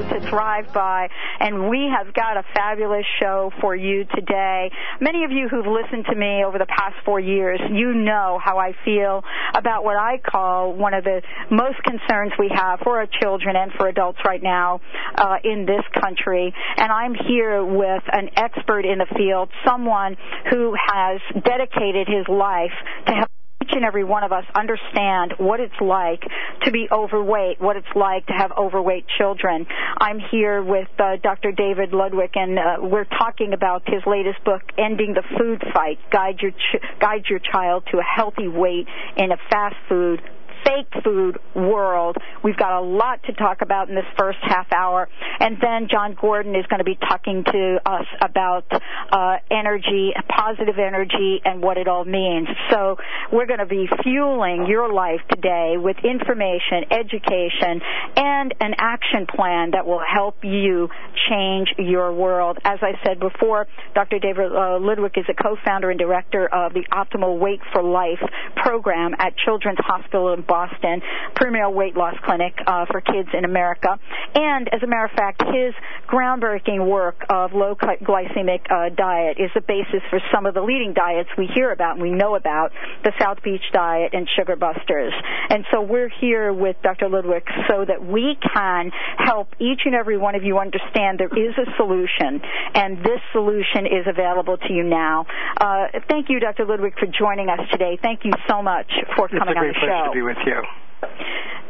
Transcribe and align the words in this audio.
To 0.00 0.30
thrive 0.30 0.72
by, 0.72 1.08
and 1.40 1.68
we 1.68 1.90
have 1.94 2.14
got 2.14 2.36
a 2.36 2.44
fabulous 2.54 3.04
show 3.20 3.50
for 3.60 3.76
you 3.76 4.04
today. 4.14 4.70
Many 5.00 5.24
of 5.24 5.30
you 5.30 5.48
who've 5.48 5.66
listened 5.66 6.06
to 6.08 6.14
me 6.14 6.44
over 6.44 6.58
the 6.58 6.66
past 6.66 6.96
four 7.04 7.20
years, 7.20 7.60
you 7.70 7.92
know 7.94 8.40
how 8.42 8.58
I 8.58 8.72
feel 8.84 9.22
about 9.54 9.84
what 9.84 9.96
I 9.96 10.18
call 10.18 10.72
one 10.72 10.94
of 10.94 11.04
the 11.04 11.22
most 11.50 11.82
concerns 11.82 12.32
we 12.38 12.50
have 12.54 12.80
for 12.80 12.98
our 12.98 13.06
children 13.20 13.56
and 13.56 13.72
for 13.72 13.88
adults 13.88 14.18
right 14.24 14.42
now 14.42 14.80
uh, 15.16 15.36
in 15.44 15.66
this 15.66 15.84
country. 16.00 16.54
And 16.76 16.90
I'm 16.90 17.14
here 17.14 17.64
with 17.64 18.02
an 18.12 18.30
expert 18.36 18.86
in 18.86 18.98
the 18.98 19.06
field, 19.16 19.50
someone 19.66 20.16
who 20.50 20.74
has 20.74 21.20
dedicated 21.44 22.08
his 22.08 22.26
life 22.28 22.72
to 23.06 23.12
help 23.12 23.28
each 23.62 23.70
and 23.72 23.84
every 23.84 24.04
one 24.04 24.24
of 24.24 24.32
us 24.32 24.44
understand 24.54 25.34
what 25.38 25.60
it's 25.60 25.80
like 25.80 26.22
to 26.64 26.70
be 26.70 26.88
overweight, 26.90 27.60
what 27.60 27.76
it's 27.76 27.94
like 27.94 28.26
to 28.26 28.32
have 28.32 28.50
overweight 28.52 29.04
children. 29.18 29.66
I'm 29.98 30.18
here 30.18 30.62
with 30.62 30.88
uh, 30.98 31.16
Dr. 31.22 31.52
David 31.52 31.92
Ludwig, 31.92 32.30
and 32.34 32.58
uh, 32.58 32.76
we're 32.80 33.04
talking 33.04 33.52
about 33.52 33.82
his 33.86 34.02
latest 34.06 34.42
book, 34.44 34.62
Ending 34.76 35.14
the 35.14 35.22
Food 35.38 35.62
Fight: 35.72 35.98
Guide 36.10 36.40
Your 36.40 36.50
Ch- 36.50 37.00
Guide 37.00 37.24
Your 37.28 37.38
Child 37.38 37.84
to 37.92 37.98
a 37.98 38.02
Healthy 38.02 38.48
Weight 38.48 38.88
in 39.16 39.30
a 39.30 39.36
Fast 39.50 39.76
Food 39.88 40.20
fake 40.64 41.02
food 41.04 41.38
world. 41.54 42.16
We've 42.42 42.56
got 42.56 42.78
a 42.78 42.84
lot 42.84 43.22
to 43.24 43.32
talk 43.32 43.62
about 43.62 43.88
in 43.88 43.94
this 43.94 44.04
first 44.18 44.38
half 44.42 44.66
hour. 44.72 45.08
And 45.40 45.56
then 45.60 45.88
Jon 45.90 46.16
Gordon 46.20 46.54
is 46.54 46.66
going 46.66 46.78
to 46.78 46.84
be 46.84 46.96
talking 46.96 47.44
to 47.44 47.80
us 47.84 48.06
about 48.20 48.66
uh, 48.70 49.36
energy, 49.50 50.12
positive 50.28 50.78
energy, 50.78 51.40
and 51.44 51.62
what 51.62 51.76
it 51.78 51.88
all 51.88 52.04
means. 52.04 52.48
So 52.70 52.96
we're 53.32 53.46
going 53.46 53.60
to 53.60 53.66
be 53.66 53.88
fueling 54.02 54.66
your 54.66 54.92
life 54.92 55.20
today 55.30 55.74
with 55.76 55.96
information, 56.04 56.84
education, 56.90 57.80
and 58.16 58.54
an 58.60 58.74
action 58.78 59.26
plan 59.26 59.72
that 59.72 59.86
will 59.86 60.02
help 60.02 60.44
you 60.44 60.88
change 61.28 61.68
your 61.78 62.12
world. 62.12 62.58
As 62.64 62.78
I 62.82 62.92
said 63.04 63.20
before, 63.20 63.66
Dr. 63.94 64.18
David 64.18 64.52
uh, 64.52 64.78
Ludwig 64.80 65.16
is 65.16 65.24
a 65.28 65.34
co-founder 65.34 65.90
and 65.90 65.98
director 65.98 66.46
of 66.46 66.72
the 66.72 66.84
Optimal 66.92 67.38
Weight 67.38 67.60
for 67.72 67.82
Life 67.82 68.20
program 68.56 69.14
at 69.18 69.36
Children's 69.36 69.78
Hospital 69.80 70.32
in 70.32 70.42
Boston, 70.52 71.00
premier 71.34 71.70
weight 71.70 71.96
loss 71.96 72.14
clinic 72.24 72.52
uh, 72.66 72.84
for 72.90 73.00
kids 73.00 73.30
in 73.32 73.46
America. 73.46 73.98
And 74.34 74.68
as 74.68 74.82
a 74.82 74.86
matter 74.86 75.06
of 75.06 75.12
fact, 75.12 75.40
his 75.48 75.72
groundbreaking 76.12 76.86
work 76.86 77.24
of 77.30 77.54
low 77.54 77.74
glycemic 77.74 78.68
uh, 78.68 78.94
diet 78.94 79.38
is 79.40 79.48
the 79.54 79.62
basis 79.62 80.02
for 80.10 80.20
some 80.30 80.44
of 80.44 80.52
the 80.52 80.60
leading 80.60 80.92
diets 80.92 81.30
we 81.38 81.48
hear 81.54 81.72
about 81.72 81.94
and 81.94 82.02
we 82.02 82.10
know 82.10 82.36
about, 82.36 82.72
the 83.02 83.12
South 83.18 83.42
Beach 83.42 83.64
diet 83.72 84.12
and 84.12 84.28
Sugar 84.36 84.56
Busters. 84.56 85.14
And 85.48 85.64
so 85.72 85.80
we're 85.80 86.10
here 86.20 86.52
with 86.52 86.76
Dr. 86.82 87.08
Ludwig 87.08 87.48
so 87.70 87.86
that 87.86 88.04
we 88.04 88.36
can 88.54 88.90
help 89.16 89.48
each 89.58 89.80
and 89.86 89.94
every 89.94 90.18
one 90.18 90.34
of 90.34 90.42
you 90.42 90.58
understand 90.58 91.18
there 91.18 91.32
is 91.32 91.54
a 91.56 91.64
solution, 91.78 92.42
and 92.74 92.98
this 92.98 93.24
solution 93.32 93.86
is 93.86 94.04
available 94.06 94.58
to 94.58 94.72
you 94.72 94.82
now. 94.82 95.24
Uh, 95.58 95.86
thank 96.08 96.28
you, 96.28 96.40
Dr. 96.40 96.66
Ludwig, 96.66 96.92
for 96.98 97.06
joining 97.06 97.48
us 97.48 97.60
today. 97.70 97.98
Thank 98.02 98.24
you 98.24 98.32
so 98.48 98.60
much 98.60 98.90
for 99.16 99.28
coming 99.28 99.56
on 99.56 99.68
the 99.68 99.74
show. 99.80 100.12
to 100.12 100.12
be 100.12 100.22
with 100.22 100.41
you. 100.46 100.62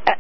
Uh, 0.07 0.13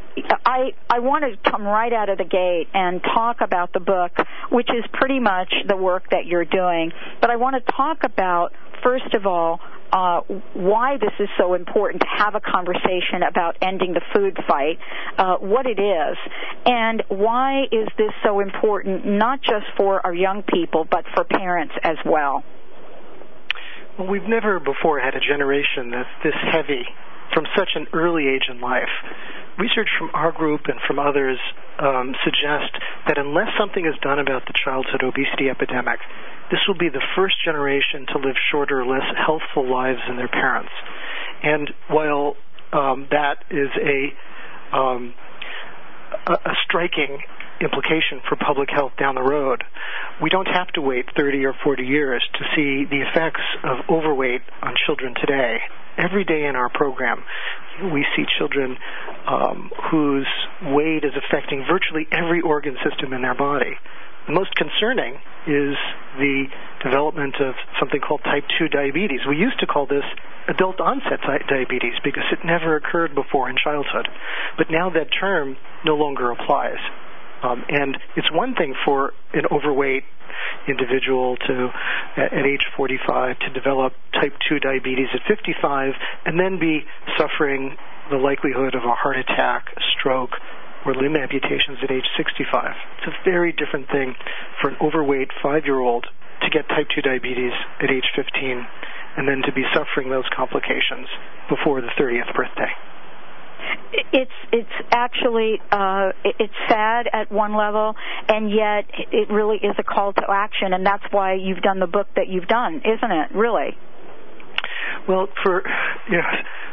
I 0.45 0.73
I 0.91 0.99
want 0.99 1.25
to 1.25 1.51
come 1.51 1.63
right 1.63 1.93
out 1.93 2.09
of 2.09 2.19
the 2.19 2.25
gate 2.25 2.69
and 2.75 3.03
talk 3.03 3.41
about 3.41 3.73
the 3.73 3.81
book, 3.81 4.13
which 4.51 4.69
is 4.71 4.85
pretty 4.93 5.19
much 5.19 5.53
the 5.67 5.77
work 5.77 6.11
that 6.11 6.27
you're 6.27 6.45
doing. 6.45 6.93
But 7.21 7.31
I 7.31 7.37
want 7.37 7.57
to 7.57 7.73
talk 7.73 8.05
about 8.05 8.53
first 8.83 9.15
of 9.15 9.27
all 9.27 9.61
uh, 9.93 10.21
why 10.55 10.97
this 10.99 11.13
is 11.21 11.29
so 11.39 11.55
important 11.55 12.03
to 12.03 12.09
have 12.09 12.35
a 12.35 12.41
conversation 12.41 13.23
about 13.29 13.57
ending 13.61 13.93
the 13.93 14.01
food 14.15 14.37
fight, 14.49 14.79
uh, 15.19 15.37
what 15.37 15.67
it 15.67 15.79
is, 15.79 16.17
and 16.65 17.03
why 17.09 17.65
is 17.71 17.89
this 17.99 18.13
so 18.25 18.41
important 18.41 19.07
not 19.07 19.41
just 19.43 19.67
for 19.77 20.05
our 20.05 20.15
young 20.15 20.43
people 20.43 20.87
but 20.91 21.05
for 21.15 21.25
parents 21.25 21.75
as 21.83 21.97
well. 22.07 22.43
Well, 23.99 24.09
we've 24.09 24.29
never 24.29 24.59
before 24.59 24.99
had 25.01 25.15
a 25.15 25.21
generation 25.21 25.91
that's 25.91 26.09
this 26.25 26.35
heavy 26.51 26.85
from 27.33 27.47
such 27.57 27.71
an 27.75 27.87
early 27.93 28.29
age 28.29 28.49
in 28.49 28.61
life. 28.61 28.91
Research 29.59 29.89
from 29.99 30.11
our 30.15 30.33
group 30.33 30.63
and 30.67 30.81
from 30.87 30.99
others 30.99 31.39
um, 31.79 32.15
suggest 32.25 32.73
that 33.07 33.19
unless 33.19 33.49
something 33.59 33.85
is 33.85 33.95
done 34.01 34.19
about 34.19 34.47
the 34.47 34.53
childhood 34.53 35.03
obesity 35.03 35.51
epidemic, 35.51 36.01
this 36.51 36.61
will 36.69 36.77
be 36.77 36.89
the 36.89 37.03
first 37.17 37.37
generation 37.45 38.07
to 38.13 38.19
live 38.19 38.37
shorter, 38.51 38.85
less 38.85 39.05
healthful 39.17 39.69
lives 39.69 40.01
than 40.07 40.17
their 40.17 40.29
parents. 40.29 40.73
And 41.43 41.71
while 41.89 42.37
um, 42.73 43.09
that 43.11 43.45
is 43.51 43.69
a, 43.77 44.77
um, 44.77 45.15
a 46.27 46.55
striking 46.65 47.19
implication 47.63 48.21
for 48.29 48.37
public 48.37 48.71
health 48.71 48.93
down 48.99 49.15
the 49.15 49.23
road. 49.23 49.65
We 50.21 50.31
don't 50.31 50.49
have 50.49 50.69
to 50.75 50.81
wait 50.81 51.07
30 51.17 51.45
or 51.47 51.55
40 51.65 51.85
years 51.85 52.23
to 52.35 52.45
see 52.55 52.85
the 52.85 53.03
effects 53.03 53.43
of 53.65 53.79
overweight 53.89 54.43
on 54.63 54.75
children 54.87 55.15
today. 55.15 55.59
Every 55.97 56.25
day 56.25 56.47
in 56.47 56.57
our 56.57 56.71
program, 56.71 57.25
we 57.93 58.05
see 58.17 58.25
children 58.39 58.77
um, 59.27 59.71
whose 59.91 60.29
weight 60.63 61.05
is 61.05 61.13
affecting 61.17 61.65
virtually 61.69 62.07
every 62.11 62.41
organ 62.41 62.77
system 62.89 63.13
in 63.13 63.23
their 63.23 63.35
body. 63.35 63.77
The 64.27 64.33
most 64.33 64.55
concerning 64.55 65.15
is 65.47 65.75
the 66.17 66.47
development 66.83 67.37
of 67.41 67.55
something 67.81 68.01
called 68.01 68.23
type 68.23 68.45
2 68.59 68.69
diabetes. 68.69 69.21
We 69.29 69.37
used 69.37 69.59
to 69.61 69.67
call 69.67 69.87
this 69.87 70.05
adult 70.49 70.81
onset 70.81 71.21
diabetes 71.49 71.95
because 72.05 72.25
it 72.31 72.45
never 72.45 72.77
occurred 72.77 73.15
before 73.15 73.51
in 73.51 73.57
childhood. 73.57 74.09
But 74.57 74.71
now 74.71 74.91
that 74.91 75.09
term 75.11 75.57
no 75.85 75.97
longer 75.97 76.31
applies. 76.31 76.79
Um, 77.43 77.65
and 77.69 77.99
it's 78.17 78.31
one 78.33 78.55
thing 78.55 78.75
for 78.85 79.13
an 79.35 79.47
overweight 79.51 80.05
individual 80.69 81.37
to, 81.37 81.71
at, 82.17 82.33
age 82.33 82.67
45, 82.77 83.39
to 83.41 83.51
develop 83.51 83.95
type 84.15 84.35
2 84.49 84.61
diabetes 84.61 85.09
at 85.13 85.21
55 85.27 85.95
and 86.27 86.39
then 86.39 86.59
be 86.59 86.85
suffering 87.19 87.77
the 88.11 88.17
likelihood 88.17 88.75
of 88.75 88.85
a 88.85 88.95
heart 88.95 89.17
attack, 89.19 89.67
stroke, 89.99 90.37
or 90.87 90.95
limb 90.95 91.17
amputations 91.17 91.79
at 91.83 91.91
age 91.91 92.07
65. 92.17 92.75
It's 92.99 93.07
a 93.07 93.25
very 93.25 93.53
different 93.53 93.89
thing 93.91 94.15
for 94.61 94.71
an 94.71 94.77
overweight 94.81 95.31
five 95.43 95.65
year 95.65 95.79
old 95.79 96.07
to 96.43 96.51
get 96.51 96.69
type 96.69 96.89
2 96.95 97.03
diabetes 97.03 97.53
at 97.81 97.91
age 97.91 98.11
15 98.17 98.67
and 99.17 99.29
then 99.29 99.43
to 99.43 99.53
be 99.53 99.63
suffering 99.75 100.11
those 100.11 100.25
complications 100.35 101.07
before 101.49 101.81
the 101.81 101.91
30th 101.99 102.35
birthday 102.35 102.73
it's 104.13 104.31
it's 104.53 104.77
actually 104.91 105.61
uh, 105.71 106.13
it's 106.25 106.55
sad 106.69 107.09
at 107.13 107.31
one 107.31 107.57
level, 107.57 107.95
and 108.29 108.51
yet 108.51 108.85
it 109.13 109.31
really 109.31 109.57
is 109.57 109.75
a 109.79 109.83
call 109.83 110.13
to 110.13 110.23
action, 110.31 110.73
and 110.73 110.85
that's 110.87 111.05
why 111.11 111.35
you've 111.35 111.63
done 111.63 111.81
the 111.81 111.87
book 111.87 112.09
that 112.17 112.29
you've 112.29 112.49
done, 112.49 112.83
isn't 112.85 113.11
it? 113.11 113.31
Really. 113.35 113.77
Well, 115.09 115.29
for 115.43 115.63
you 116.11 116.19
know, 116.19 116.25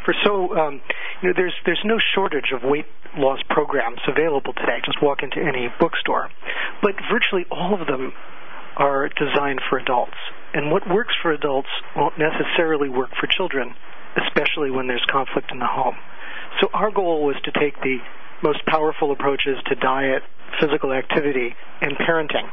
for 0.05 0.13
so 0.23 0.55
um, 0.57 0.81
you 1.21 1.29
know, 1.29 1.33
there's 1.35 1.53
there's 1.65 1.81
no 1.83 1.97
shortage 2.15 2.51
of 2.53 2.61
weight 2.63 2.85
loss 3.17 3.39
programs 3.49 3.99
available 4.07 4.53
today. 4.53 4.79
Just 4.85 5.01
walk 5.01 5.23
into 5.23 5.37
any 5.39 5.67
bookstore, 5.79 6.29
but 6.81 6.93
virtually 7.11 7.45
all 7.51 7.79
of 7.79 7.87
them 7.87 8.13
are 8.77 9.09
designed 9.09 9.61
for 9.69 9.77
adults. 9.77 10.17
And 10.53 10.71
what 10.71 10.89
works 10.89 11.13
for 11.21 11.31
adults 11.31 11.69
won't 11.95 12.15
necessarily 12.17 12.89
work 12.89 13.11
for 13.19 13.27
children, 13.27 13.75
especially 14.25 14.71
when 14.71 14.87
there's 14.87 15.05
conflict 15.11 15.51
in 15.51 15.59
the 15.59 15.67
home. 15.67 15.95
So 16.61 16.69
our 16.73 16.91
goal 16.91 17.25
was 17.25 17.35
to 17.45 17.51
take 17.51 17.79
the 17.81 17.97
most 18.43 18.65
powerful 18.65 19.11
approaches 19.11 19.57
to 19.67 19.75
diet, 19.75 20.23
physical 20.59 20.91
activity, 20.93 21.55
and 21.81 21.97
parenting, 21.97 22.49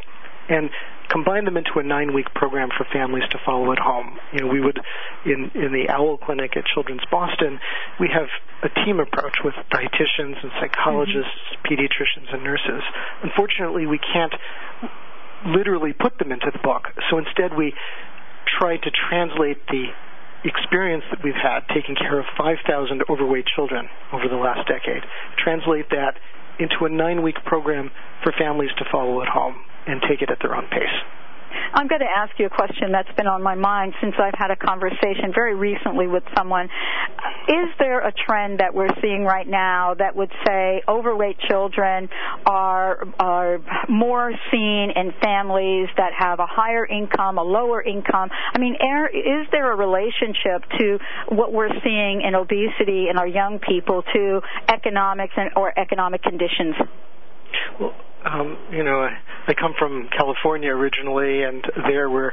and 0.48 0.70
combine 1.08 1.44
them 1.44 1.56
into 1.56 1.78
a 1.78 1.82
nine-week 1.82 2.26
program 2.34 2.68
for 2.76 2.86
families 2.92 3.24
to 3.30 3.38
follow 3.44 3.72
at 3.72 3.78
home. 3.78 4.18
You 4.32 4.40
know, 4.40 4.48
we 4.48 4.60
would, 4.60 4.78
in 5.24 5.50
in 5.54 5.72
the 5.72 5.88
Owl 5.88 6.18
Clinic 6.18 6.56
at 6.56 6.64
Children's 6.74 7.04
Boston, 7.10 7.58
we 8.00 8.08
have 8.12 8.28
a 8.62 8.70
team 8.84 9.00
approach 9.00 9.38
with 9.44 9.54
dietitians 9.70 10.42
and 10.42 10.50
psychologists, 10.60 11.40
mm-hmm. 11.52 11.66
pediatricians, 11.66 12.34
and 12.34 12.42
nurses. 12.42 12.82
Unfortunately, 13.22 13.86
we 13.86 13.98
can't 13.98 14.34
literally 15.46 15.92
put 15.92 16.18
them 16.18 16.32
into 16.32 16.50
the 16.52 16.58
book, 16.58 16.88
so 17.10 17.18
instead 17.18 17.54
we 17.56 17.74
try 18.58 18.76
to 18.76 18.90
translate 18.90 19.58
the 19.68 19.86
experience 20.44 21.04
that 21.10 21.22
we've 21.24 21.34
had 21.34 21.60
taking 21.74 21.94
care 21.94 22.18
of 22.18 22.26
5,000 22.36 23.02
overweight 23.08 23.46
children 23.54 23.88
over 24.12 24.28
the 24.28 24.36
last 24.36 24.68
decade, 24.68 25.02
translate 25.42 25.88
that 25.90 26.14
into 26.58 26.84
a 26.84 26.88
nine 26.88 27.22
week 27.22 27.36
program 27.44 27.90
for 28.22 28.32
families 28.38 28.70
to 28.78 28.84
follow 28.90 29.22
at 29.22 29.28
home 29.28 29.56
and 29.86 30.02
take 30.08 30.22
it 30.22 30.30
at 30.30 30.38
their 30.40 30.54
own 30.54 30.66
pace. 30.68 30.96
I'm 31.74 31.88
going 31.88 32.00
to 32.00 32.10
ask 32.10 32.32
you 32.38 32.46
a 32.46 32.50
question 32.50 32.92
that's 32.92 33.10
been 33.16 33.26
on 33.26 33.42
my 33.42 33.54
mind 33.54 33.94
since 34.00 34.14
I've 34.18 34.34
had 34.36 34.50
a 34.50 34.56
conversation 34.56 35.32
very 35.34 35.54
recently 35.54 36.06
with 36.06 36.22
someone. 36.36 36.68
Is 37.48 37.68
there 37.78 38.00
a 38.00 38.12
trend 38.12 38.60
that 38.60 38.74
we're 38.74 38.94
seeing 39.02 39.24
right 39.24 39.46
now 39.46 39.94
that 39.94 40.16
would 40.16 40.32
say 40.46 40.82
overweight 40.88 41.38
children 41.48 42.08
are 42.44 43.04
are 43.18 43.58
more 43.88 44.32
seen 44.50 44.90
in 44.96 45.12
families 45.22 45.88
that 45.96 46.12
have 46.18 46.40
a 46.40 46.46
higher 46.46 46.84
income, 46.86 47.38
a 47.38 47.42
lower 47.42 47.82
income? 47.82 48.30
I 48.54 48.58
mean, 48.58 48.74
is 48.74 49.46
there 49.52 49.72
a 49.72 49.76
relationship 49.76 50.68
to 50.78 50.98
what 51.28 51.52
we're 51.52 51.74
seeing 51.84 52.22
in 52.22 52.34
obesity 52.34 53.08
in 53.10 53.18
our 53.18 53.28
young 53.28 53.58
people 53.58 54.02
to 54.14 54.40
economics 54.68 55.34
and 55.36 55.50
or 55.56 55.78
economic 55.78 56.22
conditions? 56.22 56.74
Well, 57.80 57.94
um, 58.26 58.58
you 58.72 58.82
know, 58.82 59.06
I, 59.06 59.54
come 59.54 59.74
from 59.78 60.08
California 60.10 60.70
originally, 60.70 61.42
and 61.42 61.62
there 61.86 62.10
we're 62.10 62.32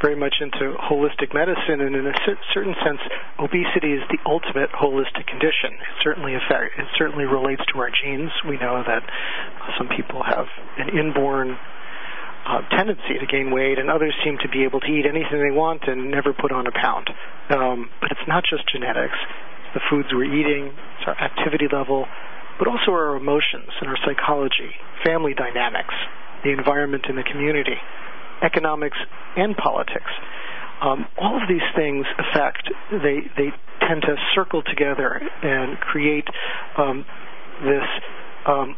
very 0.00 0.16
much 0.16 0.34
into 0.40 0.74
holistic 0.80 1.34
medicine, 1.34 1.84
and 1.84 1.94
in 1.94 2.06
a 2.06 2.14
certain 2.54 2.74
sense, 2.84 3.00
obesity 3.38 3.92
is 3.92 4.02
the 4.08 4.18
ultimate 4.24 4.70
holistic 4.72 5.26
condition. 5.28 5.76
It 5.76 5.96
certainly 6.02 6.34
affect, 6.34 6.78
it 6.78 6.88
certainly 6.96 7.24
relates 7.24 7.62
to 7.72 7.78
our 7.78 7.90
genes. 7.92 8.30
We 8.48 8.56
know 8.56 8.82
that 8.86 9.04
some 9.76 9.88
people 9.88 10.22
have 10.24 10.46
an 10.78 10.96
inborn 10.96 11.58
uh, 12.46 12.60
tendency 12.76 13.20
to 13.20 13.26
gain 13.26 13.52
weight, 13.52 13.78
and 13.78 13.90
others 13.90 14.14
seem 14.24 14.38
to 14.42 14.48
be 14.48 14.64
able 14.64 14.80
to 14.80 14.88
eat 14.88 15.04
anything 15.04 15.44
they 15.44 15.54
want 15.54 15.84
and 15.86 16.10
never 16.10 16.32
put 16.32 16.52
on 16.52 16.66
a 16.66 16.72
pound. 16.72 17.10
Um, 17.50 17.90
but 18.00 18.10
it's 18.10 18.26
not 18.26 18.44
just 18.48 18.64
genetics; 18.72 19.16
it's 19.68 19.74
the 19.76 19.84
foods 19.92 20.08
we're 20.12 20.24
eating, 20.24 20.72
it's 20.72 21.04
our 21.06 21.16
activity 21.20 21.68
level, 21.70 22.08
but 22.58 22.68
also 22.68 22.90
our 22.92 23.16
emotions 23.16 23.70
and 23.80 23.88
our 23.88 23.98
psychology, 24.04 24.70
family 25.04 25.34
dynamics, 25.34 25.94
the 26.44 26.50
environment 26.50 27.06
in 27.08 27.16
the 27.16 27.22
community, 27.22 27.76
economics, 28.42 28.98
and 29.36 29.56
politics. 29.56 30.10
Um, 30.80 31.06
all 31.18 31.40
of 31.40 31.48
these 31.48 31.64
things 31.74 32.06
affect, 32.18 32.68
they, 32.90 33.20
they 33.36 33.50
tend 33.86 34.02
to 34.02 34.16
circle 34.34 34.62
together 34.62 35.20
and 35.42 35.78
create 35.80 36.26
um, 36.76 37.04
this 37.62 37.84
um, 38.46 38.76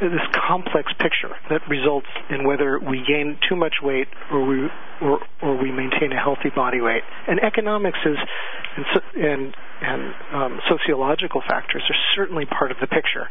this 0.00 0.20
complex 0.46 0.92
picture 0.98 1.34
that 1.50 1.66
results 1.68 2.06
in 2.30 2.46
whether 2.46 2.78
we 2.78 3.04
gain 3.06 3.38
too 3.48 3.56
much 3.56 3.76
weight 3.82 4.08
or 4.30 4.44
we 4.44 4.68
or, 5.00 5.20
or 5.42 5.56
we 5.56 5.70
maintain 5.70 6.12
a 6.12 6.20
healthy 6.20 6.50
body 6.54 6.80
weight. 6.80 7.02
And 7.28 7.40
economics 7.40 7.98
is 8.04 8.16
and, 8.76 8.86
and 9.16 9.56
and 9.80 10.14
um, 10.32 10.60
sociological 10.68 11.42
factors 11.46 11.82
are 11.88 11.96
certainly 12.14 12.46
part 12.46 12.70
of 12.70 12.78
the 12.80 12.86
picture. 12.86 13.28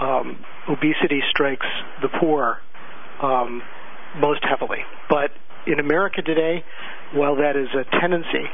Um, 0.00 0.44
obesity 0.68 1.20
strikes 1.30 1.66
the 2.02 2.08
poor 2.20 2.58
um, 3.22 3.62
most 4.18 4.44
heavily, 4.44 4.80
but 5.08 5.30
in 5.66 5.78
America 5.78 6.20
today, 6.22 6.64
while 7.12 7.36
that 7.36 7.56
is 7.56 7.68
a 7.74 7.84
tendency, 8.00 8.44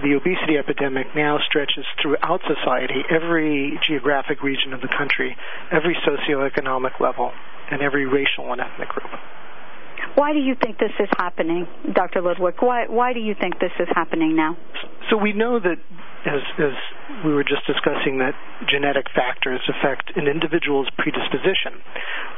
the 0.00 0.14
obesity 0.14 0.56
epidemic 0.58 1.14
now 1.14 1.38
stretches 1.44 1.84
throughout 2.00 2.40
society, 2.46 3.04
every 3.10 3.78
geographic 3.86 4.42
region 4.42 4.72
of 4.72 4.80
the 4.80 4.88
country, 4.88 5.36
every 5.70 5.96
socioeconomic 6.06 6.98
level, 7.00 7.32
and 7.70 7.82
every 7.82 8.06
racial 8.06 8.52
and 8.52 8.60
ethnic 8.60 8.88
group. 8.88 9.10
Why 10.14 10.32
do 10.32 10.38
you 10.38 10.54
think 10.54 10.78
this 10.78 10.92
is 11.00 11.08
happening, 11.16 11.66
Dr. 11.92 12.20
Ludwig? 12.20 12.56
Why, 12.60 12.86
why 12.86 13.12
do 13.12 13.20
you 13.20 13.34
think 13.38 13.58
this 13.60 13.72
is 13.78 13.88
happening 13.94 14.36
now? 14.36 14.56
So 15.10 15.16
we 15.16 15.32
know 15.32 15.58
that, 15.58 15.78
as, 16.26 16.42
as 16.58 16.74
we 17.24 17.34
were 17.34 17.44
just 17.44 17.66
discussing, 17.66 18.18
that 18.18 18.34
genetic 18.68 19.06
factors 19.14 19.60
affect 19.68 20.16
an 20.16 20.26
individual's 20.28 20.88
predisposition. 20.98 21.80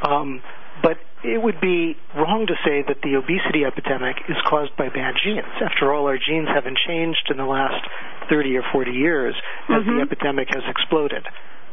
Um, 0.03 0.43
but 0.83 0.99
it 1.23 1.41
would 1.41 1.61
be 1.61 1.97
wrong 2.15 2.47
to 2.47 2.55
say 2.65 2.85
that 2.87 3.01
the 3.03 3.17
obesity 3.17 3.65
epidemic 3.65 4.17
is 4.29 4.37
caused 4.47 4.77
by 4.77 4.89
bad 4.89 5.15
genes. 5.23 5.49
After 5.63 5.93
all, 5.93 6.07
our 6.07 6.19
genes 6.19 6.49
haven't 6.49 6.79
changed 6.87 7.31
in 7.31 7.37
the 7.37 7.47
last 7.47 7.81
30 8.29 8.57
or 8.57 8.65
40 8.73 8.91
years 8.91 9.35
as 9.69 9.83
mm-hmm. 9.83 9.97
the 9.97 10.03
epidemic 10.03 10.49
has 10.51 10.63
exploded. 10.69 11.25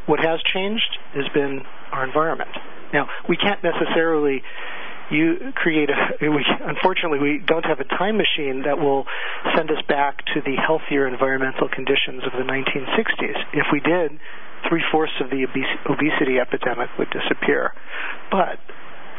What 0.06 0.20
has 0.20 0.40
changed 0.54 0.98
has 1.14 1.28
been 1.34 1.62
our 1.92 2.06
environment. 2.06 2.52
Now, 2.94 3.08
we 3.28 3.38
can't 3.38 3.64
necessarily 3.64 4.44
you 5.12 5.52
create 5.56 5.90
a 5.90 6.18
we, 6.22 6.46
unfortunately 6.62 7.20
we 7.20 7.44
don't 7.46 7.66
have 7.66 7.80
a 7.80 7.84
time 7.84 8.18
machine 8.18 8.64
that 8.64 8.80
will 8.80 9.06
send 9.56 9.70
us 9.70 9.82
back 9.88 10.26
to 10.34 10.42
the 10.42 10.56
healthier 10.56 11.08
environmental 11.08 11.68
conditions 11.68 12.24
of 12.24 12.32
the 12.32 12.46
1960s 12.48 13.38
if 13.54 13.68
we 13.72 13.80
did 13.80 14.20
three 14.70 14.84
fourths 14.92 15.14
of 15.20 15.30
the 15.30 15.46
obesity 15.90 16.40
epidemic 16.40 16.90
would 16.98 17.10
disappear. 17.10 17.74
But 18.30 18.60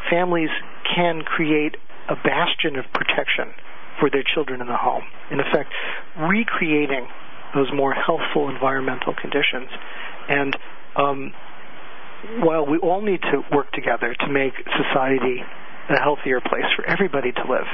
families 0.09 0.49
can 0.95 1.21
create 1.21 1.75
a 2.07 2.15
bastion 2.15 2.77
of 2.77 2.85
protection 2.93 3.53
for 3.99 4.09
their 4.09 4.23
children 4.23 4.61
in 4.61 4.67
the 4.67 4.77
home. 4.77 5.03
In 5.31 5.39
effect 5.39 5.69
recreating 6.17 7.07
those 7.53 7.71
more 7.73 7.93
healthful 7.93 8.49
environmental 8.49 9.13
conditions. 9.13 9.69
And 10.27 10.57
um, 10.95 11.33
while 12.39 12.65
we 12.65 12.77
all 12.77 13.01
need 13.01 13.21
to 13.21 13.43
work 13.51 13.71
together 13.71 14.15
to 14.15 14.27
make 14.27 14.53
society 14.77 15.43
a 15.89 15.99
healthier 15.99 16.39
place 16.39 16.65
for 16.75 16.85
everybody 16.85 17.31
to 17.31 17.43
live. 17.49 17.67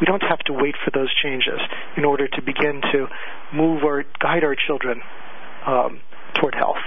We 0.00 0.04
don't 0.04 0.22
have 0.22 0.40
to 0.40 0.52
wait 0.52 0.74
for 0.84 0.90
those 0.90 1.12
changes 1.22 1.60
in 1.96 2.04
order 2.04 2.28
to 2.28 2.42
begin 2.42 2.82
to 2.92 3.06
move 3.54 3.82
or 3.82 4.04
guide 4.20 4.44
our 4.44 4.54
children 4.54 5.00
um, 5.66 6.00
toward 6.34 6.54
health. 6.54 6.82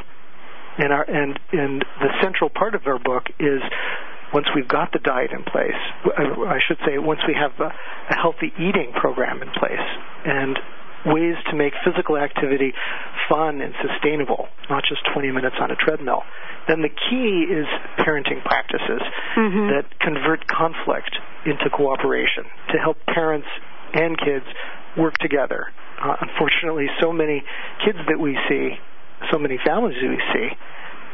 And, 0.78 0.94
our, 0.94 1.04
and, 1.04 1.40
and 1.52 1.86
the 2.00 2.10
central 2.22 2.50
part 2.50 2.76
of 2.76 2.86
our 2.86 3.00
book 3.00 3.24
is 3.40 3.62
once 4.34 4.46
we've 4.56 4.68
got 4.68 4.92
the 4.94 5.00
diet 5.00 5.32
in 5.32 5.44
place, 5.44 5.80
I 6.06 6.60
should 6.68 6.78
say, 6.86 6.98
once 7.00 7.20
we 7.28 7.34
have 7.34 7.52
a, 7.60 7.74
a 8.14 8.16
healthy 8.16 8.54
eating 8.60 8.94
program 8.94 9.42
in 9.42 9.50
place, 9.50 9.88
and 10.24 10.58
ways 11.06 11.36
to 11.50 11.56
make 11.56 11.74
physical 11.84 12.18
activity 12.18 12.74
fun 13.30 13.62
and 13.62 13.74
sustainable, 13.82 14.48
not 14.70 14.84
just 14.88 15.02
20 15.14 15.32
minutes 15.32 15.56
on 15.60 15.72
a 15.72 15.76
treadmill. 15.76 16.24
Then 16.68 16.82
the 16.82 16.90
key 16.90 17.46
is 17.50 17.66
parenting 17.98 18.44
practices 18.44 19.02
mm-hmm. 19.36 19.70
that 19.74 19.86
convert 20.00 20.48
conflict 20.48 21.18
into 21.46 21.70
cooperation 21.70 22.44
to 22.72 22.78
help 22.78 22.98
parents 23.06 23.48
and 23.94 24.18
kids 24.18 24.46
work 24.98 25.18
together. 25.18 25.72
Uh, 26.02 26.16
unfortunately, 26.22 26.88
so 27.00 27.12
many 27.12 27.44
kids 27.86 27.98
that 28.08 28.20
we 28.20 28.38
see, 28.48 28.76
so 29.32 29.38
many 29.38 29.58
families 29.66 29.98
that 30.02 30.10
we 30.10 30.22
see, 30.34 30.50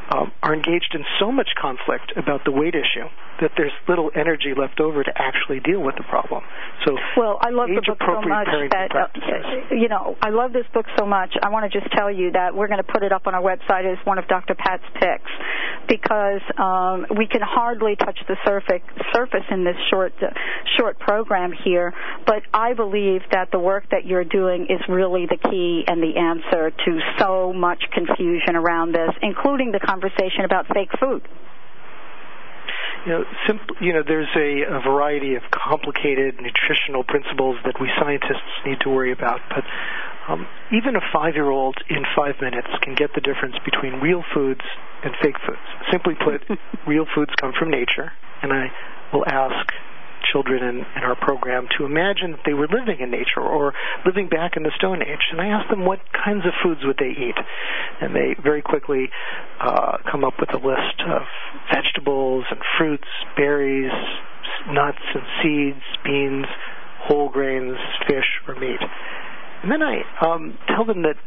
um, 0.09 0.31
are 0.43 0.53
engaged 0.53 0.93
in 0.93 1.03
so 1.19 1.31
much 1.31 1.49
conflict 1.59 2.13
about 2.15 2.45
the 2.45 2.51
weight 2.51 2.75
issue 2.75 3.09
that 3.41 3.51
there's 3.57 3.73
little 3.87 4.11
energy 4.15 4.53
left 4.55 4.79
over 4.79 5.03
to 5.03 5.11
actually 5.15 5.59
deal 5.59 5.81
with 5.81 5.95
the 5.95 6.03
problem. 6.03 6.43
So, 6.85 6.97
well, 7.17 7.37
I 7.41 7.49
love 7.49 7.69
the 7.69 7.81
book 7.85 7.99
so 7.99 8.21
much 8.21 8.47
that 8.71 8.91
uh, 8.95 9.75
you 9.75 9.87
know 9.87 10.15
I 10.21 10.29
love 10.29 10.53
this 10.53 10.65
book 10.73 10.85
so 10.97 11.05
much. 11.05 11.33
I 11.41 11.49
want 11.49 11.71
to 11.71 11.79
just 11.79 11.91
tell 11.93 12.11
you 12.11 12.31
that 12.31 12.55
we're 12.55 12.67
going 12.67 12.83
to 12.83 12.91
put 12.91 13.03
it 13.03 13.11
up 13.11 13.27
on 13.27 13.35
our 13.35 13.41
website 13.41 13.85
as 13.91 13.97
one 14.05 14.17
of 14.17 14.27
Dr. 14.27 14.55
Pat's 14.55 14.83
picks 14.95 15.31
because 15.87 16.41
um, 16.57 17.05
we 17.17 17.27
can 17.27 17.41
hardly 17.43 17.95
touch 17.95 18.19
the 18.27 18.37
surface 18.45 18.81
surface 19.13 19.45
in 19.51 19.63
this 19.63 19.77
short 19.89 20.13
uh, 20.21 20.27
short 20.77 20.99
program 20.99 21.51
here. 21.51 21.93
But 22.25 22.43
I 22.53 22.73
believe 22.73 23.21
that 23.31 23.51
the 23.51 23.59
work 23.59 23.89
that 23.91 24.05
you're 24.05 24.25
doing 24.25 24.67
is 24.69 24.81
really 24.87 25.25
the 25.25 25.37
key 25.37 25.83
and 25.87 26.01
the 26.01 26.17
answer 26.17 26.71
to 26.71 26.99
so 27.19 27.53
much 27.53 27.83
confusion 27.93 28.55
around 28.55 28.93
this, 28.93 29.11
including 29.21 29.71
the 29.71 29.79
conversation 29.79 30.45
about 30.45 30.67
fake 30.73 30.91
food 30.99 31.27
you 33.05 33.11
know, 33.11 33.23
simple, 33.45 33.75
you 33.79 33.93
know, 33.93 34.03
there's 34.05 34.29
a, 34.35 34.63
a 34.63 34.81
variety 34.81 35.35
of 35.35 35.43
complicated 35.51 36.35
nutritional 36.41 37.03
principles 37.03 37.57
that 37.63 37.79
we 37.79 37.89
scientists 37.99 38.49
need 38.65 38.79
to 38.81 38.89
worry 38.89 39.11
about, 39.11 39.41
but 39.49 39.63
um, 40.27 40.47
even 40.73 40.95
a 40.95 41.01
five-year-old 41.13 41.77
in 41.89 42.03
five 42.15 42.35
minutes 42.41 42.67
can 42.81 42.95
get 42.95 43.13
the 43.13 43.21
difference 43.21 43.55
between 43.63 44.01
real 44.01 44.23
foods 44.33 44.61
and 45.03 45.13
fake 45.21 45.37
foods. 45.45 45.61
Simply 45.91 46.15
put, 46.15 46.41
real 46.87 47.05
foods 47.13 47.31
come 47.39 47.53
from 47.57 47.69
nature, 47.69 48.11
and 48.41 48.51
I 48.51 48.71
will 49.13 49.25
ask 49.27 49.71
children 50.31 50.63
in, 50.63 50.77
in 50.95 51.03
our 51.03 51.15
program 51.15 51.67
to 51.77 51.85
imagine 51.85 52.31
that 52.31 52.41
they 52.45 52.53
were 52.53 52.67
living 52.67 52.99
in 52.99 53.11
nature 53.11 53.41
or 53.41 53.73
living 54.05 54.27
back 54.27 54.57
in 54.57 54.63
the 54.63 54.71
Stone 54.75 55.01
Age. 55.01 55.31
And 55.31 55.41
I 55.41 55.47
asked 55.47 55.69
them 55.69 55.85
what 55.85 55.99
kinds 56.13 56.45
of 56.45 56.53
foods 56.63 56.81
would 56.83 56.97
they 56.97 57.11
eat. 57.11 57.37
And 58.01 58.15
they 58.15 58.35
very 58.41 58.61
quickly 58.61 59.09
uh, 59.59 59.97
come 60.09 60.23
up 60.23 60.33
with 60.39 60.53
a 60.53 60.57
list 60.57 61.01
of 61.07 61.23
vegetables 61.73 62.45
and 62.49 62.59
fruits, 62.77 63.07
berries, 63.35 63.91
nuts 64.69 65.03
and 65.13 65.23
seeds, 65.41 65.83
beans, 66.03 66.45
whole 66.99 67.29
grains, 67.29 67.77
fish, 68.07 68.41
or 68.47 68.55
meat. 68.55 68.81
And 69.61 69.71
then 69.71 69.81
I 69.81 70.01
um, 70.21 70.57
tell 70.67 70.85
them 70.85 71.03
that 71.03 71.17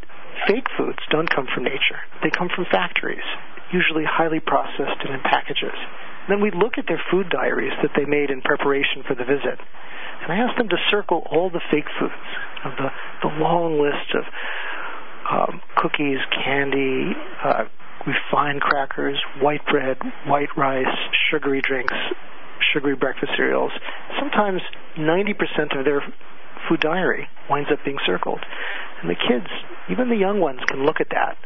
fake 0.47 0.67
foods 0.77 0.99
don't 1.11 1.29
come 1.29 1.47
from 1.53 1.65
nature. 1.65 1.99
They 2.23 2.31
come 2.31 2.49
from 2.55 2.67
factories, 2.71 3.25
usually 3.73 4.05
highly 4.05 4.41
processed 4.41 5.01
and 5.05 5.15
in 5.15 5.21
packages. 5.21 5.75
Then 6.29 6.41
we 6.41 6.51
look 6.51 6.77
at 6.79 6.87
their 6.87 7.01
food 7.11 7.31
diaries 7.31 7.73
that 7.83 7.93
they 7.97 8.05
made 8.05 8.31
in 8.31 8.43
preparation 8.43 9.03
for 9.07 9.15
the 9.15 9.25
visit. 9.25 9.59
And 10.23 10.33
I 10.33 10.37
asked 10.37 10.59
them 10.59 10.69
to 10.69 10.77
circle 10.91 11.27
all 11.31 11.51
the 11.51 11.63
fake 11.71 11.89
foods 11.99 12.13
of 12.65 12.73
the, 12.77 12.89
the 13.23 13.35
long 13.41 13.81
list 13.81 14.15
of 14.15 14.25
um, 15.31 15.61
cookies, 15.77 16.19
candy, 16.45 17.17
uh, 17.45 17.65
refined 18.07 18.61
crackers, 18.61 19.19
white 19.41 19.65
bread, 19.67 19.99
white 20.27 20.49
rice, 20.57 20.87
sugary 21.31 21.61
drinks, 21.61 21.95
sugary 22.73 22.97
breakfast 22.97 23.33
cereals, 23.37 23.73
sometimes 24.19 24.61
90% 24.97 25.79
of 25.79 25.85
their 25.85 26.03
food 26.69 26.81
diary 26.81 27.29
winds 27.49 27.71
up 27.73 27.79
being 27.85 27.99
circled. 28.07 28.41
And 29.01 29.11
the 29.11 29.15
kids, 29.15 29.47
even 29.91 30.09
the 30.09 30.17
young 30.17 30.41
ones, 30.41 30.61
can 30.67 30.85
look 30.85 31.01
at 31.01 31.09
that 31.11 31.37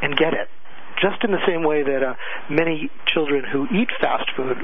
and 0.00 0.16
get 0.16 0.32
it. 0.32 0.48
Just 1.02 1.24
in 1.24 1.32
the 1.32 1.42
same 1.46 1.64
way 1.64 1.82
that 1.82 2.02
uh, 2.02 2.14
many 2.48 2.90
children 3.06 3.44
who 3.44 3.66
eat 3.74 3.88
fast 4.00 4.30
food 4.36 4.58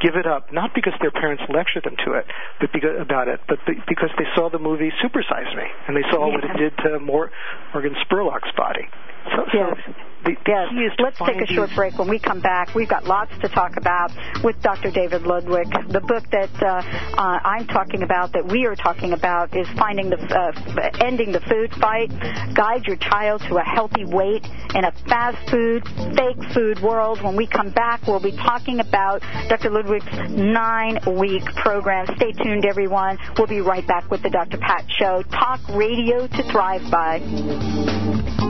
give 0.00 0.16
it 0.16 0.26
up 0.26 0.52
not 0.52 0.74
because 0.74 0.92
their 1.00 1.10
parents 1.10 1.42
lectured 1.48 1.84
them 1.84 1.96
to 2.04 2.12
it, 2.12 2.26
but 2.60 2.72
because, 2.72 3.00
about 3.00 3.28
it, 3.28 3.40
but 3.48 3.58
because 3.86 4.10
they 4.18 4.26
saw 4.34 4.48
the 4.48 4.58
movie 4.58 4.92
Super 5.02 5.22
Size 5.22 5.54
Me 5.54 5.64
and 5.86 5.96
they 5.96 6.04
saw 6.10 6.26
yeah. 6.26 6.34
what 6.34 6.44
it 6.44 6.56
did 6.56 6.76
to 6.78 6.98
Morgan 6.98 7.94
Spurlock's 8.04 8.52
body. 8.56 8.88
So, 9.34 9.42
yes. 9.52 9.76
So 9.86 9.92
the, 10.26 10.36
yes. 10.46 10.92
Let's 10.98 11.18
take 11.18 11.40
a 11.40 11.46
short 11.46 11.70
break. 11.74 11.98
When 11.98 12.08
we 12.08 12.18
come 12.18 12.40
back, 12.40 12.74
we've 12.74 12.88
got 12.88 13.04
lots 13.04 13.30
to 13.40 13.48
talk 13.48 13.76
about 13.76 14.10
with 14.42 14.60
Dr. 14.60 14.90
David 14.90 15.22
Ludwig. 15.22 15.68
The 15.88 16.00
book 16.00 16.24
that 16.30 16.50
uh, 16.62 16.82
uh, 17.16 17.38
I'm 17.44 17.66
talking 17.66 18.02
about, 18.02 18.32
that 18.32 18.46
we 18.46 18.66
are 18.66 18.74
talking 18.74 19.12
about, 19.12 19.56
is 19.56 19.68
finding 19.78 20.10
the 20.10 20.18
uh, 20.18 21.04
ending 21.04 21.32
the 21.32 21.40
food 21.40 21.72
fight. 21.80 22.10
Guide 22.54 22.84
your 22.86 22.96
child 22.96 23.42
to 23.48 23.56
a 23.56 23.62
healthy 23.62 24.04
weight 24.04 24.44
in 24.74 24.84
a 24.84 24.92
fast 25.08 25.38
food, 25.48 25.86
fake 26.16 26.42
food 26.52 26.80
world. 26.82 27.22
When 27.22 27.36
we 27.36 27.46
come 27.46 27.70
back, 27.70 28.06
we'll 28.06 28.22
be 28.22 28.36
talking 28.36 28.80
about 28.80 29.22
Dr. 29.48 29.70
Ludwig's 29.70 30.06
nine-week 30.30 31.44
program. 31.62 32.06
Stay 32.16 32.32
tuned, 32.32 32.66
everyone. 32.66 33.18
We'll 33.38 33.46
be 33.46 33.60
right 33.60 33.86
back 33.86 34.10
with 34.10 34.22
the 34.22 34.30
Dr. 34.30 34.58
Pat 34.58 34.84
Show. 34.98 35.22
Talk 35.30 35.60
radio 35.70 36.26
to 36.26 36.42
thrive 36.50 36.82
by. 36.90 38.45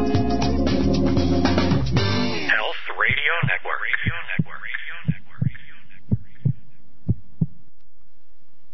Radio 3.06 3.34
Network. 3.46 3.78
Radio 3.86 4.14
Network. 4.26 4.56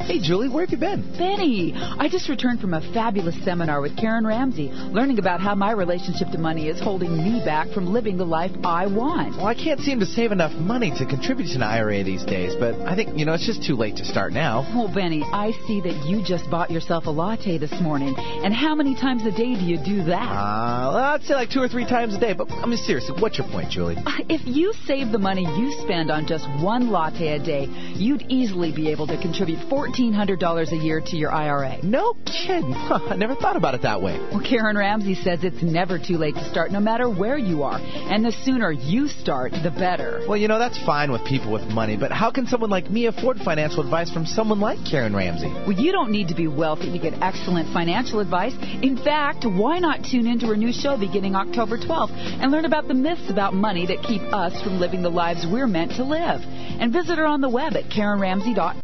Hey, 0.03 0.19
Julie, 0.19 0.49
where 0.49 0.67
have 0.67 0.73
you 0.73 0.79
been? 0.79 1.17
Benny, 1.17 1.73
I 1.77 2.09
just 2.09 2.29
returned 2.29 2.61
from 2.61 2.75
a 2.75 2.81
fabulous 2.93 3.37
seminar 3.45 3.81
with 3.81 3.97
Karen 3.97 4.27
Ramsey, 4.27 4.69
learning 4.91 5.21
about 5.21 5.41
how 5.41 5.55
my 5.55 5.71
relationship 5.71 6.29
to 6.33 6.39
money 6.39 6.69
is 6.69 6.81
holding 6.81 7.17
me 7.17 7.41
back 7.45 7.69
from 7.71 7.87
living 7.87 8.17
the 8.17 8.25
life 8.25 8.51
I 8.65 8.89
want. 8.89 9.37
Well, 9.37 9.47
I 9.47 9.55
can't 9.55 9.79
seem 9.79 10.01
to 10.01 10.07
save 10.07 10.33
enough 10.33 10.53
money 10.55 10.91
to 10.99 11.07
contribute 11.07 11.47
to 11.51 11.55
an 11.55 11.63
IRA 11.63 12.03
these 12.03 12.25
days, 12.25 12.55
but 12.59 12.75
I 12.81 12.97
think, 12.97 13.17
you 13.17 13.25
know, 13.25 13.33
it's 13.33 13.47
just 13.47 13.65
too 13.65 13.77
late 13.77 13.97
to 13.99 14.05
start 14.05 14.33
now. 14.33 14.67
Well, 14.75 14.93
Benny, 14.93 15.23
I 15.23 15.53
see 15.69 15.81
that 15.83 16.05
you 16.05 16.21
just 16.27 16.51
bought 16.51 16.73
yourself 16.73 17.07
a 17.07 17.11
latte 17.11 17.59
this 17.59 17.73
morning. 17.81 18.17
And 18.19 18.53
how 18.53 18.75
many 18.75 18.97
times 18.97 19.23
a 19.23 19.31
day 19.31 19.55
do 19.55 19.65
you 19.65 19.79
do 19.79 20.03
that? 20.11 20.29
Uh, 20.29 20.91
well, 20.95 21.05
I'd 21.15 21.23
say 21.23 21.35
like 21.35 21.51
two 21.51 21.61
or 21.61 21.69
three 21.69 21.87
times 21.87 22.15
a 22.15 22.19
day, 22.19 22.33
but 22.33 22.51
I 22.51 22.67
mean, 22.67 22.79
seriously, 22.79 23.15
what's 23.21 23.39
your 23.39 23.47
point, 23.49 23.71
Julie? 23.71 23.97
If 24.29 24.41
you 24.47 24.75
save 24.85 25.13
the 25.13 25.19
money 25.19 25.43
you 25.43 25.71
spend 25.85 26.11
on 26.11 26.27
just 26.27 26.45
one 26.61 26.91
latte 26.91 27.29
a 27.29 27.39
day, 27.39 27.67
you'd 27.95 28.23
easily 28.29 28.75
be 28.75 28.91
able 28.91 29.07
to 29.07 29.21
contribute 29.23 29.61
14 29.71 29.92
$1,500 29.93 30.73
a 30.73 30.77
year 30.77 31.01
to 31.01 31.17
your 31.17 31.33
IRA. 31.33 31.83
No 31.83 32.15
kidding. 32.25 32.75
I 32.75 33.17
never 33.17 33.35
thought 33.35 33.57
about 33.57 33.75
it 33.75 33.83
that 33.83 34.03
way. 34.03 34.19
Well, 34.33 34.43
Karen 34.47 34.77
Ramsey 34.77 35.15
says 35.15 35.45
it's 35.45 35.63
never 35.63 35.99
too 35.99 36.17
late 36.17 36.35
to 36.35 36.49
start, 36.51 36.71
no 36.71 36.81
matter 36.81 37.09
where 37.09 37.39
you 37.39 37.63
are. 37.63 37.79
And 37.79 38.25
the 38.25 38.33
sooner 38.33 38.71
you 38.71 39.09
start, 39.09 39.53
the 39.53 39.71
better. 39.71 40.25
Well, 40.29 40.37
you 40.37 40.49
know, 40.49 40.59
that's 40.59 40.83
fine 40.85 41.13
with 41.13 41.25
people 41.25 41.53
with 41.53 41.63
money, 41.63 41.97
but 41.97 42.13
how 42.13 42.31
can 42.31 42.47
someone 42.47 42.71
like 42.71 42.91
me 42.91 43.07
afford 43.07 43.39
financial 43.39 43.83
advice 43.83 44.11
from 44.11 44.27
someone 44.27 44.61
like 44.61 44.79
Karen 44.89 45.15
Ramsey? 45.15 45.49
Well, 45.49 45.73
you 45.73 45.93
don't 45.93 46.11
need 46.11 46.29
to 46.29 46.35
be 46.35 46.49
wealthy 46.49 46.91
to 46.93 46.99
get 46.99 47.15
excellent 47.21 47.73
financial 47.73 48.21
advice. 48.21 48.55
In 48.83 48.97
fact, 48.97 49.45
why 49.45 49.79
not 49.79 50.05
tune 50.05 50.27
into 50.27 50.47
her 50.47 50.57
new 50.57 50.73
show 50.73 50.99
beginning 50.99 51.35
October 51.35 51.79
12th 51.79 52.13
and 52.13 52.51
learn 52.51 52.65
about 52.65 52.89
the 52.89 52.95
myths 52.95 53.31
about 53.31 53.55
money 53.55 53.87
that 53.87 54.03
keep 54.03 54.23
us 54.33 54.61
from 54.63 54.81
living 54.81 55.03
the 55.03 55.11
lives 55.11 55.47
we're 55.51 55.67
meant 55.67 55.93
to 55.93 56.05
live? 56.05 56.41
And 56.43 56.93
visit 56.93 57.19
her 57.19 57.27
on 57.27 57.41
the 57.41 57.49
web 57.49 57.77
at 57.77 57.85
KarenRamsey.com. 57.85 58.83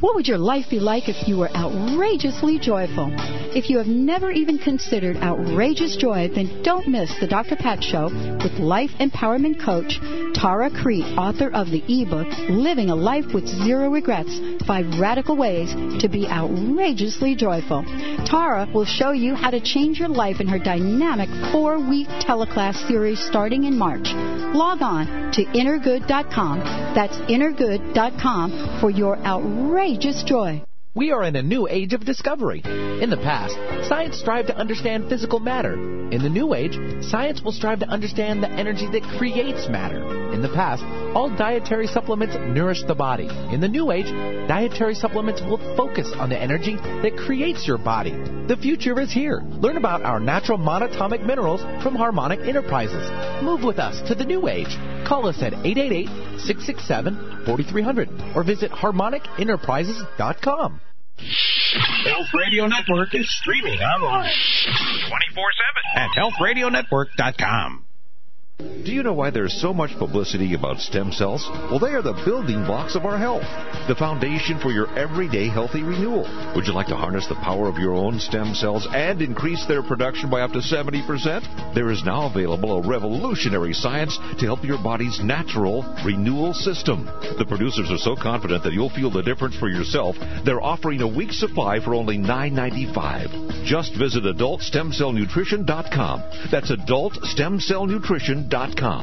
What 0.00 0.14
would 0.14 0.28
your 0.28 0.38
life 0.38 0.66
be 0.70 0.78
like 0.78 1.08
if 1.08 1.26
you 1.26 1.38
were 1.38 1.50
outrageously 1.56 2.60
joyful? 2.60 3.10
If 3.56 3.68
you 3.68 3.78
have 3.78 3.88
never 3.88 4.30
even 4.30 4.56
considered 4.56 5.16
outrageous 5.16 5.96
joy, 5.96 6.30
then 6.32 6.62
don't 6.62 6.86
miss 6.86 7.12
the 7.18 7.26
Dr. 7.26 7.56
Pat 7.56 7.82
Show 7.82 8.04
with 8.04 8.52
life 8.60 8.92
empowerment 9.00 9.58
coach 9.64 9.98
Tara 10.34 10.70
Crete, 10.70 11.18
author 11.18 11.50
of 11.52 11.70
the 11.72 11.82
ebook 11.88 12.28
Living 12.48 12.90
a 12.90 12.94
Life 12.94 13.34
with 13.34 13.48
Zero 13.48 13.90
Regrets 13.90 14.38
Five 14.68 14.86
Radical 15.00 15.36
Ways 15.36 15.74
to 16.00 16.08
Be 16.08 16.28
Outrageously 16.28 17.34
Joyful. 17.34 17.82
Tara 18.24 18.68
will 18.72 18.84
show 18.84 19.10
you 19.10 19.34
how 19.34 19.50
to 19.50 19.60
change 19.60 19.98
your 19.98 20.10
life 20.10 20.40
in 20.40 20.46
her 20.46 20.60
dynamic 20.60 21.28
four 21.50 21.80
week 21.80 22.06
teleclass 22.22 22.86
series 22.86 23.18
starting 23.18 23.64
in 23.64 23.76
March. 23.76 24.06
Log 24.54 24.80
on 24.80 25.32
to 25.32 25.44
innergood.com. 25.46 26.60
That's 26.94 27.16
innergood.com 27.26 28.78
for 28.80 28.90
your 28.90 29.16
outrageous 29.18 29.87
outrageous 29.88 30.22
joy. 30.24 30.62
We 30.94 31.12
are 31.12 31.24
in 31.24 31.34
a 31.34 31.42
new 31.42 31.66
age 31.66 31.94
of 31.94 32.04
discovery. 32.04 32.60
In 32.62 33.08
the 33.08 33.16
past, 33.16 33.54
science 33.88 34.18
strived 34.18 34.48
to 34.48 34.56
understand 34.56 35.08
physical 35.08 35.40
matter. 35.40 35.72
In 36.10 36.22
the 36.22 36.28
new 36.28 36.52
age, 36.52 36.76
science 37.02 37.40
will 37.40 37.52
strive 37.52 37.80
to 37.80 37.88
understand 37.88 38.42
the 38.42 38.50
energy 38.50 38.86
that 38.92 39.16
creates 39.16 39.66
matter. 39.70 40.27
In 40.38 40.42
the 40.42 40.54
past, 40.54 40.84
all 41.16 41.34
dietary 41.36 41.88
supplements 41.88 42.36
nourish 42.36 42.84
the 42.84 42.94
body. 42.94 43.28
In 43.52 43.60
the 43.60 43.66
new 43.66 43.90
age, 43.90 44.06
dietary 44.46 44.94
supplements 44.94 45.42
will 45.42 45.58
focus 45.76 46.12
on 46.14 46.28
the 46.28 46.38
energy 46.38 46.76
that 46.76 47.16
creates 47.16 47.66
your 47.66 47.76
body. 47.76 48.12
The 48.46 48.56
future 48.56 49.00
is 49.00 49.12
here. 49.12 49.42
Learn 49.44 49.76
about 49.76 50.02
our 50.02 50.20
natural 50.20 50.56
monatomic 50.56 51.26
minerals 51.26 51.60
from 51.82 51.96
Harmonic 51.96 52.38
Enterprises. 52.38 53.10
Move 53.42 53.64
with 53.64 53.80
us 53.80 54.00
to 54.06 54.14
the 54.14 54.24
new 54.24 54.46
age. 54.46 54.78
Call 55.08 55.26
us 55.26 55.42
at 55.42 55.54
888 55.54 56.06
667 56.38 57.42
4300 57.44 58.36
or 58.36 58.44
visit 58.44 58.70
harmonicenterprises.com. 58.70 60.80
Health 62.04 62.28
Radio 62.32 62.68
Network 62.68 63.12
is 63.12 63.28
streaming 63.40 63.80
online 63.80 64.30
24 65.08 65.44
7 65.96 65.96
at 65.96 66.10
healthradionetwork.com. 66.16 67.86
Do 68.58 68.90
you 68.92 69.04
know 69.04 69.12
why 69.12 69.30
there's 69.30 69.60
so 69.60 69.72
much 69.72 69.96
publicity 69.98 70.54
about 70.54 70.80
stem 70.80 71.12
cells? 71.12 71.48
Well, 71.70 71.78
they 71.78 71.92
are 71.92 72.02
the 72.02 72.20
building 72.24 72.64
blocks 72.64 72.96
of 72.96 73.04
our 73.04 73.16
health, 73.16 73.44
the 73.86 73.94
foundation 73.94 74.58
for 74.58 74.72
your 74.72 74.88
everyday 74.98 75.46
healthy 75.48 75.84
renewal. 75.84 76.26
Would 76.56 76.66
you 76.66 76.72
like 76.72 76.88
to 76.88 76.96
harness 76.96 77.28
the 77.28 77.36
power 77.36 77.68
of 77.68 77.78
your 77.78 77.94
own 77.94 78.18
stem 78.18 78.54
cells 78.54 78.88
and 78.90 79.22
increase 79.22 79.64
their 79.66 79.84
production 79.84 80.28
by 80.28 80.40
up 80.40 80.50
to 80.52 80.58
70%? 80.58 81.74
There 81.74 81.92
is 81.92 82.02
now 82.02 82.26
available 82.26 82.72
a 82.78 82.88
revolutionary 82.88 83.74
science 83.74 84.18
to 84.40 84.46
help 84.46 84.64
your 84.64 84.82
body's 84.82 85.20
natural 85.22 85.84
renewal 86.04 86.52
system. 86.52 87.04
The 87.38 87.46
producers 87.46 87.92
are 87.92 87.98
so 87.98 88.16
confident 88.16 88.64
that 88.64 88.72
you'll 88.72 88.90
feel 88.90 89.12
the 89.12 89.22
difference 89.22 89.56
for 89.56 89.68
yourself, 89.68 90.16
they're 90.44 90.60
offering 90.60 91.02
a 91.02 91.06
week's 91.06 91.38
supply 91.38 91.78
for 91.78 91.94
only 91.94 92.18
$9.95. 92.18 93.66
Just 93.66 93.94
visit 93.96 94.24
adultstemcellnutrition.com. 94.24 96.22
That's 96.50 96.72
adultstemcellnutrition.com 96.72 98.47
Amazon.com. 98.50 99.02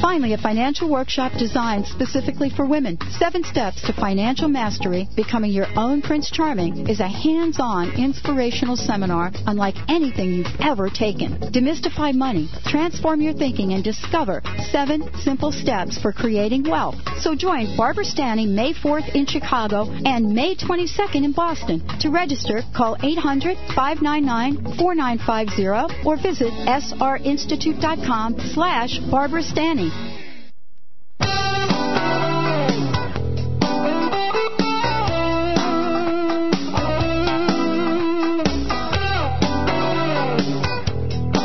Finally, 0.00 0.34
a 0.34 0.38
financial 0.38 0.90
workshop 0.90 1.32
designed 1.38 1.86
specifically 1.86 2.50
for 2.50 2.66
women. 2.66 2.98
Seven 3.18 3.42
Steps 3.44 3.80
to 3.86 3.92
Financial 3.94 4.48
Mastery, 4.48 5.08
Becoming 5.16 5.52
Your 5.52 5.66
Own 5.76 6.02
Prince 6.02 6.30
Charming, 6.30 6.88
is 6.88 7.00
a 7.00 7.08
hands 7.08 7.58
on 7.58 7.90
inspirational 7.98 8.76
seminar 8.76 9.32
unlike 9.46 9.74
anything 9.88 10.32
you've 10.32 10.60
ever 10.60 10.90
taken. 10.90 11.38
Demystify 11.52 12.14
money, 12.14 12.48
transform 12.66 13.20
your 13.20 13.32
thinking, 13.32 13.72
and 13.72 13.82
discover 13.82 14.42
seven 14.70 15.08
simple 15.20 15.50
steps 15.50 15.98
for 15.98 16.12
creating 16.12 16.64
wealth. 16.68 16.96
So 17.18 17.34
join 17.34 17.76
Barbara 17.76 18.04
Stanny 18.04 18.46
May 18.46 18.74
4th 18.74 19.14
in 19.14 19.26
Chicago 19.26 19.90
and 20.04 20.34
May 20.34 20.56
22nd 20.56 21.24
in 21.24 21.32
Boston. 21.32 21.82
To 22.00 22.10
register, 22.10 22.62
call 22.76 22.96
800 23.02 23.56
599 23.74 24.76
4950 24.78 26.06
or 26.06 26.16
visit 26.16 26.52
srinstitute.com 26.52 28.36
slash 28.52 28.98
Barbara 29.10 29.42
Stanny. 29.42 29.85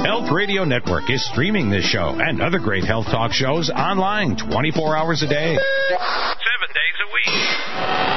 Health 0.06 0.32
Radio 0.32 0.64
Network 0.64 1.10
is 1.10 1.26
streaming 1.32 1.70
this 1.70 1.86
show 1.86 2.18
and 2.20 2.42
other 2.42 2.60
great 2.60 2.84
health 2.84 3.06
talk 3.06 3.32
shows 3.32 3.70
online 3.70 4.36
24 4.38 4.96
hours 4.96 5.22
a 5.24 5.28
day, 5.28 5.56
7 5.56 5.58
days 5.58 6.98
a 7.02 7.14
week 7.14 7.28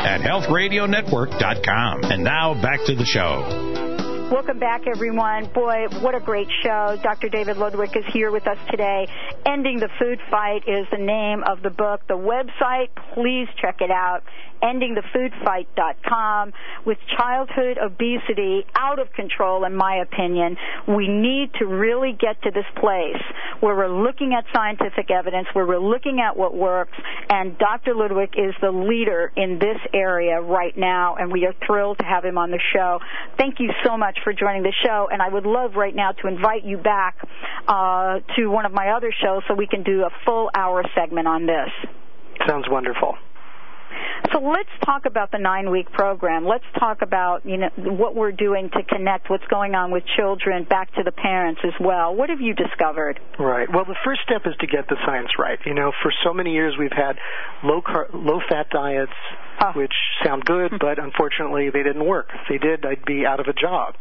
at 0.04 0.20
healthradionetwork.com. 0.20 2.04
And 2.04 2.22
now 2.24 2.54
back 2.60 2.80
to 2.86 2.94
the 2.94 3.04
show. 3.04 3.93
Welcome 4.30 4.58
back, 4.58 4.86
everyone. 4.86 5.46
Boy, 5.52 5.86
what 6.00 6.14
a 6.14 6.20
great 6.20 6.48
show. 6.62 6.96
Dr. 7.02 7.28
David 7.28 7.58
Ludwig 7.58 7.94
is 7.94 8.04
here 8.10 8.30
with 8.30 8.46
us 8.46 8.56
today. 8.70 9.06
Ending 9.44 9.78
the 9.78 9.90
Food 9.98 10.18
Fight 10.30 10.66
is 10.66 10.86
the 10.90 10.98
name 10.98 11.44
of 11.44 11.62
the 11.62 11.68
book. 11.68 12.00
The 12.08 12.14
website, 12.14 12.88
please 13.12 13.48
check 13.60 13.82
it 13.82 13.90
out 13.90 14.24
endingthefoodfight.com. 14.64 16.52
With 16.84 16.98
childhood 17.16 17.78
obesity 17.78 18.66
out 18.74 18.98
of 18.98 19.12
control, 19.12 19.64
in 19.64 19.74
my 19.74 19.96
opinion, 19.96 20.56
we 20.88 21.08
need 21.08 21.52
to 21.58 21.66
really 21.66 22.12
get 22.18 22.42
to 22.42 22.50
this 22.50 22.64
place 22.76 23.22
where 23.60 23.76
we're 23.76 24.02
looking 24.02 24.34
at 24.34 24.44
scientific 24.54 25.10
evidence, 25.10 25.48
where 25.52 25.66
we're 25.66 25.78
looking 25.78 26.20
at 26.20 26.36
what 26.36 26.54
works, 26.54 26.96
and 27.30 27.56
Dr. 27.58 27.94
Ludwig 27.94 28.34
is 28.36 28.54
the 28.60 28.70
leader 28.70 29.32
in 29.36 29.58
this 29.58 29.78
area 29.92 30.40
right 30.40 30.76
now, 30.76 31.16
and 31.16 31.30
we 31.30 31.46
are 31.46 31.54
thrilled 31.66 31.98
to 31.98 32.04
have 32.04 32.24
him 32.24 32.38
on 32.38 32.50
the 32.50 32.60
show. 32.72 33.00
Thank 33.38 33.60
you 33.60 33.70
so 33.84 33.96
much 33.96 34.13
for 34.22 34.32
joining 34.32 34.62
the 34.62 34.72
show, 34.84 35.08
and 35.10 35.20
I 35.22 35.28
would 35.28 35.46
love 35.46 35.74
right 35.74 35.94
now 35.94 36.12
to 36.12 36.28
invite 36.28 36.64
you 36.64 36.78
back 36.78 37.16
uh, 37.66 38.20
to 38.36 38.46
one 38.46 38.66
of 38.66 38.72
my 38.72 38.90
other 38.90 39.12
shows 39.12 39.42
so 39.48 39.54
we 39.54 39.66
can 39.66 39.82
do 39.82 40.02
a 40.04 40.10
full 40.24 40.50
hour 40.54 40.82
segment 40.94 41.26
on 41.26 41.46
this. 41.46 41.70
Sounds 42.46 42.66
wonderful. 42.68 43.16
So 44.32 44.40
let's 44.40 44.68
talk 44.84 45.06
about 45.06 45.30
the 45.30 45.38
nine 45.38 45.70
week 45.70 45.90
program. 45.92 46.46
Let's 46.46 46.64
talk 46.78 47.02
about, 47.02 47.44
you 47.46 47.56
know, 47.58 47.70
what 47.76 48.14
we're 48.14 48.32
doing 48.32 48.70
to 48.70 48.82
connect 48.82 49.30
what's 49.30 49.46
going 49.46 49.74
on 49.74 49.90
with 49.90 50.02
children 50.16 50.64
back 50.64 50.92
to 50.94 51.02
the 51.02 51.12
parents 51.12 51.60
as 51.64 51.74
well. 51.80 52.14
What 52.14 52.30
have 52.30 52.40
you 52.40 52.54
discovered? 52.54 53.20
Right. 53.38 53.68
Well, 53.72 53.84
the 53.84 53.96
first 54.04 54.22
step 54.22 54.42
is 54.46 54.54
to 54.60 54.66
get 54.66 54.88
the 54.88 54.96
science 55.06 55.30
right. 55.38 55.58
You 55.66 55.74
know, 55.74 55.92
for 56.02 56.12
so 56.24 56.32
many 56.32 56.52
years 56.52 56.74
we've 56.78 56.92
had 56.92 57.16
low 57.62 57.80
car- 57.82 58.08
low 58.12 58.40
fat 58.48 58.70
diets, 58.70 59.12
Oh. 59.60 59.72
which 59.74 59.94
sound 60.24 60.44
good, 60.44 60.72
hmm. 60.72 60.76
but 60.80 60.98
unfortunately 60.98 61.70
they 61.70 61.82
didn't 61.84 62.04
work. 62.04 62.28
If 62.34 62.40
they 62.48 62.58
did, 62.58 62.84
I'd 62.84 63.04
be 63.04 63.24
out 63.24 63.38
of 63.38 63.46
a 63.46 63.52
job. 63.52 63.94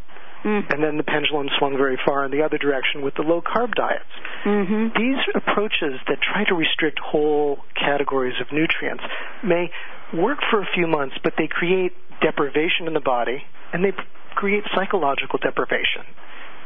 Mm. 0.44 0.74
And 0.74 0.84
then 0.84 0.98
the 0.98 1.04
pendulum 1.04 1.48
swung 1.58 1.78
very 1.78 1.98
far 2.06 2.26
in 2.26 2.32
the 2.32 2.44
other 2.44 2.58
direction 2.58 3.02
with 3.02 3.16
the 3.16 3.22
low 3.22 3.42
carb 3.42 3.76
diets. 3.76 4.12
Mm-hmm. 4.46 5.00
These 5.00 5.24
approaches 5.36 6.00
that 6.08 6.20
try 6.22 6.44
to 6.46 6.54
restrict 6.54 7.00
whole 7.00 7.60
categories 7.80 8.36
of 8.42 8.52
nutrients 8.52 9.04
may 9.44 9.72
work 10.14 10.40
for 10.52 10.62
a 10.62 10.68
few 10.76 10.88
months, 10.88 11.16
but 11.24 11.34
they 11.38 11.48
create 11.48 11.94
deprivation 12.22 12.88
in 12.88 12.94
the 12.94 13.00
body 13.00 13.44
and 13.72 13.84
they 13.84 13.94
create 14.36 14.64
psychological 14.76 15.40
deprivation. 15.40 16.04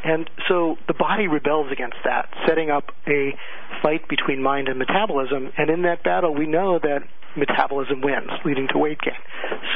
And 0.04 0.30
so 0.48 0.78
the 0.88 0.94
body 0.94 1.28
rebels 1.28 1.72
against 1.72 1.98
that, 2.06 2.30
setting 2.48 2.70
up 2.70 2.92
a 3.08 3.34
fight 3.82 4.08
between 4.08 4.42
mind 4.42 4.68
and 4.70 4.78
metabolism. 4.78 5.52
And 5.58 5.70
in 5.70 5.84
that 5.84 6.04
battle, 6.04 6.34
we 6.34 6.46
know 6.48 6.80
that 6.80 7.04
metabolism 7.36 8.02
wins, 8.02 8.32
leading 8.46 8.68
to 8.70 8.78
weight 8.78 9.00
gain. 9.02 9.20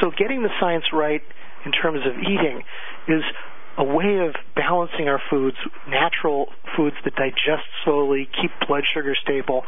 So 0.00 0.10
getting 0.10 0.42
the 0.42 0.50
science 0.60 0.84
right 0.92 1.22
in 1.64 1.72
terms 1.72 2.00
of 2.06 2.18
eating 2.18 2.62
is 3.08 3.22
a 3.78 3.84
way 3.84 4.18
of 4.18 4.34
balancing 4.54 5.08
our 5.08 5.20
foods, 5.30 5.56
natural 5.88 6.48
foods 6.76 6.96
that 7.04 7.14
digest 7.16 7.66
slowly, 7.84 8.28
keep 8.40 8.50
blood 8.66 8.84
sugar 8.92 9.14
stable, 9.14 9.64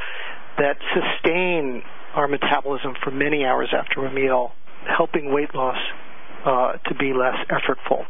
that 0.58 0.76
sustain 0.92 1.82
our 2.14 2.28
metabolism 2.28 2.94
for 3.02 3.10
many 3.10 3.44
hours 3.44 3.72
after 3.72 4.04
a 4.04 4.12
meal, 4.12 4.52
helping 4.86 5.32
weight 5.32 5.54
loss 5.54 5.78
uh, 6.44 6.72
to 6.88 6.94
be 6.94 7.12
less 7.12 7.36
effortful. 7.48 8.04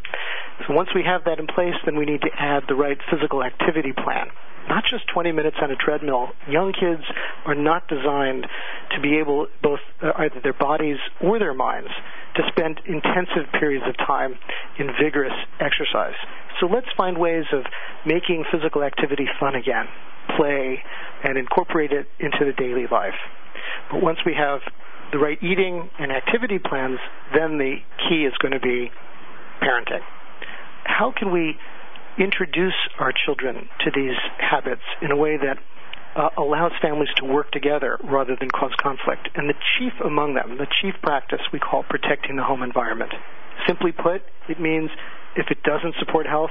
So 0.66 0.74
once 0.74 0.88
we 0.94 1.02
have 1.02 1.24
that 1.24 1.38
in 1.38 1.46
place, 1.46 1.74
then 1.84 1.96
we 1.96 2.04
need 2.04 2.22
to 2.22 2.30
add 2.38 2.64
the 2.68 2.74
right 2.74 2.98
physical 3.10 3.42
activity 3.42 3.92
plan. 3.92 4.28
Not 4.68 4.84
just 4.88 5.04
20 5.12 5.32
minutes 5.32 5.56
on 5.60 5.70
a 5.70 5.76
treadmill. 5.76 6.28
Young 6.48 6.72
kids 6.72 7.02
are 7.44 7.54
not 7.54 7.86
designed 7.88 8.46
to 8.94 9.00
be 9.00 9.18
able, 9.18 9.48
both 9.62 9.80
uh, 10.02 10.12
either 10.16 10.40
their 10.42 10.54
bodies 10.54 10.96
or 11.20 11.38
their 11.38 11.52
minds, 11.52 11.90
to 12.36 12.42
spend 12.48 12.80
intensive 12.86 13.50
periods 13.58 13.84
of 13.86 13.96
time 14.06 14.34
in 14.78 14.88
vigorous 15.00 15.34
exercise. 15.60 16.16
So 16.60 16.66
let's 16.66 16.88
find 16.96 17.18
ways 17.18 17.44
of 17.52 17.64
making 18.06 18.44
physical 18.50 18.82
activity 18.82 19.26
fun 19.38 19.54
again, 19.54 19.86
play, 20.36 20.82
and 21.22 21.36
incorporate 21.36 21.92
it 21.92 22.06
into 22.18 22.44
the 22.44 22.52
daily 22.52 22.86
life. 22.90 23.18
But 23.90 24.02
once 24.02 24.18
we 24.24 24.34
have 24.34 24.60
the 25.12 25.18
right 25.18 25.38
eating 25.42 25.90
and 25.98 26.10
activity 26.10 26.58
plans, 26.58 26.98
then 27.34 27.58
the 27.58 27.76
key 28.08 28.24
is 28.24 28.32
going 28.40 28.52
to 28.52 28.60
be 28.60 28.90
parenting. 29.60 30.00
How 30.84 31.12
can 31.16 31.32
we 31.32 31.56
introduce 32.18 32.74
our 32.98 33.12
children 33.12 33.68
to 33.84 33.90
these 33.90 34.16
habits 34.38 34.82
in 35.02 35.10
a 35.10 35.16
way 35.16 35.36
that 35.36 35.58
uh, 36.16 36.30
allows 36.38 36.72
families 36.80 37.08
to 37.16 37.24
work 37.24 37.50
together 37.50 37.98
rather 38.04 38.36
than 38.38 38.50
cause 38.50 38.72
conflict? 38.78 39.28
And 39.34 39.48
the 39.48 39.54
chief 39.76 39.92
among 40.04 40.34
them, 40.34 40.58
the 40.58 40.66
chief 40.80 40.94
practice 41.02 41.40
we 41.52 41.58
call 41.58 41.82
protecting 41.82 42.36
the 42.36 42.44
home 42.44 42.62
environment. 42.62 43.12
Simply 43.66 43.92
put, 43.92 44.22
it 44.48 44.60
means 44.60 44.90
if 45.36 45.50
it 45.50 45.62
doesn't 45.62 45.94
support 45.98 46.26
health, 46.26 46.50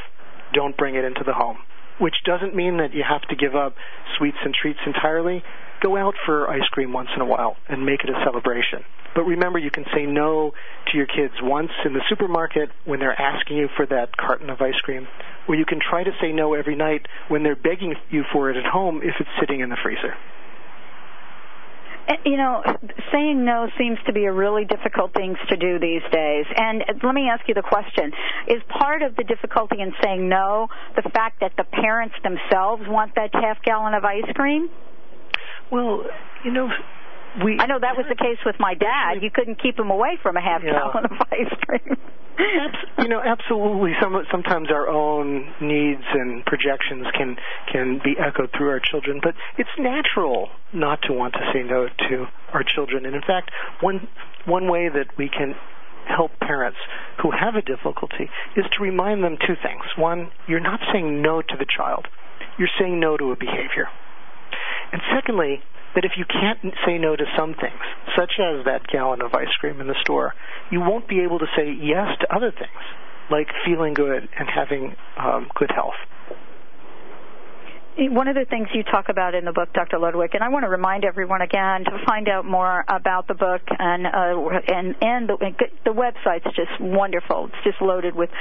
don't 0.54 0.76
bring 0.78 0.96
it 0.96 1.06
into 1.06 1.24
the 1.24 1.34
home. 1.34 1.58
Which 2.00 2.16
doesn't 2.26 2.56
mean 2.56 2.78
that 2.78 2.94
you 2.94 3.04
have 3.08 3.22
to 3.30 3.36
give 3.36 3.56
up 3.56 3.76
sweets 4.18 4.38
and 4.44 4.54
treats 4.54 4.80
entirely. 4.86 5.44
Go 5.82 5.96
out 5.96 6.16
for 6.26 6.50
ice 6.50 6.68
cream 6.72 6.92
once 6.92 7.10
in 7.16 7.22
a 7.22 7.26
while 7.26 7.56
and 7.70 7.86
make 7.86 8.04
it 8.04 8.10
a 8.10 8.20
celebration. 8.24 8.84
But 9.16 9.24
remember, 9.24 9.60
you 9.60 9.72
can 9.72 9.86
say 9.94 10.06
no 10.06 10.54
to 10.92 10.98
your 10.98 11.06
kids 11.06 11.34
once 11.42 11.72
in 11.86 11.94
the 11.94 12.02
supermarket 12.10 12.70
when 12.86 13.00
they're 13.00 13.20
asking 13.20 13.58
you 13.58 13.70
for 13.76 13.86
that 13.86 14.18
carton 14.18 14.50
of 14.50 14.62
ice 14.62 14.80
cream, 14.84 15.08
or 15.48 15.56
you 15.56 15.66
can 15.66 15.80
try 15.80 16.04
to 16.04 16.12
say 16.22 16.32
no 16.32 16.54
every 16.54 16.76
night 16.76 17.06
when 17.28 17.44
they're 17.44 17.56
begging 17.56 17.96
you 18.10 18.24
for 18.32 18.50
it 18.50 18.58
at 18.58 18.66
home 18.66 19.02
if 19.04 19.16
it's 19.20 19.30
sitting 19.40 19.60
in 19.60 19.70
the 19.70 19.78
freezer. 19.84 20.16
Uh, 22.08 22.14
You 22.26 22.38
know, 22.38 22.64
saying 23.14 23.46
no 23.46 23.70
seems 23.78 23.98
to 24.08 24.14
be 24.14 24.26
a 24.26 24.32
really 24.32 24.66
difficult 24.66 25.14
thing 25.14 25.36
to 25.50 25.56
do 25.56 25.80
these 25.80 26.02
days. 26.12 26.46
And 26.56 26.82
uh, 26.82 26.94
let 27.04 27.16
me 27.16 27.30
ask 27.30 27.48
you 27.48 27.54
the 27.54 27.62
question. 27.62 28.12
Is 28.48 28.62
part 28.68 29.04
of 29.04 29.16
the 29.16 29.24
difficulty 29.24 29.80
in 29.80 29.94
saying 30.04 30.28
no 30.28 30.68
the 30.96 31.10
fact 31.14 31.40
that 31.40 31.54
the 31.56 31.64
parents 31.64 32.16
themselves 32.24 32.84
want 32.88 33.16
that 33.16 33.30
half 33.34 33.62
gallon 33.64 33.94
of 33.94 34.04
ice 34.04 34.30
cream? 34.36 34.70
Well, 35.72 36.04
you 36.44 36.52
know, 36.52 36.70
we. 37.44 37.58
I 37.60 37.66
know 37.68 37.80
that 37.80 37.96
was 37.98 38.06
the 38.10 38.16
case 38.16 38.38
with 38.46 38.56
my 38.60 38.74
dad. 38.74 39.22
You 39.22 39.32
couldn't 39.32 39.62
keep 39.62 39.80
him 39.80 39.90
away 39.90 40.18
from 40.22 40.38
a 40.38 40.42
half 40.42 40.62
Yeah. 40.64 40.72
gallon 40.74 41.06
of 41.06 41.18
ice 41.32 41.54
cream. 41.66 41.98
you 43.00 43.08
know, 43.08 43.22
absolutely. 43.24 43.94
Some 44.02 44.20
sometimes 44.32 44.70
our 44.72 44.88
own 44.88 45.54
needs 45.62 46.04
and 46.14 46.46
projections 46.46 47.06
can 47.16 47.38
can 47.72 48.00
be 48.04 48.16
echoed 48.20 48.52
through 48.58 48.70
our 48.70 48.80
children, 48.80 49.20
but 49.22 49.36
it's 49.58 49.70
natural 49.78 50.50
not 50.74 51.02
to 51.04 51.14
want 51.14 51.34
to 51.34 51.50
say 51.54 51.64
no 51.64 51.88
to 52.10 52.26
our 52.54 52.64
children. 52.64 53.06
And 53.06 53.16
in 53.16 53.22
fact, 53.22 53.52
one 53.82 54.08
one 54.46 54.68
way 54.70 54.90
that 54.90 55.16
we 55.18 55.30
can 55.30 55.56
help 56.08 56.32
parents 56.40 56.78
who 57.22 57.32
have 57.32 57.56
a 57.56 57.62
difficulty 57.62 58.30
is 58.58 58.66
to 58.76 58.84
remind 58.84 59.24
them 59.24 59.38
two 59.40 59.56
things. 59.56 59.84
One, 59.96 60.32
you're 60.48 60.60
not 60.60 60.80
saying 60.92 61.22
no 61.22 61.42
to 61.42 61.56
the 61.58 61.66
child. 61.66 62.08
You're 62.58 62.70
saying 62.80 63.00
no 63.00 63.16
to 63.16 63.32
a 63.32 63.36
behavior. 63.38 63.88
And 64.92 65.02
secondly, 65.16 65.62
that 65.96 66.06
if 66.06 66.14
you 66.18 66.26
can't 66.26 66.74
say 66.86 66.98
no 66.98 67.16
to 67.16 67.26
some 67.38 67.54
things, 67.54 67.82
such 68.18 68.34
as 68.40 68.66
that 68.66 68.88
gallon 68.92 69.22
of 69.22 69.34
ice 69.34 69.54
cream 69.60 69.80
in 69.82 69.88
the 69.88 69.96
store, 70.02 70.34
you 70.72 70.82
won't 70.82 71.08
be 71.08 71.22
able 71.22 71.40
to 71.40 71.48
say 71.56 71.72
yes 71.72 72.18
to 72.22 72.36
other 72.36 72.52
things, 72.52 72.82
like 73.30 73.48
feeling 73.66 73.94
good 73.94 74.28
and 74.38 74.50
having 74.50 74.96
um, 75.18 75.48
good 75.56 75.72
health. 75.74 75.98
One 77.96 78.28
of 78.28 78.34
the 78.34 78.46
things 78.50 78.70
you 78.74 78.82
talk 78.82 79.10
about 79.10 79.36
in 79.36 79.46
the 79.46 79.52
book, 79.52 79.72
Dr. 79.72 80.00
Ludwig, 80.00 80.34
and 80.34 80.44
I 80.44 80.50
want 80.50 80.64
to 80.64 80.70
remind 80.70 81.06
everyone 81.06 81.44
again 81.44 81.86
to 81.86 82.04
find 82.08 82.28
out 82.28 82.44
more 82.44 82.84
about 82.88 83.28
the 83.28 83.36
book 83.36 83.62
and 83.68 84.08
uh, 84.08 84.50
and 84.68 84.96
and 85.00 85.30
the, 85.30 85.38
the 85.86 85.92
website's 85.92 86.52
just 86.56 86.72
wonderful. 86.82 87.52
It's 87.54 87.64
just 87.64 87.80
loaded 87.84 88.16
with 88.16 88.32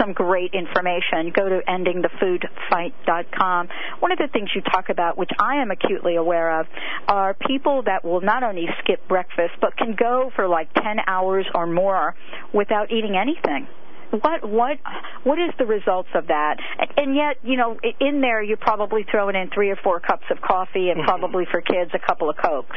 some 0.00 0.12
great 0.12 0.54
information. 0.54 1.30
Go 1.32 1.48
to 1.48 1.60
endingthefoodfight.com. 1.68 3.68
One 4.00 4.10
of 4.10 4.18
the 4.18 4.26
things 4.32 4.50
you 4.56 4.62
talk 4.62 4.88
about, 4.88 5.16
which 5.16 5.30
I 5.38 5.62
am 5.62 5.70
acutely 5.70 6.16
aware 6.16 6.58
of, 6.58 6.66
are 7.06 7.34
people 7.34 7.84
that 7.84 8.04
will 8.04 8.22
not 8.22 8.42
only 8.42 8.66
skip 8.80 9.06
breakfast 9.06 9.54
but 9.60 9.76
can 9.76 9.94
go 9.94 10.32
for 10.34 10.48
like 10.48 10.74
10 10.74 10.98
hours 11.06 11.46
or 11.54 11.68
more 11.68 12.16
without 12.52 12.90
eating 12.90 13.16
anything 13.16 13.68
what 14.10 14.48
what 14.48 14.78
what 15.24 15.38
is 15.38 15.50
the 15.58 15.66
results 15.66 16.08
of 16.14 16.28
that 16.28 16.56
and 16.96 17.14
yet 17.16 17.36
you 17.42 17.56
know 17.56 17.78
in 18.00 18.20
there 18.20 18.42
you're 18.42 18.56
probably 18.56 19.04
throwing 19.10 19.34
in 19.36 19.50
three 19.50 19.70
or 19.70 19.76
four 19.76 20.00
cups 20.00 20.24
of 20.30 20.40
coffee 20.40 20.90
and 20.90 21.00
Mhm. 21.02 21.04
probably 21.06 21.44
for 21.46 21.60
kids 21.60 21.90
a 21.94 21.98
couple 21.98 22.30
of 22.30 22.36
cokes 22.36 22.76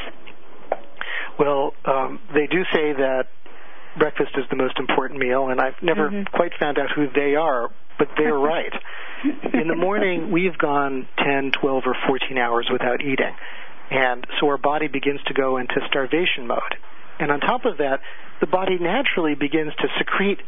Well, 1.38 1.74
um, 1.86 2.20
they 2.34 2.48
do 2.48 2.66
say 2.74 2.92
that 2.94 3.28
breakfast 3.98 4.32
is 4.38 4.44
the 4.50 4.58
most 4.58 4.78
important 4.78 5.20
meal, 5.20 5.48
and 5.50 5.62
I've 5.62 5.82
never 5.82 6.10
Mhm. 6.10 6.30
quite 6.32 6.54
found 6.56 6.78
out 6.78 6.92
who 6.92 7.08
they 7.08 7.36
are, 7.36 7.70
but 7.98 8.10
they're 8.18 8.38
right. 8.38 8.74
In 9.54 9.68
the 9.70 9.76
morning, 9.76 10.32
we've 10.38 10.58
gone 10.58 11.08
10, 11.18 11.52
12, 11.52 11.88
or 11.88 11.94
14 12.08 12.38
hours 12.38 12.70
without 12.70 13.02
eating. 13.02 13.34
And 13.90 14.28
so 14.40 14.48
our 14.50 14.58
body 14.58 14.88
begins 14.88 15.22
to 15.24 15.34
go 15.34 15.58
into 15.58 15.80
starvation 15.88 16.46
mode. 16.46 16.76
And 17.20 17.32
on 17.32 17.40
top 17.40 17.66
of 17.66 17.78
that, 17.78 18.02
the 18.42 18.48
body 18.48 18.78
naturally 18.78 19.36
begins 19.36 19.74
to 19.76 19.88
secrete 19.98 20.42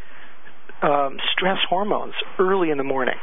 um, 0.82 1.18
stress 1.34 1.58
hormones 1.70 2.14
early 2.40 2.70
in 2.72 2.78
the 2.78 2.84
morning. 2.84 3.16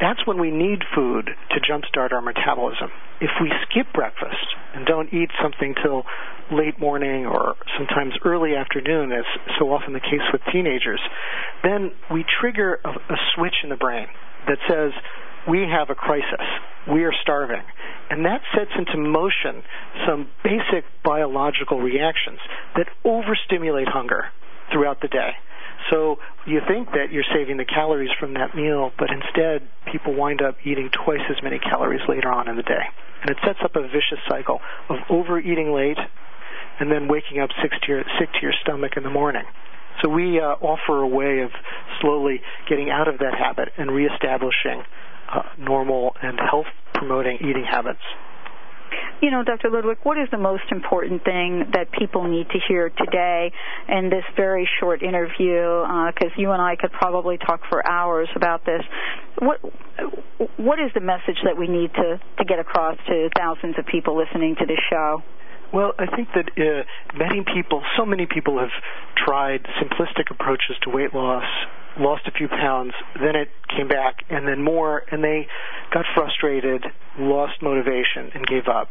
that's 0.00 0.26
when 0.26 0.40
we 0.40 0.50
need 0.50 0.80
food 0.94 1.30
to 1.50 1.60
jumpstart 1.60 2.12
our 2.12 2.20
metabolism. 2.20 2.90
If 3.20 3.30
we 3.40 3.52
skip 3.70 3.86
breakfast 3.94 4.46
and 4.74 4.84
don't 4.84 5.12
eat 5.14 5.30
something 5.40 5.76
till 5.80 6.02
late 6.50 6.80
morning 6.80 7.24
or 7.24 7.54
sometimes 7.78 8.14
early 8.24 8.56
afternoon, 8.56 9.12
as 9.12 9.24
so 9.60 9.72
often 9.72 9.92
the 9.92 10.00
case 10.00 10.26
with 10.32 10.42
teenagers, 10.52 11.00
then 11.62 11.92
we 12.10 12.24
trigger 12.40 12.80
a, 12.84 12.88
a 12.88 13.16
switch 13.34 13.54
in 13.62 13.68
the 13.70 13.76
brain 13.76 14.08
that 14.48 14.58
says, 14.68 14.90
we 15.48 15.60
have 15.70 15.88
a 15.88 15.94
crisis. 15.94 16.46
We 16.90 17.04
are 17.04 17.12
starving. 17.22 17.62
And 18.10 18.24
that 18.26 18.42
sets 18.54 18.72
into 18.76 18.98
motion 18.98 19.62
some 20.06 20.28
basic 20.42 20.84
biological 21.04 21.78
reactions 21.80 22.40
that 22.76 22.88
overstimulate 23.04 23.88
hunger 23.88 24.26
throughout 24.72 25.00
the 25.00 25.08
day. 25.08 25.30
So 25.90 26.18
you 26.46 26.60
think 26.66 26.90
that 26.92 27.12
you're 27.12 27.26
saving 27.34 27.56
the 27.56 27.64
calories 27.64 28.10
from 28.18 28.34
that 28.34 28.54
meal, 28.54 28.92
but 28.98 29.10
instead 29.10 29.68
people 29.90 30.14
wind 30.14 30.42
up 30.42 30.56
eating 30.64 30.90
twice 31.04 31.22
as 31.30 31.42
many 31.42 31.58
calories 31.58 32.02
later 32.08 32.30
on 32.30 32.48
in 32.48 32.56
the 32.56 32.62
day. 32.62 32.84
And 33.22 33.30
it 33.30 33.36
sets 33.44 33.58
up 33.62 33.76
a 33.76 33.82
vicious 33.82 34.18
cycle 34.28 34.60
of 34.88 34.98
overeating 35.10 35.72
late 35.72 35.98
and 36.80 36.90
then 36.90 37.08
waking 37.08 37.40
up 37.40 37.50
sick 37.60 37.72
to 37.82 37.88
your, 37.88 38.04
sick 38.18 38.32
to 38.32 38.40
your 38.42 38.52
stomach 38.62 38.96
in 38.96 39.02
the 39.02 39.10
morning. 39.10 39.44
So 40.02 40.08
we 40.08 40.40
uh, 40.40 40.56
offer 40.60 41.02
a 41.02 41.06
way 41.06 41.40
of 41.40 41.50
slowly 42.00 42.40
getting 42.68 42.90
out 42.90 43.08
of 43.08 43.18
that 43.18 43.34
habit 43.34 43.68
and 43.76 43.90
reestablishing 43.90 44.82
uh, 45.32 45.42
normal 45.58 46.16
and 46.22 46.38
health 46.40 46.66
promoting 46.94 47.36
eating 47.36 47.64
habits. 47.64 48.00
You 49.20 49.30
know, 49.30 49.44
Dr. 49.44 49.70
Ludwig, 49.70 49.98
what 50.02 50.18
is 50.18 50.28
the 50.30 50.38
most 50.38 50.64
important 50.70 51.24
thing 51.24 51.70
that 51.74 51.92
people 51.92 52.24
need 52.24 52.48
to 52.50 52.58
hear 52.68 52.90
today 52.90 53.52
in 53.88 54.10
this 54.10 54.24
very 54.36 54.68
short 54.80 55.02
interview? 55.02 55.82
Because 56.12 56.32
uh, 56.36 56.40
you 56.40 56.50
and 56.50 56.60
I 56.60 56.76
could 56.76 56.92
probably 56.92 57.38
talk 57.38 57.60
for 57.68 57.86
hours 57.86 58.28
about 58.34 58.64
this. 58.64 58.82
What 59.38 59.60
What 60.56 60.80
is 60.80 60.90
the 60.94 61.00
message 61.00 61.38
that 61.44 61.56
we 61.56 61.68
need 61.68 61.92
to 61.94 62.20
to 62.38 62.44
get 62.44 62.58
across 62.58 62.96
to 63.06 63.30
thousands 63.36 63.76
of 63.78 63.86
people 63.86 64.16
listening 64.16 64.56
to 64.56 64.66
this 64.66 64.80
show? 64.90 65.22
Well, 65.72 65.92
I 65.98 66.04
think 66.14 66.28
that 66.34 66.50
uh, 66.58 66.84
many 67.16 67.42
people, 67.54 67.82
so 67.96 68.04
many 68.04 68.26
people 68.26 68.58
have 68.58 68.74
tried 69.16 69.62
simplistic 69.80 70.30
approaches 70.30 70.76
to 70.82 70.90
weight 70.90 71.14
loss, 71.14 71.48
lost 71.98 72.26
a 72.26 72.32
few 72.32 72.48
pounds, 72.48 72.92
then 73.14 73.36
it 73.36 73.48
came 73.74 73.88
back, 73.88 74.24
and 74.30 74.46
then 74.46 74.62
more, 74.62 75.02
and 75.10 75.22
they 75.22 75.46
got 75.92 76.04
frustrated, 76.14 76.84
lost 77.18 77.62
motivation, 77.62 78.30
and 78.34 78.46
gave 78.46 78.68
up. 78.68 78.88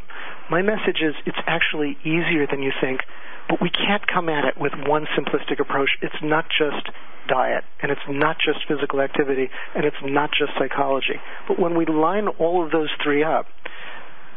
My 0.50 0.62
message 0.62 1.02
is 1.02 1.14
it's 1.26 1.38
actually 1.46 1.96
easier 2.02 2.46
than 2.50 2.62
you 2.62 2.72
think, 2.80 3.00
but 3.48 3.60
we 3.60 3.70
can't 3.70 4.06
come 4.06 4.28
at 4.28 4.44
it 4.44 4.54
with 4.56 4.72
one 4.86 5.06
simplistic 5.18 5.60
approach. 5.60 5.90
It's 6.00 6.22
not 6.22 6.46
just 6.46 6.88
diet, 7.28 7.64
and 7.82 7.90
it's 7.90 8.06
not 8.08 8.36
just 8.44 8.60
physical 8.68 9.00
activity, 9.00 9.50
and 9.74 9.84
it's 9.84 9.96
not 10.04 10.30
just 10.30 10.52
psychology. 10.58 11.20
But 11.48 11.58
when 11.58 11.76
we 11.76 11.86
line 11.86 12.28
all 12.38 12.64
of 12.64 12.70
those 12.70 12.90
three 13.02 13.24
up, 13.24 13.46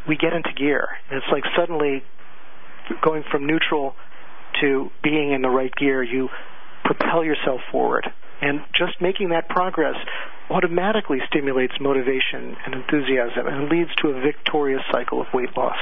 we 0.08 0.18
get 0.18 0.34
into 0.34 0.52
gear. 0.54 0.88
And 1.10 1.18
it's 1.18 1.32
like 1.32 1.44
suddenly 1.58 2.04
going 3.04 3.24
from 3.32 3.48
neutral 3.48 3.96
to 4.62 4.90
being 5.04 5.32
in 5.32 5.42
the 5.42 5.50
right 5.50 5.74
gear, 5.76 6.04
you 6.04 6.30
propel 6.84 7.24
yourself 7.24 7.62
forward. 7.72 8.08
And 8.42 8.62
just 8.76 9.02
making 9.02 9.30
that 9.30 9.50
progress 9.50 9.96
automatically 10.50 11.20
stimulates 11.28 11.74
motivation 11.80 12.56
and 12.66 12.76
enthusiasm 12.76 13.48
and 13.48 13.70
leads 13.70 13.90
to 14.02 14.10
a 14.10 14.22
victorious 14.22 14.82
cycle 14.92 15.22
of 15.22 15.28
weight 15.34 15.56
loss. 15.58 15.78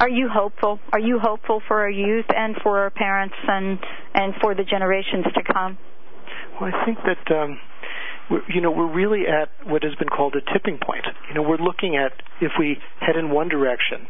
Are 0.00 0.08
you 0.08 0.28
hopeful? 0.28 0.80
Are 0.92 0.98
you 0.98 1.18
hopeful 1.18 1.62
for 1.66 1.80
our 1.80 1.90
youth 1.90 2.26
and 2.28 2.56
for 2.62 2.80
our 2.80 2.90
parents 2.90 3.34
and 3.46 3.78
and 4.14 4.34
for 4.40 4.54
the 4.54 4.64
generations 4.64 5.24
to 5.34 5.42
come? 5.52 5.78
Well, 6.60 6.70
I 6.72 6.84
think 6.84 6.98
that 7.04 7.34
um, 7.34 7.58
we're, 8.30 8.42
you 8.48 8.60
know 8.60 8.70
we're 8.70 8.92
really 8.92 9.26
at 9.26 9.50
what 9.66 9.82
has 9.82 9.94
been 9.96 10.08
called 10.08 10.36
a 10.36 10.52
tipping 10.52 10.78
point. 10.78 11.04
You 11.28 11.34
know, 11.34 11.42
we're 11.42 11.58
looking 11.58 11.96
at 11.96 12.12
if 12.40 12.52
we 12.58 12.78
head 13.00 13.16
in 13.16 13.30
one 13.30 13.48
direction, 13.48 14.06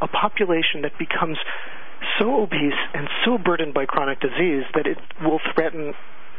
a 0.00 0.08
population 0.08 0.82
that 0.82 0.92
becomes 0.98 1.38
so 2.18 2.42
obese 2.42 2.78
and 2.94 3.08
so 3.24 3.38
burdened 3.38 3.74
by 3.74 3.86
chronic 3.86 4.20
disease 4.20 4.64
that 4.74 4.86
it 4.86 4.98
will 5.22 5.40
threaten 5.54 5.94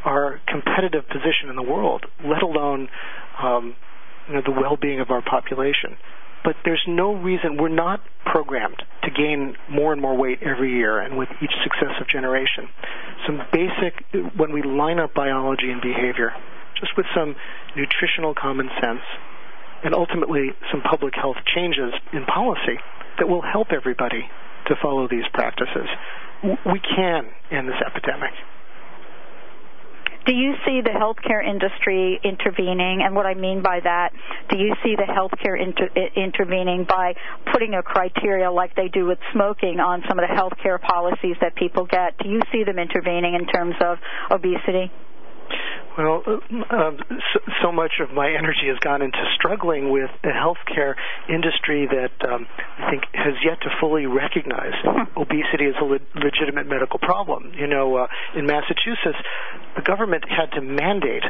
our 0.06 0.40
competitive 0.48 1.08
position 1.08 1.50
in 1.50 1.56
the 1.56 1.64
world, 1.64 2.06
let 2.24 2.42
alone 2.42 2.88
um, 3.42 3.76
you 4.28 4.36
know, 4.36 4.42
the 4.46 4.52
well-being 4.52 5.00
of 5.00 5.10
our 5.10 5.22
population. 5.22 5.98
But 6.44 6.56
there's 6.64 6.84
no 6.88 7.14
reason 7.14 7.58
we're 7.58 7.68
not 7.68 8.02
programmed 8.26 8.82
to 9.04 9.12
gain 9.12 9.56
more 9.70 9.92
and 9.92 10.02
more 10.02 10.16
weight 10.16 10.40
every 10.42 10.72
year 10.72 11.00
and 11.00 11.18
with 11.18 11.30
each 11.42 11.52
successive 11.64 12.08
generation. 12.08 12.70
Some 13.26 13.42
basic, 13.52 14.04
when 14.38 14.54
we 14.54 14.62
line 14.62 15.00
up 15.00 15.14
biology 15.14 15.70
and 15.70 15.82
behavior, 15.82 16.32
just 16.80 16.96
with 16.96 17.06
some 17.14 17.36
nutritional 17.76 18.34
common 18.34 18.70
sense, 18.80 19.02
and 19.84 19.94
ultimately 19.94 20.52
some 20.72 20.82
public 20.82 21.14
health 21.16 21.38
changes 21.46 21.94
in 22.14 22.26
policy 22.26 22.80
that 23.18 23.28
will 23.28 23.42
help 23.42 23.72
everybody 23.72 24.30
to 24.68 24.76
follow 24.82 25.08
these 25.08 25.26
practices. 25.34 25.88
We 26.44 26.80
can 26.80 27.30
end 27.52 27.68
this 27.68 27.82
epidemic. 27.86 28.32
Do 30.26 30.36
you 30.36 30.54
see 30.66 30.82
the 30.84 30.92
healthcare 30.92 31.44
industry 31.44 32.20
intervening? 32.24 33.02
And 33.04 33.16
what 33.16 33.26
I 33.26 33.34
mean 33.34 33.64
by 33.64 33.80
that, 33.84 34.12
do 34.50 34.60
you 34.60 34.76
see 34.84 34.96
the 34.96 35.10
healthcare 35.10 35.60
inter- 35.60 35.90
intervening 36.16 36.86
by 36.88 37.16
putting 37.52 37.74
a 37.74 37.82
criteria 37.82 38.52
like 38.52 38.76
they 38.76 38.90
do 38.90 39.06
with 39.08 39.18
smoking 39.34 39.80
on 39.80 40.04
some 40.08 40.20
of 40.20 40.26
the 40.28 40.36
healthcare 40.36 40.80
policies 40.80 41.36
that 41.42 41.56
people 41.56 41.86
get? 41.86 42.18
Do 42.20 42.30
you 42.30 42.42
see 42.52 42.64
them 42.64 42.78
intervening 42.78 43.34
in 43.34 43.48
terms 43.48 43.76
of 43.82 43.98
obesity? 44.30 44.92
Well, 46.00 46.24
uh, 46.26 46.76
um, 46.76 46.98
so, 47.34 47.40
so, 47.62 47.72
much 47.74 48.00
of 48.00 48.14
my 48.16 48.32
energy 48.32 48.72
has 48.72 48.80
gone 48.80 49.02
into 49.02 49.20
struggling 49.36 49.92
with 49.92 50.10
the 50.24 50.30
healthcare 50.30 50.96
industry 51.28 51.88
that 51.92 52.16
um, 52.24 52.48
I 52.78 52.90
think 52.90 53.04
has 53.12 53.34
yet 53.44 53.60
to 53.64 53.70
fully 53.82 54.06
recognize 54.06 54.72
obesity 55.18 55.66
as 55.68 55.76
a 55.82 55.84
le- 55.84 56.00
legitimate 56.16 56.68
medical 56.68 57.00
problem. 57.00 57.52
You 57.54 57.68
know, 57.68 57.98
uh, 57.98 58.08
in 58.34 58.46
Massachusetts, 58.46 59.20
the 59.76 59.82
government 59.82 60.24
had 60.30 60.56
to 60.56 60.62
mandate 60.62 61.24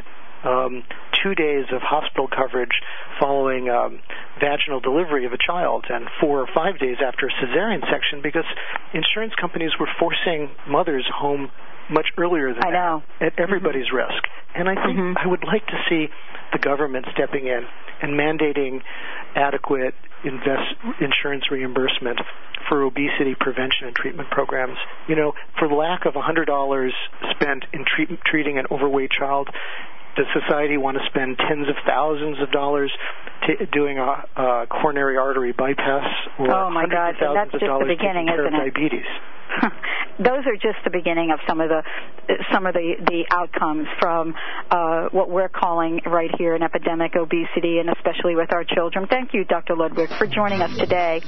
um, 0.44 0.84
two 1.24 1.34
days 1.34 1.66
of 1.74 1.82
hospital 1.82 2.28
coverage 2.28 2.78
following 3.20 3.70
um, 3.70 4.00
vaginal 4.40 4.80
delivery 4.80 5.26
of 5.26 5.34
a 5.34 5.40
child 5.42 5.86
and 5.90 6.06
four 6.22 6.42
or 6.42 6.48
five 6.54 6.78
days 6.78 6.98
after 7.04 7.26
a 7.26 7.32
cesarean 7.42 7.82
section 7.90 8.22
because 8.22 8.46
insurance 8.94 9.34
companies 9.34 9.72
were 9.80 9.90
forcing 9.98 10.52
mothers 10.68 11.06
home 11.12 11.50
much 11.90 12.08
earlier 12.18 12.54
than 12.54 12.64
I 12.64 12.72
know. 12.72 13.04
that 13.20 13.34
at 13.34 13.40
everybody's 13.40 13.88
mm-hmm. 13.88 14.14
risk. 14.14 14.24
And 14.56 14.68
I 14.68 14.76
think 14.76 14.98
mm-hmm. 14.98 15.18
I 15.18 15.28
would 15.28 15.44
like 15.44 15.66
to 15.68 15.78
see 15.90 16.08
the 16.52 16.60
government 16.60 17.06
stepping 17.14 17.48
in 17.48 17.66
and 18.02 18.14
mandating 18.14 18.82
adequate 19.36 19.94
invest 20.24 20.76
insurance 21.00 21.52
reimbursement 21.52 22.20
for 22.68 22.84
obesity 22.84 23.36
prevention 23.40 23.88
and 23.88 23.96
treatment 23.96 24.30
programs. 24.30 24.78
You 25.08 25.16
know, 25.16 25.34
for 25.58 25.68
lack 25.68 26.06
of 26.06 26.14
$100 26.14 26.90
spent 27.32 27.66
in 27.74 27.86
treat, 27.86 28.10
treating 28.26 28.58
an 28.58 28.66
overweight 28.72 29.12
child, 29.12 29.50
does 30.20 30.28
society 30.36 30.76
want 30.76 30.98
to 30.98 31.04
spend 31.08 31.38
tens 31.38 31.70
of 31.70 31.76
thousands 31.88 32.42
of 32.42 32.52
dollars 32.52 32.92
t- 33.48 33.66
doing 33.72 33.98
a, 33.98 34.28
a 34.36 34.68
coronary 34.68 35.16
artery 35.16 35.54
bypass 35.54 36.04
or 36.38 36.52
oh 36.52 36.70
my 36.70 36.84
God, 36.88 37.16
thousands 37.20 37.52
that's 37.52 37.64
just 37.64 37.80
the 37.80 37.86
beginning, 37.88 38.28
isn't 38.28 38.54
it? 38.54 38.74
diabetes? 38.76 39.08
those 40.20 40.46
are 40.46 40.56
just 40.56 40.78
the 40.84 40.90
beginning 40.92 41.32
of 41.32 41.40
some 41.48 41.62
of 41.62 41.70
the 41.70 41.82
some 42.54 42.66
of 42.66 42.74
the 42.74 42.96
the 43.08 43.26
outcomes 43.32 43.88
from 44.00 44.36
uh, 44.70 45.08
what 45.12 45.30
we're 45.30 45.50
calling 45.50 46.00
right 46.06 46.30
here 46.38 46.56
an 46.56 46.62
epidemic 46.62 47.16
obesity, 47.16 47.80
and 47.80 47.90
especially 47.90 48.36
with 48.36 48.54
our 48.54 48.64
children. 48.64 49.08
Thank 49.10 49.34
you, 49.34 49.46
Dr. 49.46 49.76
Ludwig, 49.76 50.10
for 50.18 50.28
joining 50.28 50.62
us 50.62 50.76
today. 50.78 51.22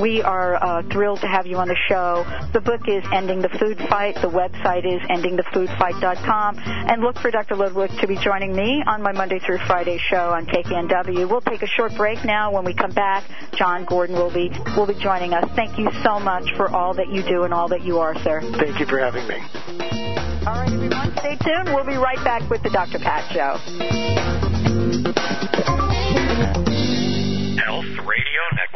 We 0.00 0.22
are 0.22 0.62
uh, 0.62 0.82
thrilled 0.92 1.20
to 1.20 1.26
have 1.26 1.46
you 1.46 1.56
on 1.56 1.68
the 1.68 1.76
show. 1.88 2.24
The 2.52 2.60
book 2.60 2.82
is 2.86 3.02
Ending 3.12 3.40
the 3.40 3.48
Food 3.58 3.78
Fight. 3.88 4.14
The 4.16 4.30
website 4.30 4.84
is 4.86 5.00
endingthefoodfight.com, 5.08 6.58
and 6.58 7.02
look 7.02 7.18
for 7.18 7.30
Dr. 7.30 7.56
Ludwig 7.56 7.90
to 8.00 8.06
be 8.06 8.16
joining 8.26 8.56
me 8.56 8.82
on 8.88 9.00
my 9.00 9.12
Monday 9.12 9.38
through 9.38 9.58
Friday 9.68 9.98
show 10.10 10.30
on 10.30 10.46
KKNW. 10.46 11.30
We'll 11.30 11.40
take 11.42 11.62
a 11.62 11.66
short 11.68 11.94
break 11.96 12.24
now. 12.24 12.52
When 12.52 12.64
we 12.64 12.74
come 12.74 12.90
back, 12.90 13.22
Jon 13.54 13.84
Gordon 13.84 14.16
will 14.16 14.34
be 14.34 14.50
will 14.76 14.88
be 14.88 14.98
joining 14.98 15.32
us. 15.32 15.48
Thank 15.54 15.78
you 15.78 15.88
so 16.02 16.18
much 16.18 16.42
for 16.56 16.68
all 16.68 16.92
that 16.94 17.08
you 17.08 17.22
do 17.22 17.44
and 17.44 17.54
all 17.54 17.68
that 17.68 17.84
you 17.84 18.00
are, 18.00 18.16
sir. 18.24 18.40
Thank 18.58 18.80
you 18.80 18.86
for 18.86 18.98
having 18.98 19.28
me. 19.28 19.36
All 20.44 20.58
right, 20.58 20.72
everyone, 20.72 21.12
stay 21.18 21.36
tuned. 21.36 21.72
We'll 21.72 21.86
be 21.86 21.94
right 21.94 22.22
back 22.24 22.50
with 22.50 22.64
the 22.64 22.70
Dr. 22.70 22.98
Pat 22.98 23.30
Show. 23.30 23.58
Health 27.62 27.86
Radio 28.02 28.42
Network. 28.56 28.75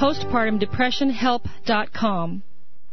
postpartumdepressionhelp.com. 0.00 2.42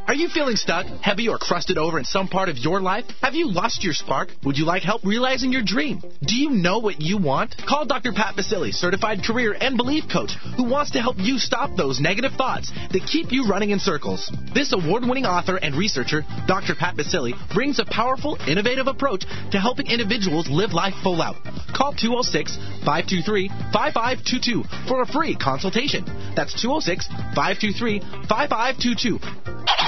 Are 0.08 0.16
you 0.16 0.30
feeling 0.30 0.56
stuck, 0.56 0.86
heavy, 1.02 1.28
or 1.28 1.38
crusted 1.38 1.78
over 1.78 2.00
in 2.00 2.06
some 2.06 2.30
part 2.30 2.48
of 2.48 2.58
your 2.58 2.80
life? 2.80 3.04
Have 3.22 3.34
you 3.34 3.52
lost 3.52 3.84
your 3.84 3.92
spark? 3.92 4.30
Would 4.46 4.58
you 4.58 4.64
like 4.64 4.82
help 4.82 5.04
realizing 5.04 5.52
your 5.52 5.64
dream? 5.66 6.02
Do 6.26 6.34
you 6.34 6.50
know 6.50 6.80
what 6.80 7.02
you 7.02 7.18
want? 7.18 7.54
Call 7.68 7.86
Dr. 7.86 8.14
Pat 8.14 8.38
Baccili, 8.38 8.72
certified 8.72 9.26
career 9.28 9.54
and 9.60 9.76
belief 9.76 10.06
coach, 10.10 10.32
who 10.56 10.64
wants 10.64 10.92
to 10.92 11.02
help 11.02 11.18
you 11.20 11.38
stop 11.38 11.76
those 11.76 12.00
negative 12.00 12.32
thoughts 12.38 12.72
that 12.72 13.06
keep 13.12 13.34
you 13.34 13.50
running 13.50 13.72
in 13.72 13.80
circles. 13.80 14.32
This 14.54 14.72
award-winning 14.72 15.26
author 15.26 15.58
and 15.58 15.76
researcher, 15.76 16.24
Dr. 16.48 16.74
Pat 16.74 16.96
Baccili, 16.96 17.34
brings 17.54 17.80
a 17.80 17.86
powerful, 17.86 18.38
innovative 18.48 18.88
approach 18.88 19.26
to 19.52 19.60
helping 19.60 19.88
individuals 19.88 20.48
live 20.50 20.72
life 20.72 20.94
full 21.04 21.22
out. 21.22 21.36
Call 21.76 21.94
206-523-5522 21.96 24.88
for 24.88 25.02
a 25.02 25.06
free 25.06 25.36
consultation. 25.36 26.06
That's 26.34 26.54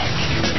206-523-5522. 0.10 0.50
This 0.50 0.59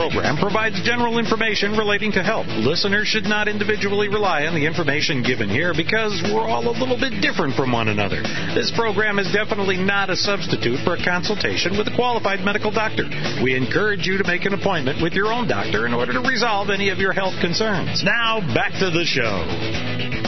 program 0.00 0.38
provides 0.38 0.80
general 0.80 1.18
information 1.18 1.76
relating 1.76 2.10
to 2.10 2.22
health. 2.22 2.46
Listeners 2.48 3.06
should 3.06 3.24
not 3.24 3.48
individually 3.48 4.08
rely 4.08 4.46
on 4.48 4.54
the 4.54 4.64
information 4.64 5.22
given 5.22 5.46
here 5.46 5.74
because 5.76 6.24
we're 6.32 6.48
all 6.48 6.64
a 6.64 6.72
little 6.72 6.96
bit 6.96 7.20
different 7.20 7.52
from 7.52 7.70
one 7.70 7.88
another. 7.88 8.24
This 8.56 8.72
program 8.74 9.18
is 9.18 9.30
definitely 9.30 9.76
not 9.76 10.08
a 10.08 10.16
substitute 10.16 10.80
for 10.88 10.96
a 10.96 11.04
consultation 11.04 11.76
with 11.76 11.86
a 11.86 11.94
qualified 11.94 12.40
medical 12.40 12.70
doctor. 12.72 13.04
We 13.44 13.54
encourage 13.54 14.06
you 14.06 14.16
to 14.16 14.24
make 14.24 14.46
an 14.46 14.54
appointment 14.54 15.02
with 15.02 15.12
your 15.12 15.34
own 15.34 15.46
doctor 15.46 15.84
in 15.84 15.92
order 15.92 16.14
to 16.14 16.20
resolve 16.20 16.70
any 16.70 16.88
of 16.88 16.96
your 16.96 17.12
health 17.12 17.36
concerns. 17.42 18.02
Now, 18.02 18.40
back 18.56 18.72
to 18.80 18.88
the 18.88 19.04
show. 19.04 20.19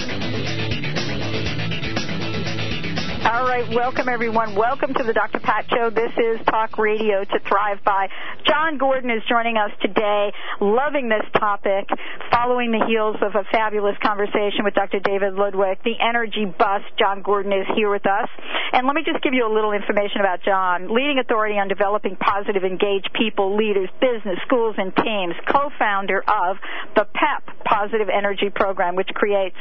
All 3.23 3.47
right, 3.47 3.69
welcome 3.71 4.09
everyone. 4.09 4.57
Welcome 4.57 4.95
to 4.95 5.05
the 5.05 5.13
Dr. 5.13 5.39
Pat 5.39 5.67
Show. 5.71 5.91
This 5.91 6.11
is 6.19 6.45
Talk 6.47 6.77
Radio 6.77 7.23
to 7.23 7.39
Thrive 7.47 7.79
By. 7.85 8.09
Jon 8.45 8.79
Gordon 8.79 9.11
is 9.11 9.23
joining 9.31 9.57
us 9.57 9.71
today, 9.81 10.33
loving 10.61 11.09
this 11.09 11.23
topic, 11.39 11.87
following 12.33 12.73
the 12.73 12.85
heels 12.85 13.15
of 13.23 13.37
a 13.37 13.45
fabulous 13.53 13.95
conversation 14.03 14.67
with 14.67 14.75
Dr. 14.75 14.99
David 14.99 15.35
Ludwig. 15.35 15.79
The 15.85 15.95
energy 16.03 16.47
bus, 16.47 16.83
Jon 16.99 17.23
Gordon 17.23 17.53
is 17.53 17.67
here 17.77 17.91
with 17.91 18.07
us. 18.11 18.29
And 18.73 18.89
let 18.89 18.97
me 18.97 19.03
just 19.07 19.23
give 19.23 19.35
you 19.35 19.47
a 19.47 19.53
little 19.55 19.71
information 19.71 20.19
about 20.19 20.43
Jon. 20.43 20.93
Leading 20.93 21.23
authority 21.23 21.55
on 21.63 21.69
developing 21.69 22.17
positive, 22.17 22.65
engaged 22.65 23.11
people, 23.15 23.55
leaders, 23.55 23.89
business, 24.01 24.43
schools, 24.47 24.75
and 24.79 24.91
teams. 24.97 25.39
Co-founder 25.47 26.25
of 26.27 26.57
the 26.97 27.07
PEP 27.07 27.63
Positive 27.65 28.09
Energy 28.11 28.51
Program, 28.51 28.97
which 28.97 29.15
creates 29.15 29.57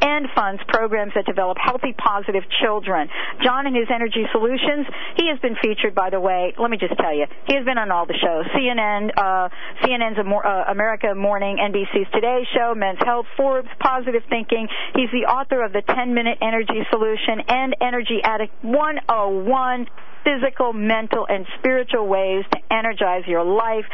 and 0.00 0.26
funds 0.34 0.62
programs 0.68 1.12
that 1.14 1.26
develop 1.26 1.58
healthy, 1.60 1.92
positive 1.92 2.44
children. 2.62 3.01
Jon 3.42 3.66
and 3.66 3.76
his 3.76 3.88
energy 3.92 4.24
solutions, 4.32 4.86
he 5.16 5.28
has 5.28 5.38
been 5.40 5.56
featured, 5.62 5.94
by 5.94 6.10
the 6.10 6.20
way, 6.20 6.54
let 6.58 6.70
me 6.70 6.76
just 6.76 6.96
tell 6.98 7.14
you, 7.14 7.26
he 7.46 7.54
has 7.54 7.64
been 7.64 7.78
on 7.78 7.90
all 7.90 8.06
the 8.06 8.16
shows. 8.18 8.46
CNN, 8.54 9.10
uh, 9.16 9.48
CNN's 9.82 10.18
uh, 10.18 10.70
American 10.70 11.18
Morning, 11.18 11.58
NBC's 11.58 12.10
Today 12.12 12.46
Show, 12.54 12.74
Men's 12.74 13.00
Health, 13.04 13.26
Forbes, 13.36 13.68
Positive 13.80 14.22
Thinking. 14.28 14.68
He's 14.94 15.10
the 15.10 15.26
author 15.30 15.62
of 15.64 15.72
the 15.72 15.82
10 15.82 16.14
Minute 16.14 16.38
Energy 16.40 16.86
Solution 16.90 17.40
and 17.48 17.76
Energy 17.80 18.20
Addict 18.22 18.52
101 18.62 19.86
physical, 20.24 20.72
mental, 20.72 21.26
and 21.28 21.46
spiritual 21.58 22.06
ways 22.06 22.44
to 22.52 22.58
energize 22.72 23.26
your 23.26 23.44
life. 23.44 23.84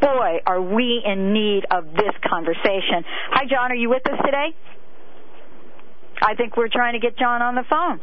Boy, 0.00 0.40
are 0.46 0.60
we 0.60 1.02
in 1.04 1.32
need 1.32 1.66
of 1.70 1.92
this 1.92 2.14
conversation. 2.24 3.04
Hi, 3.30 3.44
Jon. 3.48 3.72
Are 3.72 3.76
you 3.76 3.90
with 3.90 4.06
us 4.08 4.18
today? 4.24 4.54
I 6.22 6.34
think 6.34 6.56
we're 6.56 6.72
trying 6.72 6.94
to 6.94 6.98
get 6.98 7.18
Jon 7.18 7.42
on 7.42 7.54
the 7.54 7.64
phone. 7.68 8.00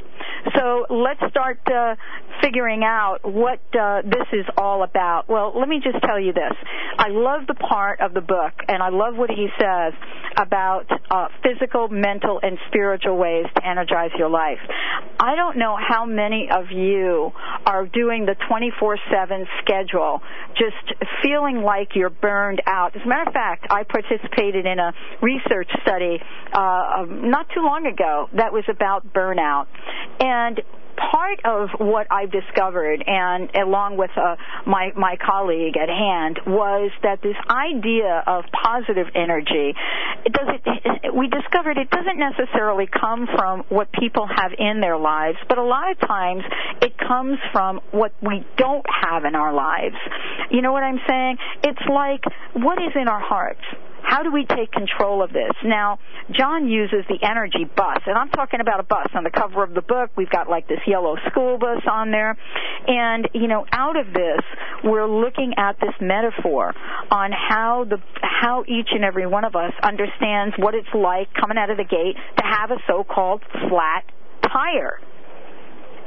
So 0.56 0.86
let's 0.90 1.22
start 1.30 1.60
uh, 1.68 1.96
figuring 2.42 2.84
out 2.84 3.20
what 3.24 3.60
uh, 3.74 4.02
this 4.04 4.28
is 4.34 4.46
all 4.58 4.84
about. 4.84 5.30
Well, 5.30 5.54
let 5.58 5.68
me 5.68 5.80
just 5.84 6.04
tell 6.04 6.20
you 6.20 6.34
this. 6.34 6.54
I 6.98 7.08
love 7.10 7.48
the 7.48 7.56
part 7.56 8.02
of 8.02 8.14
the 8.14 8.22
book, 8.22 8.54
and 8.68 8.84
I 8.84 8.90
love 8.90 9.16
what 9.16 9.30
he 9.30 9.48
says 9.60 9.94
about 10.38 10.86
uh, 11.10 11.28
physical, 11.44 11.88
mental, 11.88 12.40
and 12.42 12.58
spiritual 12.68 13.18
ways 13.18 13.46
to 13.56 13.66
energize 13.66 14.12
your 14.18 14.30
life. 14.30 14.60
I 15.20 15.36
don't 15.36 15.58
know 15.58 15.78
how 15.78 16.06
many 16.06 16.50
of 16.52 16.72
you 16.72 17.32
are 17.66 17.86
doing 17.86 18.26
the 18.26 18.36
24-7 18.50 19.46
schedule, 19.62 20.22
just 20.58 21.00
feeling 21.24 21.62
like 21.62 21.96
you're 21.96 22.10
burned 22.10 22.62
out. 22.68 22.96
As 22.96 23.02
a 23.06 23.08
matter 23.08 23.28
of 23.28 23.34
fact, 23.34 23.68
I 23.70 23.84
participated 23.84 24.66
in 24.66 24.80
a 24.80 24.94
research 25.22 25.70
study 25.82 26.20
uh, 26.52 27.06
not 27.08 27.48
too 27.54 27.62
long 27.62 27.86
ago 27.86 28.30
that 28.34 28.52
was 28.52 28.64
about 28.70 29.14
burnout. 29.14 29.68
And 30.20 30.62
part 31.12 31.40
of 31.46 31.70
what 31.80 32.08
I've 32.12 32.32
discovered, 32.32 33.04
and 33.06 33.50
along 33.56 33.98
with 33.98 34.12
uh, 34.16 34.36
my 34.66 34.92
my 34.96 35.18
colleague 35.18 35.76
at 35.78 35.90
hand, 35.90 36.40
was 36.46 36.92
that 37.04 37.22
this 37.22 37.36
idea 37.50 38.24
of 38.26 38.46
positive 38.52 39.08
energy, 39.16 39.74
it 40.26 40.34
doesn't. 40.34 41.16
We 41.16 41.28
discovered 41.28 41.78
it 41.78 41.90
doesn't 41.90 42.18
necessarily 42.18 42.88
come 42.88 43.28
from 43.36 43.64
what 43.70 43.92
people 43.92 44.28
have 44.28 44.52
in 44.58 44.82
their 44.82 44.98
lives, 44.98 45.38
but 45.48 45.58
a 45.58 45.64
lot 45.64 45.92
of 45.92 46.00
times 46.00 46.44
it 46.82 46.98
comes 46.98 47.38
from 47.52 47.82
what 47.92 48.14
we 48.22 48.46
don't 48.58 48.86
have 48.90 49.26
in 49.26 49.36
our 49.36 49.54
lives. 49.54 49.96
You 50.50 50.62
know 50.62 50.72
what 50.72 50.84
I'm 50.84 51.00
saying? 51.08 51.38
It's 51.64 51.86
like 51.90 52.24
what 52.54 52.78
is 52.82 52.94
in 52.96 53.08
our 53.08 53.22
hearts 53.22 53.62
how 54.04 54.22
do 54.22 54.32
we 54.32 54.46
take 54.46 54.72
control 54.72 55.24
of 55.24 55.32
this? 55.32 55.52
Now, 55.64 56.00
Jon 56.32 56.68
uses 56.68 57.06
the 57.10 57.18
energy 57.28 57.66
bus, 57.66 58.00
and 58.06 58.18
I'm 58.18 58.30
talking 58.30 58.60
about 58.60 58.80
a 58.80 58.84
bus. 58.84 59.08
On 59.16 59.24
the 59.24 59.32
cover 59.32 59.64
of 59.64 59.74
the 59.74 59.82
book, 59.82 60.12
we've 60.16 60.30
got 60.30 60.50
like 60.50 60.68
this 60.68 60.80
yellow 60.86 61.16
school 61.30 61.58
bus 61.58 61.82
on 61.90 62.12
there. 62.12 62.38
And, 62.88 63.30
you 63.34 63.48
know, 63.48 63.66
out 63.72 63.98
of 63.98 64.08
this, 64.14 64.42
we're 64.84 65.08
looking 65.08 65.54
at 65.58 65.80
this 65.80 65.94
metaphor 66.02 66.74
on 67.10 67.32
how 67.32 67.86
the, 67.90 67.98
how 68.22 68.64
each 68.68 68.90
and 68.92 69.04
every 69.04 69.26
one 69.26 69.46
of 69.46 69.56
us 69.56 69.74
understands 69.82 70.54
what 70.58 70.76
it's 70.76 70.94
like 70.94 71.34
coming 71.34 71.58
out 71.58 71.70
of 71.70 71.78
the 71.78 71.84
gate 71.84 72.16
to 72.38 72.44
have 72.44 72.72
a 72.72 72.78
so-called 72.88 73.42
flat 73.70 74.04
tire 74.44 75.00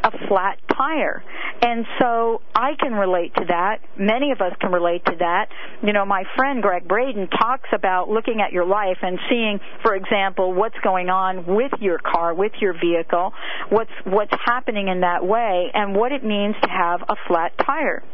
a 0.07 0.29
flat 0.29 0.59
tire. 0.77 1.23
And 1.63 1.85
so 1.99 2.43
I 2.55 2.73
can 2.79 2.93
relate 2.93 3.35
to 3.37 3.45
that. 3.49 3.81
Many 3.99 4.31
of 4.31 4.41
us 4.41 4.53
can 4.61 4.71
relate 4.71 5.05
to 5.07 5.17
that. 5.19 5.49
You 5.83 5.93
know, 5.93 6.05
my 6.05 6.25
friend 6.37 6.63
Gregg 6.63 6.87
Braden 6.87 7.29
talks 7.29 7.69
about 7.73 8.09
looking 8.09 8.41
at 8.41 8.53
your 8.53 8.67
life 8.67 8.99
and 9.03 9.19
seeing, 9.29 9.59
for 9.83 9.95
example, 9.95 10.53
what's 10.53 10.79
going 10.85 11.09
on 11.09 11.47
with 11.47 11.73
your 11.81 11.99
car, 11.99 12.35
with 12.35 12.53
your 12.61 12.75
vehicle, 12.75 13.33
what's 13.71 13.91
what's 14.05 14.35
happening 14.45 14.89
in 14.89 15.01
that 15.01 15.27
way 15.27 15.71
and 15.75 15.95
what 15.95 16.13
it 16.13 16.25
means 16.25 16.55
to 16.63 16.69
have 16.69 17.03
a 17.09 17.17
flat 17.27 17.53
tire. 17.65 18.05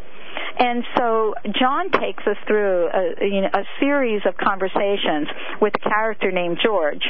And 0.58 0.84
so 0.96 1.34
Jon 1.58 1.90
takes 1.90 2.26
us 2.26 2.36
through 2.46 2.88
a, 2.92 3.24
you 3.24 3.40
know, 3.42 3.50
a 3.52 3.64
series 3.80 4.22
of 4.26 4.36
conversations 4.36 5.28
with 5.60 5.74
a 5.74 5.88
character 5.88 6.30
named 6.30 6.58
George. 6.62 7.02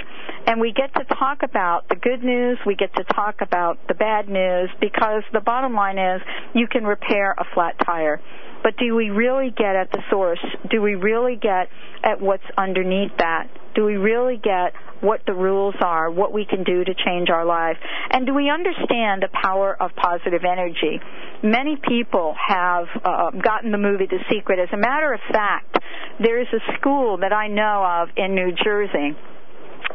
And 0.46 0.60
we 0.60 0.72
get 0.72 0.94
to 0.94 1.04
talk 1.16 1.42
about 1.42 1.88
the 1.88 1.96
good 1.96 2.22
news, 2.22 2.58
we 2.66 2.74
get 2.74 2.94
to 2.96 3.04
talk 3.04 3.40
about 3.40 3.78
the 3.88 3.94
bad 3.94 4.28
news, 4.28 4.70
because 4.80 5.22
the 5.32 5.40
bottom 5.40 5.74
line 5.74 5.98
is 5.98 6.20
you 6.54 6.66
can 6.66 6.84
repair 6.84 7.32
a 7.32 7.44
flat 7.54 7.74
tire. 7.84 8.20
But 8.62 8.76
do 8.76 8.94
we 8.94 9.10
really 9.10 9.50
get 9.50 9.74
at 9.74 9.90
the 9.90 10.02
source? 10.10 10.44
Do 10.70 10.80
we 10.80 10.94
really 10.94 11.36
get 11.36 11.68
at 12.04 12.20
what's 12.20 12.44
underneath 12.56 13.12
that? 13.18 13.48
Do 13.74 13.84
we 13.84 13.96
really 13.96 14.36
get 14.36 14.74
what 15.00 15.20
the 15.26 15.32
rules 15.32 15.74
are, 15.80 16.10
what 16.10 16.32
we 16.32 16.44
can 16.44 16.64
do 16.64 16.84
to 16.84 16.94
change 16.94 17.30
our 17.30 17.44
life? 17.44 17.76
And 18.10 18.26
do 18.26 18.34
we 18.34 18.50
understand 18.50 19.22
the 19.22 19.28
power 19.32 19.76
of 19.80 19.90
positive 19.96 20.42
energy? 20.44 21.00
Many 21.42 21.76
people 21.76 22.34
have 22.46 22.86
uh, 23.04 23.30
gotten 23.30 23.72
the 23.72 23.78
movie 23.78 24.06
The 24.06 24.20
Secret. 24.30 24.58
As 24.58 24.68
a 24.72 24.76
matter 24.76 25.12
of 25.12 25.20
fact, 25.32 25.78
there 26.20 26.40
is 26.40 26.48
a 26.52 26.76
school 26.78 27.18
that 27.18 27.32
I 27.32 27.48
know 27.48 27.84
of 27.84 28.08
in 28.16 28.34
New 28.34 28.52
Jersey 28.62 29.16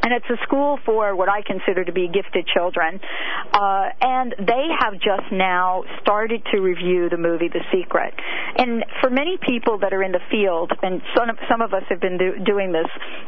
and 0.04 0.14
it's 0.14 0.30
a 0.30 0.38
school 0.44 0.80
for 0.86 1.16
what 1.16 1.30
I 1.30 1.42
consider 1.42 1.84
to 1.84 1.92
be 1.92 2.08
gifted 2.08 2.48
children. 2.48 3.00
Uh, 3.54 3.90
and 4.02 4.36
they 4.40 4.68
have 4.80 4.94
just 4.94 5.32
now 5.32 5.84
started 6.02 6.42
to 6.52 6.60
review 6.60 7.10
the 7.10 7.18
movie 7.18 7.50
The 7.50 7.64
Secret. 7.72 8.14
And 8.58 8.86
for 9.02 9.10
many 9.10 9.38
people 9.38 9.80
that 9.80 9.94
are 9.94 10.04
in 10.04 10.12
the 10.12 10.24
field, 10.32 10.72
and 10.82 11.02
some 11.16 11.30
of, 11.30 11.38
some 11.50 11.62
of 11.62 11.74
us 11.74 11.84
have 11.90 12.00
been 12.00 12.18
do, 12.18 12.40
doing 12.44 12.72
this 12.72 12.88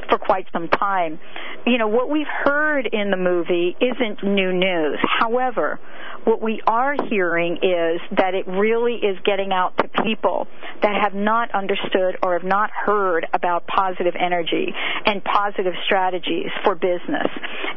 for 0.09 0.17
quite 0.17 0.47
some 0.51 0.67
time, 0.69 1.19
you 1.65 1.77
know, 1.77 1.87
what 1.87 2.09
we've 2.09 2.31
heard 2.45 2.87
in 2.91 3.11
the 3.11 3.17
movie 3.17 3.75
isn't 3.79 4.23
new 4.23 4.53
news. 4.53 4.99
However, 5.19 5.79
what 6.25 6.41
we 6.41 6.61
are 6.65 6.95
hearing 7.09 7.57
is 7.57 8.01
that 8.17 8.33
it 8.33 8.47
really 8.47 8.95
is 8.95 9.17
getting 9.25 9.51
out 9.51 9.77
to 9.77 10.03
people 10.03 10.47
that 10.81 10.95
have 11.01 11.13
not 11.13 11.53
understood 11.53 12.17
or 12.23 12.33
have 12.33 12.47
not 12.47 12.69
heard 12.71 13.25
about 13.33 13.67
positive 13.67 14.13
energy 14.19 14.73
and 15.05 15.23
positive 15.23 15.73
strategies 15.85 16.49
for 16.63 16.75
business. 16.75 17.27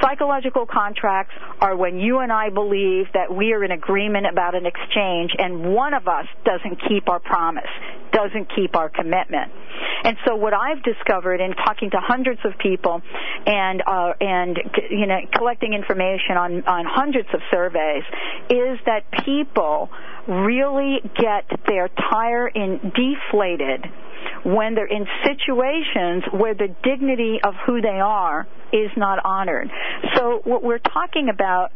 Psychological 0.00 0.66
contracts 0.66 1.34
are 1.60 1.76
when 1.76 1.98
you 1.98 2.20
and 2.20 2.32
I 2.32 2.50
believe 2.50 3.06
that 3.12 3.34
we 3.34 3.52
are 3.52 3.64
in 3.64 3.72
agreement 3.72 4.26
about 4.30 4.54
an 4.54 4.64
exchange 4.64 5.32
and 5.36 5.74
one 5.74 5.94
of 5.94 6.06
us 6.06 6.26
doesn't 6.44 6.80
keep 6.88 7.08
our 7.08 7.18
promise, 7.18 7.68
doesn't 8.12 8.50
keep 8.54 8.76
our 8.76 8.88
commitment. 8.88 9.50
And 10.04 10.16
so 10.24 10.36
what 10.36 10.54
I've 10.54 10.82
discovered 10.82 11.40
in 11.40 11.52
talking 11.54 11.90
to 11.90 11.98
hundreds 12.00 12.40
of 12.44 12.52
people 12.58 13.02
and 13.46 13.82
uh, 13.86 14.12
and 14.20 14.58
you 14.90 15.06
know 15.06 15.18
collecting 15.34 15.74
information 15.74 16.36
on 16.36 16.64
on 16.64 16.84
hundreds 16.86 17.28
of 17.34 17.40
surveys 17.50 18.04
is 18.48 18.78
that 18.86 19.04
people 19.24 19.90
really 20.26 21.00
get 21.18 21.50
their 21.66 21.88
tire 21.88 22.48
in 22.48 22.92
deflated 22.94 23.84
when 24.44 24.74
they're 24.74 24.86
in 24.86 25.06
situations 25.24 26.24
where 26.32 26.54
the 26.54 26.74
dignity 26.82 27.38
of 27.42 27.54
who 27.66 27.80
they 27.80 28.00
are 28.00 28.46
is 28.72 28.90
not 28.96 29.18
honored. 29.24 29.70
So 30.16 30.40
what 30.44 30.62
we're 30.62 30.78
talking 30.78 31.28
about 31.32 31.72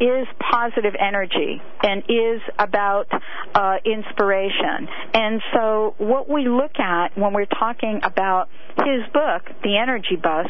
is 0.00 0.26
positive 0.38 0.94
energy 0.98 1.60
and 1.82 2.02
is 2.08 2.42
about 2.58 3.06
uh, 3.54 3.76
inspiration. 3.84 4.88
And 5.14 5.40
so, 5.54 5.94
what 5.98 6.28
we 6.28 6.46
look 6.48 6.78
at 6.78 7.16
when 7.16 7.32
we're 7.32 7.46
talking 7.46 8.00
about 8.02 8.48
his 8.76 9.02
book, 9.12 9.48
The 9.62 9.78
Energy 9.78 10.16
Bus, 10.22 10.46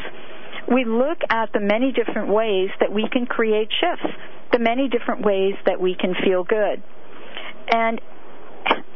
we 0.73 0.85
look 0.85 1.19
at 1.31 1.53
the 1.53 1.61
many 1.61 1.93
different 1.93 2.29
ways 2.29 2.71
that 2.81 2.93
we 2.93 3.09
can 3.11 3.27
create 3.27 3.69
shifts, 3.81 4.17
the 4.53 4.59
many 4.59 4.89
different 4.89 5.25
ways 5.25 5.55
that 5.65 5.81
we 5.81 5.95
can 5.95 6.15
feel 6.25 6.43
good. 6.43 6.83
And 7.71 8.01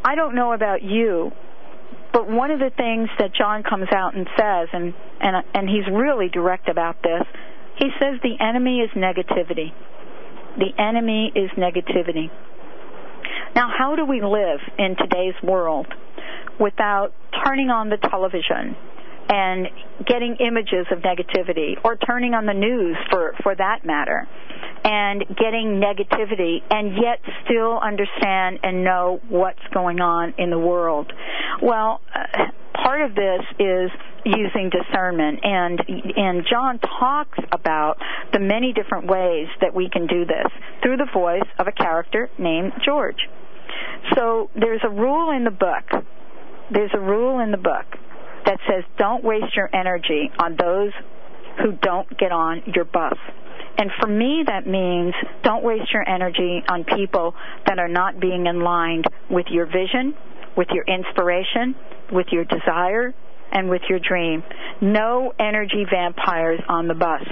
I 0.05 0.15
don't 0.17 0.35
know 0.35 0.53
about 0.53 0.83
you, 0.83 1.31
but 2.13 2.29
one 2.29 2.51
of 2.51 2.59
the 2.59 2.71
things 2.77 3.09
that 3.19 3.35
Jon 3.35 3.63
comes 3.63 3.89
out 3.95 4.15
and 4.15 4.27
says, 4.37 4.69
and, 4.73 4.95
and, 5.21 5.45
and 5.55 5.69
he's 5.69 5.87
really 5.93 6.29
direct 6.29 6.69
about 6.69 7.03
this, 7.03 7.23
he 7.79 7.89
says 8.01 8.21
the 8.23 8.37
enemy 8.45 8.81
is 8.81 8.91
negativity. 8.97 9.73
The 10.59 10.71
enemy 10.79 11.33
is 11.35 11.51
negativity. 11.57 12.31
Now, 13.55 13.71
how 13.77 13.97
do 13.97 14.05
we 14.05 14.23
live 14.23 14.61
in 14.79 14.97
today's 14.97 15.35
world 15.43 15.87
without 16.59 17.13
turning 17.45 17.71
on 17.71 17.89
the 17.89 17.97
television 17.97 18.77
and 19.31 19.69
getting 20.07 20.37
images 20.41 20.87
of 20.91 20.99
negativity 20.99 21.75
or 21.85 21.97
turning 21.97 22.35
on 22.35 22.47
the 22.47 22.53
news 22.53 22.97
for, 23.11 23.35
for 23.43 23.55
that 23.55 23.85
matter 23.85 24.27
and 24.85 25.25
getting 25.37 25.81
negativity 25.81 26.59
and 26.71 26.97
yet 26.97 27.21
still 27.45 27.79
understand 27.79 28.59
and 28.63 28.83
know 28.83 29.21
what's 29.29 29.63
going 29.73 30.01
on 30.01 30.35
in 30.37 30.51
the 30.51 30.59
world. 30.59 31.13
Well, 31.63 32.01
uh, 32.13 32.47
part 32.75 33.03
of 33.03 33.15
this 33.15 33.43
is 33.59 33.91
using 34.25 34.71
discernment 34.71 35.41
and 35.43 35.81
and 36.17 36.45
Jon 36.51 36.79
talks 36.79 37.39
about 37.53 37.97
the 38.33 38.41
many 38.41 38.73
different 38.73 39.07
ways 39.07 39.49
that 39.61 39.75
we 39.75 39.89
can 39.89 40.07
do 40.07 40.27
this 40.27 40.47
through 40.83 40.97
the 40.97 41.09
voice 41.13 41.49
of 41.59 41.69
a 41.69 41.73
character 41.73 42.29
named 42.39 42.73
George. 42.85 43.29
So 44.15 44.51
there's 44.55 44.83
a 44.83 44.91
rule 44.91 45.31
in 45.31 45.45
the 45.45 45.51
book. 45.51 46.05
There's 46.71 46.91
a 46.95 47.01
rule 47.01 47.41
in 47.41 47.51
the 47.51 47.59
book 47.59 48.00
that 48.47 48.59
says 48.69 48.85
don't 48.99 49.25
waste 49.25 49.57
your 49.57 49.69
energy 49.75 50.31
on 50.39 50.57
those 50.59 50.93
who 51.63 51.73
don't 51.73 52.09
get 52.19 52.33
on 52.33 52.63
your 52.75 52.85
bus. 52.85 53.17
And 53.79 53.91
for 54.01 54.09
me, 54.09 54.45
that 54.47 54.67
means 54.67 55.15
don't 55.43 55.65
waste 55.65 55.93
your 55.93 56.07
energy 56.09 56.63
on 56.69 56.85
people 56.85 57.35
that 57.67 57.79
are 57.79 57.89
not 57.89 58.21
being 58.21 58.47
in 58.47 58.61
line 58.61 59.03
with 59.31 59.47
your 59.51 59.67
vision, 59.67 60.15
with 60.57 60.69
your 60.71 60.85
inspiration, 60.85 61.75
with 62.13 62.27
your 62.31 62.45
desire, 62.45 63.15
and 63.53 63.69
with 63.69 63.83
your 63.89 63.99
dream. 63.99 64.43
No 64.81 65.33
energy 65.39 65.85
vampires 65.91 66.61
on 66.69 66.89
the 66.89 66.95
bus 66.95 67.23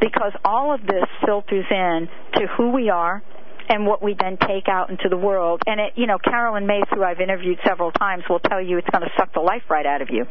because 0.00 0.32
all 0.44 0.74
of 0.74 0.80
this 0.82 1.04
filters 1.24 1.66
in 1.70 2.08
to 2.34 2.46
who 2.56 2.70
we 2.70 2.90
are 2.90 3.22
and 3.68 3.86
what 3.86 4.02
we 4.02 4.14
then 4.18 4.36
take 4.36 4.68
out 4.68 4.90
into 4.90 5.08
the 5.08 5.16
world. 5.16 5.62
And 5.66 5.80
it, 5.80 5.92
you 5.96 6.06
know, 6.06 6.18
Carolyn 6.18 6.66
Myss, 6.66 6.84
who 6.94 7.02
I've 7.02 7.20
interviewed 7.20 7.58
several 7.64 7.92
times, 7.92 8.24
will 8.28 8.40
tell 8.40 8.60
you 8.60 8.78
it's 8.78 8.90
going 8.90 9.04
to 9.04 9.12
suck 9.16 9.32
the 9.34 9.40
life 9.40 9.62
right 9.68 9.86
out 9.86 10.02
of 10.02 10.10
you. 10.10 10.26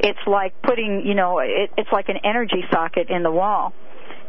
It's 0.00 0.26
like 0.26 0.60
putting, 0.62 1.02
you 1.06 1.14
know, 1.14 1.38
it, 1.40 1.70
it's 1.76 1.92
like 1.92 2.08
an 2.08 2.18
energy 2.24 2.64
socket 2.70 3.10
in 3.10 3.22
the 3.22 3.30
wall 3.30 3.72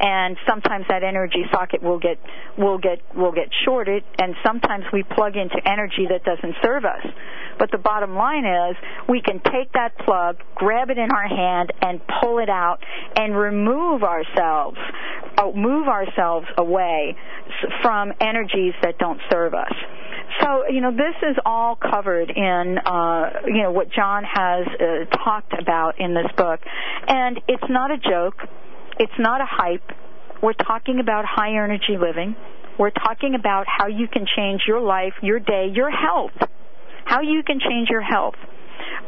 and 0.03 0.35
sometimes 0.47 0.85
that 0.89 1.01
energy 1.01 1.45
socket 1.51 1.81
will 1.81 1.97
get 1.97 2.19
will 2.57 2.77
get 2.77 2.99
will 3.15 3.31
get 3.31 3.47
shorted 3.63 4.03
and 4.19 4.35
sometimes 4.45 4.83
we 4.91 5.01
plug 5.01 5.37
into 5.37 5.55
energy 5.65 6.05
that 6.09 6.23
doesn't 6.25 6.55
serve 6.61 6.83
us 6.83 7.05
but 7.57 7.71
the 7.71 7.77
bottom 7.77 8.13
line 8.15 8.45
is 8.45 8.75
we 9.07 9.21
can 9.21 9.39
take 9.51 9.71
that 9.73 9.97
plug 9.99 10.37
grab 10.55 10.89
it 10.89 10.97
in 10.97 11.09
our 11.09 11.27
hand 11.27 11.71
and 11.81 12.01
pull 12.21 12.39
it 12.39 12.49
out 12.49 12.79
and 13.15 13.35
remove 13.35 14.03
ourselves 14.03 14.77
uh, 15.37 15.49
move 15.55 15.87
ourselves 15.87 16.47
away 16.57 17.15
from 17.81 18.11
energies 18.19 18.73
that 18.81 18.97
don't 18.97 19.21
serve 19.31 19.53
us 19.53 19.73
so, 20.41 20.67
you 20.67 20.81
know, 20.81 20.91
this 20.91 21.15
is 21.21 21.37
all 21.45 21.75
covered 21.75 22.31
in, 22.31 22.77
uh, 22.83 23.29
you 23.45 23.61
know, 23.61 23.71
what 23.71 23.91
Jon 23.91 24.23
has 24.23 24.65
uh, 24.67 25.05
talked 25.23 25.53
about 25.59 25.99
in 25.99 26.15
this 26.15 26.25
book. 26.35 26.59
And 27.07 27.39
it's 27.47 27.63
not 27.69 27.91
a 27.91 27.97
joke. 27.97 28.37
It's 28.99 29.13
not 29.19 29.41
a 29.41 29.45
hype. 29.47 29.89
We're 30.41 30.53
talking 30.53 30.99
about 30.99 31.25
high 31.25 31.49
energy 31.49 31.97
living. 31.99 32.35
We're 32.77 32.91
talking 32.91 33.35
about 33.35 33.65
how 33.67 33.87
you 33.87 34.07
can 34.07 34.25
change 34.35 34.61
your 34.67 34.81
life, 34.81 35.13
your 35.21 35.39
day, 35.39 35.71
your 35.73 35.91
health. 35.91 36.31
How 37.05 37.21
you 37.21 37.43
can 37.43 37.59
change 37.59 37.89
your 37.89 38.01
health 38.01 38.35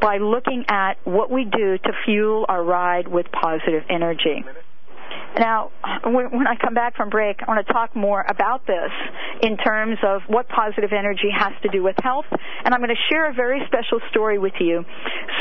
by 0.02 0.18
looking 0.18 0.66
at 0.70 0.96
what 1.04 1.32
we 1.32 1.46
do 1.46 1.78
to 1.78 1.92
fuel 2.06 2.46
our 2.48 2.64
ride 2.64 3.08
with 3.08 3.26
positive 3.32 3.84
energy. 3.90 4.44
Now, 5.38 5.72
when 6.06 6.48
I 6.48 6.56
come 6.56 6.74
back 6.74 6.96
from 6.96 7.10
break, 7.10 7.42
I 7.42 7.52
want 7.52 7.66
to 7.66 7.74
talk 7.74 7.96
more 7.96 8.22
about 8.28 8.66
this 8.66 8.92
in 9.42 9.58
terms 9.58 9.98
of 10.04 10.22
what 10.28 10.48
positive 10.48 10.92
energy 10.94 11.30
has 11.36 11.52
to 11.64 11.70
do 11.70 11.84
with 11.84 11.96
health. 12.02 12.26
And 12.64 12.74
I'm 12.74 12.80
going 12.80 12.96
to 12.96 13.04
share 13.10 13.30
a 13.30 13.34
very 13.34 13.62
special 13.68 14.00
story 14.12 14.40
with 14.40 14.54
you. 14.60 14.86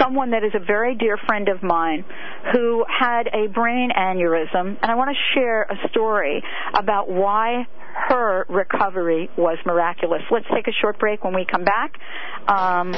Someone 0.00 0.30
that 0.32 0.42
is 0.42 0.52
a 0.54 0.64
very 0.64 0.96
dear 0.96 1.16
friend 1.26 1.48
of 1.48 1.62
mine 1.62 2.04
who 2.52 2.84
had 2.88 3.28
a 3.28 3.46
brain 3.48 3.90
aneurysm. 3.96 4.76
And 4.82 4.90
I 4.90 4.96
want 4.96 5.10
to 5.10 5.38
share 5.38 5.62
a 5.62 5.88
story 5.90 6.42
about 6.74 7.08
why 7.08 7.66
her 8.08 8.44
recovery 8.48 9.30
was 9.36 9.58
miraculous. 9.64 10.22
Let's 10.30 10.46
take 10.52 10.66
a 10.66 10.72
short 10.80 10.98
break 10.98 11.22
when 11.22 11.34
we 11.34 11.44
come 11.44 11.64
back. 11.64 12.00
Um, 12.48 12.92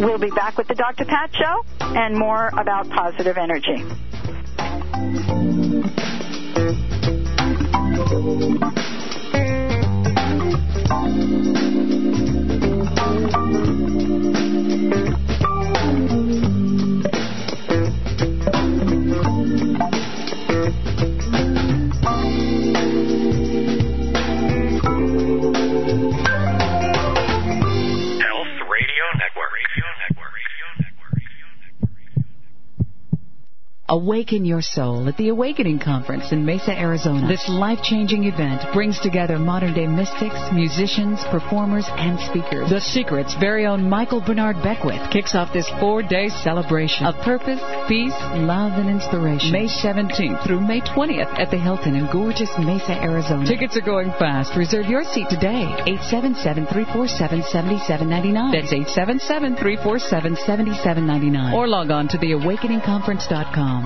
we'll 0.00 0.18
be 0.18 0.30
back 0.30 0.58
with 0.58 0.66
the 0.66 0.74
Dr. 0.74 1.04
Pat 1.04 1.30
Show 1.32 1.64
and 1.80 2.18
more 2.18 2.48
about 2.48 2.90
positive 2.90 3.38
energy. 3.38 3.84
thank 4.92 5.26
you 13.56 13.71
Awaken 33.92 34.46
your 34.46 34.62
soul 34.62 35.06
at 35.06 35.18
the 35.18 35.28
Awakening 35.28 35.78
Conference 35.78 36.32
in 36.32 36.46
Mesa, 36.46 36.72
Arizona. 36.72 37.28
This 37.28 37.46
life-changing 37.46 38.24
event 38.24 38.64
brings 38.72 38.98
together 38.98 39.38
modern-day 39.38 39.86
mystics, 39.86 40.34
musicians, 40.50 41.20
performers, 41.28 41.84
and 42.00 42.18
speakers. 42.24 42.70
The 42.70 42.80
Secret's 42.80 43.34
very 43.34 43.66
own 43.66 43.86
Michael 43.86 44.22
Bernard 44.22 44.62
Beckwith 44.62 45.10
kicks 45.12 45.34
off 45.34 45.52
this 45.52 45.68
four-day 45.78 46.30
celebration 46.40 47.04
of 47.04 47.20
purpose, 47.20 47.60
peace, 47.86 48.16
love, 48.48 48.72
and 48.80 48.88
inspiration. 48.88 49.52
May 49.52 49.68
17th 49.68 50.42
through 50.46 50.64
May 50.64 50.80
20th 50.80 51.38
at 51.38 51.50
the 51.50 51.58
Hilton 51.58 51.94
in 51.94 52.06
gorgeous 52.10 52.48
Mesa, 52.58 52.96
Arizona. 52.96 53.44
Tickets 53.44 53.76
are 53.76 53.84
going 53.84 54.08
fast. 54.16 54.56
Reserve 54.56 54.86
your 54.86 55.04
seat 55.04 55.28
today. 55.28 55.68
877-347-7799. 56.08 58.56
That's 58.56 58.72
877-347-7799. 59.52 61.52
Or 61.52 61.68
log 61.68 61.90
on 61.90 62.08
to 62.08 62.16
theawakeningconference.com. 62.16 63.81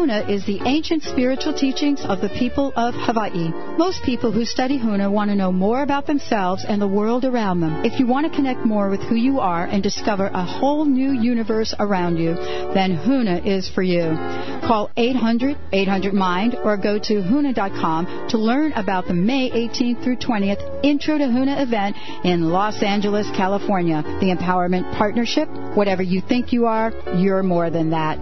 Huna 0.00 0.30
is 0.30 0.46
the 0.46 0.60
ancient 0.66 1.02
spiritual 1.02 1.52
teachings 1.52 2.00
of 2.04 2.20
the 2.20 2.28
people 2.30 2.72
of 2.74 2.94
Hawaii. 2.94 3.50
Most 3.76 4.02
people 4.02 4.32
who 4.32 4.44
study 4.44 4.78
Huna 4.78 5.10
want 5.10 5.30
to 5.30 5.34
know 5.34 5.52
more 5.52 5.82
about 5.82 6.06
themselves 6.06 6.64
and 6.66 6.80
the 6.80 6.88
world 6.88 7.24
around 7.24 7.60
them. 7.60 7.84
If 7.84 8.00
you 8.00 8.06
want 8.06 8.24
to 8.26 8.34
connect 8.34 8.64
more 8.64 8.88
with 8.88 9.00
who 9.00 9.16
you 9.16 9.40
are 9.40 9.64
and 9.64 9.82
discover 9.82 10.26
a 10.26 10.44
whole 10.44 10.84
new 10.84 11.10
universe 11.10 11.74
around 11.78 12.16
you, 12.16 12.34
then 12.72 12.96
Huna 12.96 13.44
is 13.44 13.68
for 13.68 13.82
you. 13.82 14.16
Call 14.66 14.90
800-800-MIND 14.96 16.54
or 16.62 16.76
go 16.76 16.98
to 16.98 17.14
Huna.com 17.14 18.28
to 18.30 18.38
learn 18.38 18.72
about 18.72 19.06
the 19.06 19.14
May 19.14 19.50
18th 19.50 20.04
through 20.04 20.16
20th 20.16 20.84
Intro 20.84 21.18
to 21.18 21.24
Huna 21.24 21.60
event 21.60 21.96
in 22.24 22.48
Los 22.50 22.82
Angeles, 22.82 23.26
California. 23.36 24.02
The 24.20 24.34
Empowerment 24.34 24.96
Partnership. 24.96 25.48
Whatever 25.74 26.02
you 26.02 26.20
think 26.20 26.52
you 26.52 26.66
are, 26.66 26.92
you're 27.16 27.42
more 27.42 27.70
than 27.70 27.90
that. 27.90 28.18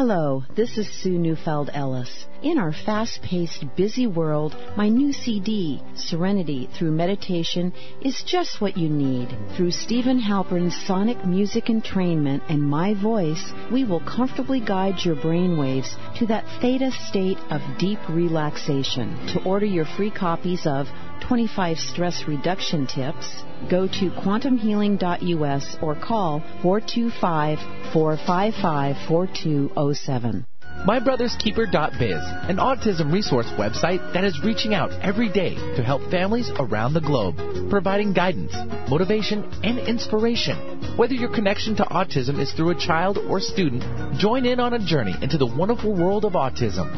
Hello, 0.00 0.44
this 0.54 0.78
is 0.78 0.88
Sue 1.02 1.18
Neufeld 1.18 1.70
Ellis. 1.74 2.28
In 2.40 2.56
our 2.56 2.72
fast 2.72 3.20
paced, 3.20 3.64
busy 3.74 4.06
world, 4.06 4.54
my 4.76 4.88
new 4.88 5.12
CD, 5.12 5.82
Serenity 5.96 6.70
Through 6.72 6.92
Meditation, 6.92 7.72
is 8.00 8.22
just 8.24 8.60
what 8.60 8.76
you 8.76 8.88
need. 8.88 9.36
Through 9.56 9.72
Steven 9.72 10.20
Halpern's 10.20 10.76
sonic 10.86 11.26
music 11.26 11.64
entrainment 11.64 12.42
and 12.48 12.62
my 12.62 12.94
voice, 12.94 13.52
we 13.72 13.82
will 13.82 13.98
comfortably 13.98 14.60
guide 14.60 15.04
your 15.04 15.16
brainwaves 15.16 15.96
to 16.20 16.26
that 16.26 16.44
theta 16.60 16.92
state 17.08 17.38
of 17.50 17.60
deep 17.76 17.98
relaxation. 18.08 19.16
To 19.32 19.42
order 19.42 19.66
your 19.66 19.84
free 19.84 20.12
copies 20.12 20.64
of 20.64 20.86
25 21.28 21.78
stress 21.78 22.24
reduction 22.26 22.86
tips, 22.86 23.42
go 23.70 23.86
to 23.86 24.08
quantumhealing.us 24.24 25.76
or 25.82 25.94
call 25.94 26.40
425 26.62 27.58
455 27.92 28.96
4207. 29.06 30.46
MyBrothersKeeper.biz, 30.86 32.48
an 32.48 32.56
autism 32.58 33.12
resource 33.12 33.48
website 33.58 34.12
that 34.12 34.22
is 34.22 34.40
reaching 34.44 34.74
out 34.74 34.92
every 35.02 35.28
day 35.28 35.56
to 35.74 35.82
help 35.82 36.08
families 36.08 36.50
around 36.58 36.94
the 36.94 37.00
globe, 37.00 37.36
providing 37.68 38.12
guidance, 38.12 38.52
motivation, 38.88 39.42
and 39.64 39.80
inspiration. 39.80 40.96
Whether 40.96 41.14
your 41.14 41.34
connection 41.34 41.74
to 41.76 41.82
autism 41.82 42.38
is 42.38 42.52
through 42.52 42.70
a 42.70 42.78
child 42.78 43.18
or 43.18 43.40
student, 43.40 43.82
join 44.18 44.46
in 44.46 44.60
on 44.60 44.72
a 44.72 44.78
journey 44.78 45.16
into 45.20 45.36
the 45.36 45.46
wonderful 45.46 45.92
world 45.92 46.24
of 46.24 46.34
autism. 46.34 46.88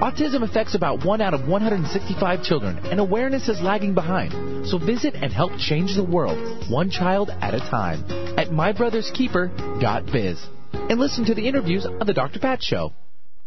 Autism 0.00 0.42
affects 0.42 0.74
about 0.74 1.04
1 1.04 1.20
out 1.20 1.34
of 1.34 1.46
165 1.46 2.42
children, 2.42 2.78
and 2.86 3.00
awareness 3.00 3.48
is 3.48 3.60
lagging 3.60 3.92
behind. 3.94 4.66
So 4.66 4.78
visit 4.78 5.14
and 5.14 5.30
help 5.30 5.52
change 5.58 5.94
the 5.94 6.02
world, 6.04 6.70
one 6.70 6.90
child 6.90 7.30
at 7.30 7.54
a 7.54 7.60
time, 7.60 8.02
at 8.38 8.48
mybrotherskeeper.biz. 8.48 10.46
And 10.72 10.98
listen 10.98 11.26
to 11.26 11.34
the 11.34 11.46
interviews 11.46 11.84
on 11.86 12.06
The 12.06 12.14
Dr. 12.14 12.40
Pat 12.40 12.62
Show. 12.62 12.92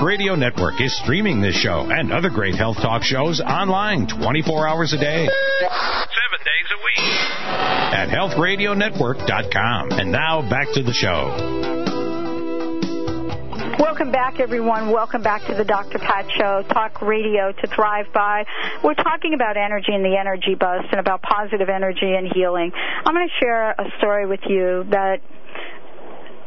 Health 0.00 0.08
Radio 0.08 0.34
Network 0.34 0.80
is 0.80 0.96
streaming 1.04 1.42
this 1.42 1.54
show 1.54 1.90
and 1.90 2.10
other 2.10 2.30
great 2.30 2.54
health 2.54 2.78
talk 2.78 3.02
shows 3.02 3.38
online 3.38 4.06
24 4.06 4.66
hours 4.66 4.94
a 4.94 4.96
day. 4.96 5.28
Seven 5.28 6.40
days 6.40 6.68
a 6.72 6.78
week. 6.80 7.04
At 7.92 8.08
healthradionetwork.com. 8.08 9.92
And 9.92 10.10
now 10.10 10.40
back 10.48 10.68
to 10.72 10.82
the 10.82 10.94
show. 10.94 11.36
Welcome 13.78 14.10
back, 14.10 14.40
everyone. 14.40 14.90
Welcome 14.90 15.22
back 15.22 15.46
to 15.48 15.54
the 15.54 15.64
Dr. 15.64 15.98
Pat 15.98 16.24
Show, 16.34 16.64
talk 16.72 17.02
radio 17.02 17.52
to 17.52 17.66
thrive 17.66 18.06
by. 18.14 18.46
We're 18.82 18.94
talking 18.94 19.34
about 19.34 19.58
energy 19.58 19.92
and 19.92 20.02
the 20.02 20.16
energy 20.18 20.54
bus 20.58 20.86
and 20.90 20.98
about 20.98 21.20
positive 21.20 21.68
energy 21.68 22.14
and 22.16 22.26
healing. 22.34 22.72
I'm 23.04 23.12
going 23.12 23.28
to 23.28 23.44
share 23.44 23.72
a 23.72 23.84
story 23.98 24.26
with 24.26 24.40
you 24.48 24.84
that 24.92 25.20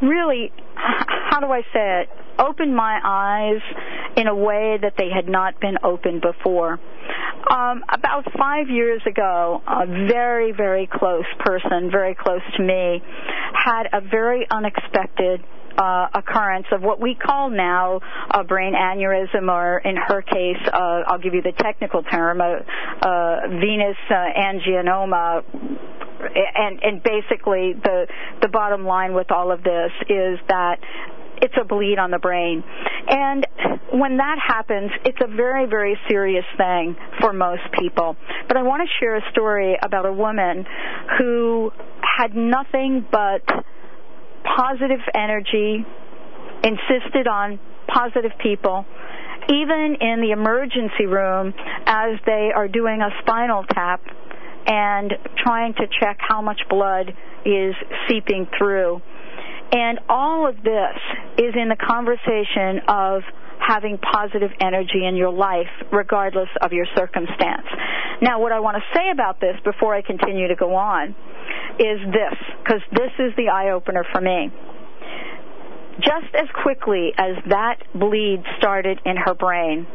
really, 0.02 0.50
how 0.74 1.38
do 1.38 1.46
I 1.52 1.60
say 1.72 2.02
it, 2.02 2.08
opened 2.38 2.74
my 2.74 3.00
eyes 3.02 3.62
in 4.16 4.26
a 4.26 4.34
way 4.34 4.78
that 4.80 4.94
they 4.96 5.10
had 5.14 5.28
not 5.28 5.60
been 5.60 5.76
opened 5.82 6.22
before. 6.22 6.78
Um, 7.50 7.84
about 7.88 8.24
five 8.38 8.68
years 8.70 9.02
ago, 9.06 9.62
a 9.66 9.86
very, 9.86 10.52
very 10.52 10.88
close 10.90 11.26
person, 11.40 11.90
very 11.90 12.14
close 12.14 12.40
to 12.56 12.62
me, 12.62 13.02
had 13.52 13.84
a 13.92 14.00
very 14.00 14.46
unexpected 14.50 15.44
uh, 15.76 16.06
occurrence 16.14 16.66
of 16.72 16.82
what 16.82 17.00
we 17.00 17.14
call 17.14 17.50
now 17.50 18.00
a 18.30 18.44
brain 18.44 18.74
aneurysm, 18.74 19.50
or 19.50 19.78
in 19.78 19.96
her 19.96 20.22
case, 20.22 20.60
uh, 20.72 21.02
I'll 21.06 21.18
give 21.18 21.34
you 21.34 21.42
the 21.42 21.52
technical 21.52 22.02
term, 22.02 22.40
a, 22.40 22.60
a 23.02 23.48
venous 23.48 23.96
uh, 24.08 24.14
angioma. 24.14 25.44
And, 26.56 26.82
and 26.82 27.02
basically, 27.02 27.74
the 27.74 28.06
the 28.40 28.48
bottom 28.48 28.86
line 28.86 29.12
with 29.12 29.30
all 29.30 29.52
of 29.52 29.62
this 29.62 29.90
is 30.08 30.38
that 30.48 30.78
it's 31.42 31.54
a 31.60 31.64
bleed 31.64 31.98
on 31.98 32.10
the 32.10 32.18
brain. 32.18 32.62
And 33.08 33.46
when 33.92 34.16
that 34.16 34.38
happens, 34.44 34.90
it's 35.04 35.18
a 35.22 35.26
very, 35.26 35.66
very 35.66 35.98
serious 36.08 36.44
thing 36.56 36.96
for 37.20 37.32
most 37.32 37.62
people. 37.78 38.16
But 38.48 38.56
I 38.56 38.62
want 38.62 38.82
to 38.82 38.88
share 39.00 39.16
a 39.16 39.30
story 39.30 39.76
about 39.82 40.06
a 40.06 40.12
woman 40.12 40.64
who 41.18 41.70
had 42.00 42.34
nothing 42.34 43.06
but 43.10 43.42
positive 44.44 45.00
energy, 45.14 45.84
insisted 46.62 47.26
on 47.26 47.58
positive 47.86 48.32
people, 48.42 48.84
even 49.48 49.96
in 50.00 50.20
the 50.20 50.30
emergency 50.32 51.06
room 51.06 51.52
as 51.86 52.18
they 52.24 52.50
are 52.54 52.68
doing 52.68 53.00
a 53.02 53.10
spinal 53.22 53.64
tap 53.64 54.00
and 54.66 55.12
trying 55.42 55.74
to 55.74 55.86
check 56.00 56.18
how 56.20 56.40
much 56.40 56.60
blood 56.70 57.12
is 57.44 57.74
seeping 58.08 58.46
through. 58.58 59.00
And 59.74 59.98
all 60.08 60.48
of 60.48 60.62
this 60.62 60.98
is 61.36 61.52
in 61.60 61.68
the 61.68 61.76
conversation 61.76 62.78
of 62.86 63.22
having 63.58 63.98
positive 63.98 64.50
energy 64.60 65.04
in 65.04 65.16
your 65.16 65.32
life 65.32 65.70
regardless 65.90 66.48
of 66.62 66.72
your 66.72 66.86
circumstance. 66.94 67.66
Now, 68.22 68.40
what 68.40 68.52
I 68.52 68.60
want 68.60 68.76
to 68.76 68.84
say 68.94 69.10
about 69.10 69.40
this 69.40 69.56
before 69.64 69.94
I 69.94 70.02
continue 70.02 70.46
to 70.46 70.54
go 70.54 70.76
on 70.76 71.10
is 71.80 71.98
this, 72.06 72.38
because 72.62 72.82
this 72.92 73.10
is 73.18 73.34
the 73.36 73.48
eye 73.48 73.70
opener 73.70 74.04
for 74.12 74.20
me. 74.20 74.52
Just 75.98 76.34
as 76.34 76.46
quickly 76.62 77.12
as 77.18 77.36
that 77.48 77.82
bleed 77.94 78.44
started 78.58 79.00
in 79.04 79.16
her 79.16 79.34
brain, 79.34 79.86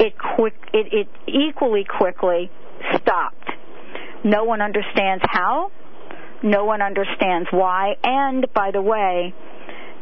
it 0.00 0.14
quick 0.36 0.54
it, 0.72 0.92
it 0.92 1.08
equally 1.28 1.84
quickly 1.84 2.50
stopped. 2.96 3.50
No 4.24 4.44
one 4.44 4.60
understands 4.60 5.22
how, 5.28 5.70
no 6.42 6.64
one 6.64 6.82
understands 6.82 7.48
why, 7.50 7.96
and 8.02 8.46
by 8.54 8.70
the 8.70 8.82
way, 8.82 9.34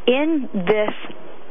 in 0.07 0.49
this 0.53 0.95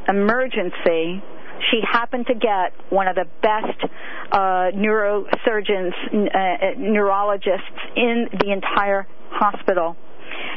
emergency, 0.08 1.22
she 1.70 1.80
happened 1.90 2.26
to 2.26 2.34
get 2.34 2.72
one 2.90 3.08
of 3.08 3.16
the 3.16 3.26
best 3.42 3.92
uh, 4.32 4.70
neurosurgeons, 4.74 5.92
uh, 6.12 6.78
neurologists 6.78 7.80
in 7.96 8.28
the 8.40 8.52
entire 8.52 9.06
hospital. 9.30 9.96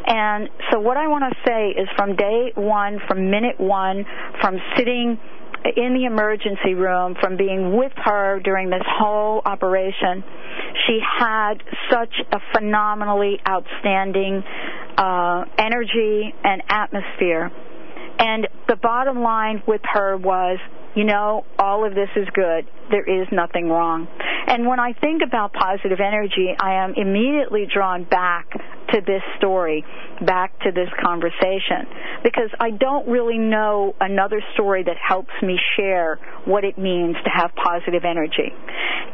And 0.06 0.50
so, 0.72 0.80
what 0.80 0.98
I 0.98 1.08
want 1.08 1.26
to 1.32 1.40
say 1.46 1.70
is 1.70 1.88
from 1.96 2.16
day 2.16 2.52
one, 2.56 3.00
from 3.08 3.30
minute 3.30 3.60
one, 3.60 4.06
from 4.42 4.58
sitting 4.78 5.20
in 5.76 5.94
the 5.94 6.06
emergency 6.06 6.74
room, 6.74 7.16
from 7.20 7.38
being 7.38 7.76
with 7.76 7.92
her 7.96 8.40
during 8.44 8.70
this 8.70 8.84
whole 8.86 9.42
operation, 9.46 10.24
she 10.86 11.00
had 11.20 11.56
such 11.92 12.14
a 12.32 12.40
phenomenally 12.54 13.40
outstanding 13.48 14.44
uh, 14.98 15.46
energy 15.58 16.34
and 16.44 16.62
atmosphere. 16.70 17.52
And 18.20 18.48
the 18.68 18.76
bottom 18.76 19.22
line 19.22 19.62
with 19.68 19.82
her 19.94 20.18
was 20.18 20.58
you 20.98 21.04
know, 21.04 21.46
all 21.60 21.86
of 21.86 21.94
this 21.94 22.10
is 22.16 22.28
good. 22.34 22.66
There 22.90 23.06
is 23.06 23.28
nothing 23.32 23.70
wrong. 23.70 24.08
And 24.48 24.66
when 24.66 24.80
I 24.80 24.94
think 24.94 25.22
about 25.22 25.54
positive 25.54 26.00
energy, 26.00 26.56
I 26.60 26.84
am 26.84 26.96
immediately 26.96 27.68
drawn 27.72 28.04
back 28.04 28.50
to 28.52 29.02
this 29.06 29.22
story, 29.38 29.86
back 30.26 30.58
to 30.62 30.72
this 30.72 30.90
conversation, 31.00 31.86
because 32.24 32.50
I 32.60 32.72
don't 32.72 33.08
really 33.08 33.38
know 33.38 33.94
another 34.02 34.42
story 34.56 34.84
that 34.86 34.96
helps 34.98 35.34
me 35.44 35.60
share 35.76 36.18
what 36.46 36.64
it 36.64 36.80
means 36.80 37.16
to 37.24 37.30
have 37.30 37.52
positive 37.54 38.04
energy. 38.04 38.52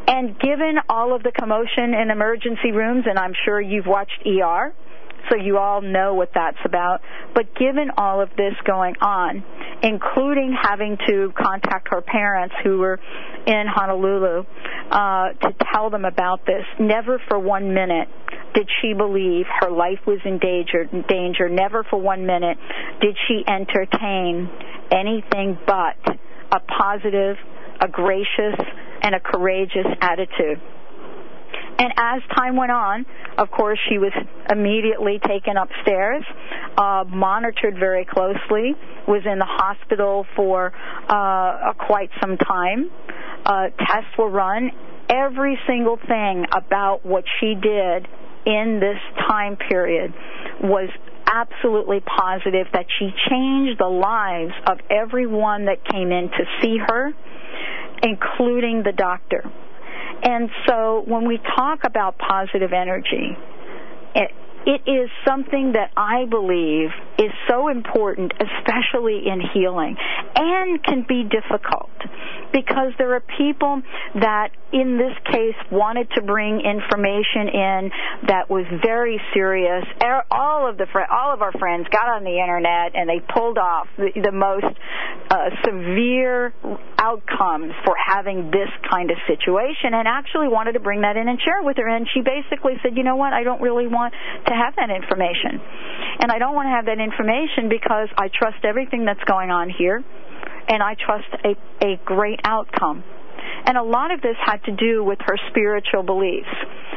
And 0.07 0.39
given 0.39 0.77
all 0.87 1.13
of 1.13 1.23
the 1.23 1.31
commotion 1.31 1.93
in 1.93 2.11
emergency 2.11 2.71
rooms, 2.71 3.03
and 3.09 3.19
I'm 3.19 3.33
sure 3.43 3.59
you've 3.59 3.87
watched 3.87 4.25
ER, 4.25 4.73
so 5.29 5.37
you 5.37 5.57
all 5.57 5.81
know 5.81 6.13
what 6.13 6.29
that's 6.33 6.57
about. 6.65 7.01
But 7.33 7.55
given 7.55 7.89
all 7.97 8.21
of 8.21 8.29
this 8.37 8.53
going 8.65 8.95
on, 9.01 9.43
including 9.81 10.55
having 10.61 10.97
to 11.07 11.33
contact 11.37 11.89
her 11.91 12.01
parents 12.01 12.55
who 12.63 12.79
were 12.79 12.99
in 13.45 13.65
Honolulu 13.67 14.45
uh, 14.91 15.29
to 15.33 15.55
tell 15.73 15.89
them 15.89 16.05
about 16.05 16.45
this, 16.45 16.65
never 16.79 17.21
for 17.27 17.39
one 17.39 17.73
minute 17.73 18.07
did 18.53 18.69
she 18.81 18.93
believe 18.93 19.45
her 19.61 19.71
life 19.71 19.99
was 20.05 20.19
in 20.25 20.37
danger. 20.37 20.85
Danger. 21.07 21.49
Never 21.49 21.83
for 21.89 21.99
one 21.99 22.25
minute 22.25 22.57
did 23.01 23.17
she 23.27 23.43
entertain 23.47 24.49
anything 24.91 25.57
but 25.65 25.97
a 26.51 26.59
positive, 26.59 27.35
a 27.81 27.87
gracious, 27.87 28.59
and 29.01 29.15
a 29.15 29.19
courageous 29.19 29.87
attitude. 30.01 30.61
And 31.79 31.91
as 31.97 32.21
time 32.35 32.55
went 32.55 32.71
on, 32.71 33.05
of 33.37 33.49
course, 33.49 33.79
she 33.89 33.97
was 33.97 34.11
immediately 34.49 35.19
taken 35.25 35.57
upstairs, 35.57 36.23
uh, 36.77 37.03
monitored 37.07 37.75
very 37.79 38.05
closely, 38.05 38.75
was 39.07 39.23
in 39.25 39.39
the 39.39 39.47
hospital 39.47 40.25
for 40.35 40.71
uh, 41.09 41.73
quite 41.79 42.09
some 42.21 42.37
time. 42.37 42.89
Uh, 43.45 43.69
tests 43.77 44.11
were 44.17 44.29
run. 44.29 44.71
Every 45.09 45.57
single 45.67 45.97
thing 46.07 46.45
about 46.55 47.05
what 47.05 47.23
she 47.39 47.55
did 47.55 48.07
in 48.45 48.79
this 48.79 48.99
time 49.27 49.57
period 49.57 50.13
was 50.61 50.89
absolutely 51.25 51.99
positive 52.01 52.67
that 52.73 52.85
she 52.99 53.09
changed 53.29 53.79
the 53.79 53.87
lives 53.87 54.53
of 54.67 54.77
everyone 54.89 55.65
that 55.65 55.83
came 55.85 56.11
in 56.11 56.29
to 56.29 56.45
see 56.61 56.77
her, 56.77 57.11
including 58.03 58.83
the 58.83 58.91
doctor. 58.91 59.43
And 60.23 60.49
so 60.67 61.03
when 61.05 61.27
we 61.27 61.37
talk 61.55 61.79
about 61.85 62.17
positive 62.17 62.71
energy, 62.73 63.37
it, 64.15 64.31
it 64.65 64.89
is 64.89 65.09
something 65.27 65.73
that 65.73 65.91
I 65.97 66.25
believe 66.25 66.89
is 67.19 67.31
so 67.49 67.67
important, 67.67 68.31
especially 68.39 69.27
in 69.27 69.41
healing, 69.53 69.97
and 70.35 70.81
can 70.83 71.05
be 71.07 71.23
difficult 71.23 71.89
because 72.51 72.93
there 72.97 73.13
are 73.15 73.23
people 73.37 73.81
that, 74.15 74.49
in 74.71 74.97
this 74.97 75.17
case, 75.31 75.57
wanted 75.71 76.09
to 76.15 76.21
bring 76.21 76.61
information 76.61 77.49
in 77.49 77.91
that 78.27 78.49
was 78.49 78.65
very 78.85 79.19
serious. 79.33 79.83
All 80.31 80.69
of 80.69 80.77
the 80.77 80.85
all 81.11 81.33
of 81.33 81.41
our 81.41 81.51
friends 81.53 81.87
got 81.89 82.07
on 82.07 82.23
the 82.23 82.39
internet 82.39 82.95
and 82.95 83.09
they 83.09 83.19
pulled 83.33 83.57
off 83.57 83.87
the, 83.97 84.11
the 84.15 84.31
most 84.31 84.65
uh, 85.29 85.49
severe 85.65 86.53
outcomes 86.97 87.73
for 87.83 87.95
having 87.97 88.51
this 88.51 88.69
kind 88.89 89.11
of 89.11 89.17
situation, 89.27 89.93
and 89.93 90.07
actually 90.07 90.47
wanted 90.47 90.73
to 90.73 90.79
bring 90.79 91.01
that 91.01 91.17
in 91.17 91.27
and 91.27 91.39
share 91.41 91.61
with 91.63 91.77
her. 91.77 91.87
And 91.87 92.07
she 92.13 92.21
basically 92.21 92.73
said, 92.83 92.95
"You 92.95 93.03
know 93.03 93.15
what? 93.15 93.33
I 93.33 93.43
don't 93.43 93.61
really 93.61 93.87
want 93.87 94.13
to 94.47 94.53
have 94.53 94.75
that 94.77 94.89
information, 94.89 95.59
and 96.19 96.31
I 96.31 96.37
don't 96.37 96.55
want 96.55 96.67
to 96.67 96.75
have 96.75 96.85
that 96.85 97.01
information 97.01 97.69
because 97.69 98.09
I 98.17 98.29
trust 98.29 98.63
everything 98.63 99.05
that's 99.05 99.23
going 99.25 99.49
on 99.49 99.69
here." 99.69 100.03
And 100.67 100.81
I 100.81 100.95
trust 100.95 101.27
a, 101.43 101.85
a 101.85 101.99
great 102.05 102.39
outcome. 102.43 103.03
And 103.65 103.77
a 103.77 103.83
lot 103.83 104.11
of 104.11 104.21
this 104.21 104.35
had 104.45 104.63
to 104.65 104.71
do 104.71 105.03
with 105.03 105.19
her 105.21 105.37
spiritual 105.49 106.03
beliefs 106.03 106.49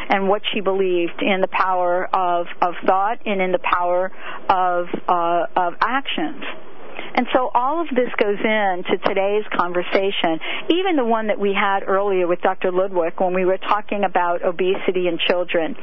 and 0.08 0.28
what 0.28 0.42
she 0.52 0.60
believed 0.60 1.22
in 1.22 1.40
the 1.40 1.48
power 1.48 2.08
of, 2.12 2.46
of 2.60 2.74
thought 2.86 3.18
and 3.26 3.40
in 3.40 3.52
the 3.52 3.58
power 3.58 4.10
of, 4.48 4.86
uh, 5.08 5.46
of 5.56 5.74
actions. 5.80 6.42
And 7.14 7.26
so 7.32 7.50
all 7.54 7.80
of 7.80 7.88
this 7.88 8.10
goes 8.20 8.38
into 8.38 8.98
today's 9.06 9.44
conversation, 9.56 10.38
even 10.68 10.96
the 10.96 11.04
one 11.04 11.28
that 11.28 11.38
we 11.38 11.54
had 11.54 11.80
earlier 11.86 12.26
with 12.26 12.40
Dr. 12.42 12.70
Ludwig 12.70 13.14
when 13.18 13.32
we 13.32 13.44
were 13.44 13.58
talking 13.58 14.04
about 14.04 14.44
obesity 14.44 15.08
in 15.08 15.18
children. 15.26 15.74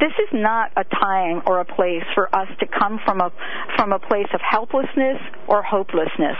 This 0.00 0.12
is 0.16 0.28
not 0.32 0.72
a 0.76 0.84
time 0.84 1.42
or 1.46 1.60
a 1.60 1.64
place 1.64 2.04
for 2.14 2.34
us 2.34 2.48
to 2.60 2.66
come 2.66 3.00
from 3.04 3.20
a 3.20 3.30
from 3.76 3.92
a 3.92 3.98
place 3.98 4.28
of 4.32 4.40
helplessness 4.40 5.20
or 5.46 5.62
hopelessness 5.62 6.36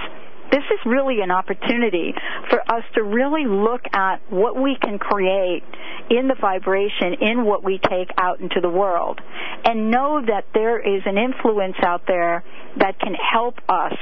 this 0.50 0.64
is 0.72 0.80
really 0.86 1.20
an 1.20 1.30
opportunity 1.30 2.14
for 2.50 2.60
us 2.72 2.84
to 2.94 3.02
really 3.02 3.44
look 3.46 3.82
at 3.92 4.20
what 4.30 4.60
we 4.60 4.76
can 4.80 4.98
create 4.98 5.62
in 6.10 6.28
the 6.28 6.36
vibration 6.40 7.14
in 7.20 7.44
what 7.44 7.64
we 7.64 7.78
take 7.88 8.10
out 8.16 8.40
into 8.40 8.60
the 8.60 8.68
world 8.68 9.20
and 9.64 9.90
know 9.90 10.22
that 10.24 10.46
there 10.54 10.78
is 10.78 11.02
an 11.04 11.18
influence 11.18 11.76
out 11.84 12.02
there 12.06 12.44
that 12.78 12.98
can 12.98 13.14
help 13.14 13.56
us 13.68 13.92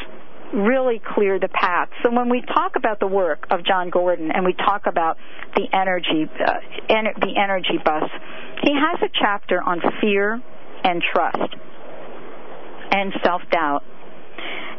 really 0.55 1.01
clear 1.15 1.41
the 1.41 1.49
path. 1.49 1.89
So 2.03 2.11
when 2.15 2.29
we 2.29 2.41
talk 2.43 2.77
about 2.77 3.01
the 3.01 3.07
work 3.07 3.47
of 3.51 3.65
Jon 3.65 3.91
Gordon 3.91 4.31
and 4.31 4.45
we 4.45 4.53
talk 4.53 4.87
about 4.87 5.19
the 5.57 5.67
energy 5.73 6.31
uh, 6.39 6.53
en- 6.89 7.15
the 7.21 7.35
energy 7.37 7.79
bus, 7.85 8.05
he 8.63 8.73
has 8.73 9.01
a 9.03 9.11
chapter 9.21 9.61
on 9.61 9.81
fear 10.01 10.41
and 10.85 11.03
trust 11.13 11.55
and 12.93 13.13
self-doubt. 13.25 13.83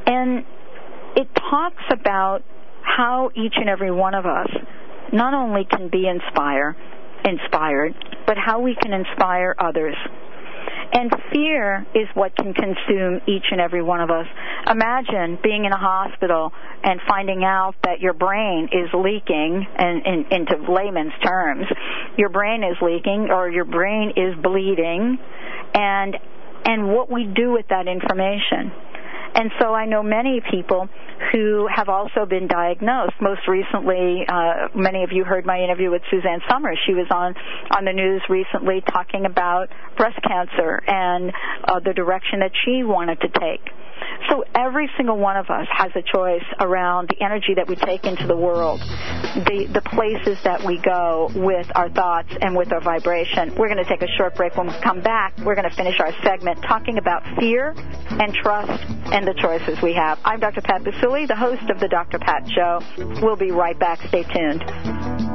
And 0.06 0.46
it 1.18 1.28
talks 1.50 1.84
about 1.92 2.44
how 2.84 3.32
each 3.36 3.56
and 3.56 3.68
every 3.68 3.92
one 3.92 4.14
of 4.14 4.26
us 4.28 4.50
not 5.12 5.34
only 5.34 5.66
can 5.66 5.90
be 5.90 6.08
inspire, 6.08 6.78
inspired, 7.26 7.94
but 8.28 8.38
how 8.38 8.62
we 8.62 8.76
can 8.76 8.94
inspire 8.94 9.56
others. 9.58 9.96
And 10.94 11.12
fear 11.34 11.86
is 11.96 12.08
what 12.14 12.36
can 12.36 12.54
consume 12.54 13.22
each 13.28 13.46
and 13.52 13.60
every 13.60 13.82
one 13.82 14.00
of 14.00 14.12
us. 14.12 14.28
Imagine 14.70 15.40
being 15.42 15.66
in 15.66 15.72
a 15.72 15.78
hospital 15.78 16.54
and 16.84 17.02
finding 17.08 17.44
out 17.44 17.74
that 17.84 18.00
your 18.00 18.14
brain 18.14 18.70
is 18.72 18.90
leaking, 18.94 19.66
and 19.76 20.06
in, 20.06 20.26
into 20.32 20.72
layman's 20.72 21.14
terms, 21.26 21.66
your 22.18 22.30
brain 22.30 22.64
is 22.64 22.78
leaking 22.82 23.30
or 23.32 23.50
your 23.50 23.66
brain 23.66 24.14
is 24.16 24.36
bleeding, 24.42 25.18
and 25.74 26.16
and 26.66 26.88
what 26.90 27.12
we 27.12 27.24
do 27.26 27.52
with 27.54 27.68
that 27.70 27.88
information. 27.88 28.72
And 29.36 29.52
so 29.60 29.74
I 29.74 29.86
know 29.86 30.04
many 30.04 30.42
people 30.52 30.90
who 31.32 31.68
have 31.74 31.90
also 31.90 32.26
been 32.26 32.48
diagnosed. 32.48 33.14
Most 33.22 33.42
recently, 33.48 34.26
uh, 34.28 34.70
many 34.76 35.04
of 35.04 35.12
you 35.12 35.24
heard 35.24 35.46
my 35.46 35.60
interview 35.60 35.92
with 35.92 36.02
Suzanne 36.10 36.42
Somers. 36.50 36.78
She 36.86 36.94
was 36.94 37.08
on 37.12 37.36
on 37.76 37.86
the 37.86 37.94
news 37.94 38.22
recently 38.30 38.82
talking 38.82 39.26
about 39.26 39.70
breast 39.98 40.20
cancer 40.24 40.82
and 40.88 41.32
uh, 41.68 41.80
the 41.80 41.94
direction 41.94 42.40
that 42.40 42.52
she 42.66 42.84
wanted 42.84 43.20
to 43.22 43.28
take. 43.30 43.62
So 44.30 44.44
every 44.56 44.90
single 44.98 45.18
one 45.18 45.38
of 45.38 45.50
us 45.50 45.68
has 45.72 45.92
a 45.96 46.02
choice 46.02 46.44
around 46.60 47.10
the 47.10 47.24
energy 47.24 47.54
that 47.56 47.68
we 47.68 47.76
take 47.76 48.06
into 48.06 48.28
the 48.28 48.36
world, 48.36 48.80
the 48.80 49.68
the 49.72 49.82
places 49.82 50.38
that 50.44 50.64
we 50.64 50.78
go 50.80 51.30
with 51.36 51.68
our 51.76 51.90
thoughts 51.90 52.30
and 52.42 52.56
with 52.56 52.72
our 52.74 52.82
vibration. 52.82 53.56
We're 53.56 53.70
going 53.70 53.84
to 53.84 53.90
take 53.90 54.02
a 54.02 54.12
short 54.18 54.36
break. 54.36 54.58
When 54.58 54.68
we 54.68 54.80
come 54.82 55.02
back, 55.02 55.38
we're 55.40 55.56
going 55.56 55.70
to 55.70 55.76
finish 55.76 56.00
our 56.00 56.12
segment 56.24 56.62
talking 56.64 56.98
about 56.98 57.24
fear 57.40 57.74
and 58.10 58.34
trust 58.34 58.84
and 59.12 59.28
the 59.28 59.34
choices 59.34 59.82
we 59.82 59.94
have. 59.94 60.20
I'm 60.26 60.40
Dr. 60.40 60.62
Pat 60.62 60.84
Baccili, 60.84 61.28
the 61.28 61.36
host 61.36 61.70
of 61.70 61.80
the 61.80 61.88
Dr. 61.88 62.20
Pat 62.20 62.50
Show. 62.50 62.82
We'll 63.22 63.36
be 63.36 63.52
right 63.52 63.78
back. 63.78 64.02
Stay 64.08 64.24
tuned. 64.24 65.27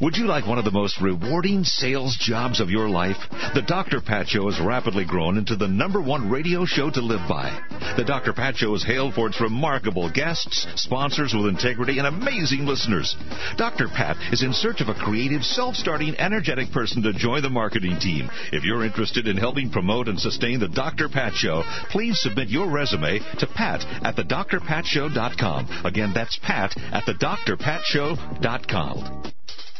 Would 0.00 0.16
you 0.16 0.26
like 0.26 0.46
one 0.46 0.58
of 0.58 0.64
the 0.64 0.70
most 0.70 1.00
rewarding 1.00 1.64
sales 1.64 2.16
jobs 2.16 2.60
of 2.60 2.70
your 2.70 2.88
life? 2.88 3.16
The 3.54 3.64
Dr. 3.66 4.00
Pat 4.00 4.28
Show 4.28 4.48
has 4.48 4.60
rapidly 4.60 5.04
grown 5.04 5.36
into 5.36 5.56
the 5.56 5.66
number 5.66 6.00
one 6.00 6.30
radio 6.30 6.64
show 6.64 6.88
to 6.88 7.00
live 7.00 7.28
by. 7.28 7.50
The 7.96 8.04
Dr. 8.04 8.32
Pat 8.32 8.56
Show 8.56 8.76
is 8.76 8.84
hailed 8.84 9.14
for 9.14 9.26
its 9.26 9.40
remarkable 9.40 10.08
guests, 10.08 10.68
sponsors 10.76 11.34
with 11.34 11.48
integrity, 11.48 11.98
and 11.98 12.06
amazing 12.06 12.64
listeners. 12.64 13.16
Dr. 13.56 13.88
Pat 13.88 14.16
is 14.32 14.44
in 14.44 14.52
search 14.52 14.80
of 14.80 14.88
a 14.88 14.94
creative, 14.94 15.42
self-starting, 15.42 16.14
energetic 16.20 16.70
person 16.70 17.02
to 17.02 17.12
join 17.12 17.42
the 17.42 17.50
marketing 17.50 17.98
team. 17.98 18.30
If 18.52 18.62
you're 18.62 18.84
interested 18.84 19.26
in 19.26 19.36
helping 19.36 19.68
promote 19.68 20.06
and 20.06 20.20
sustain 20.20 20.60
the 20.60 20.68
Dr. 20.68 21.08
Pat 21.08 21.34
Show, 21.34 21.64
please 21.90 22.22
submit 22.22 22.50
your 22.50 22.70
resume 22.70 23.18
to 23.40 23.46
pat 23.48 23.84
at 24.04 24.14
thedrpatshow.com. 24.14 25.82
Again, 25.84 26.12
that's 26.14 26.38
pat 26.40 26.76
at 26.92 27.02
thedrpatshow.com. 27.02 29.32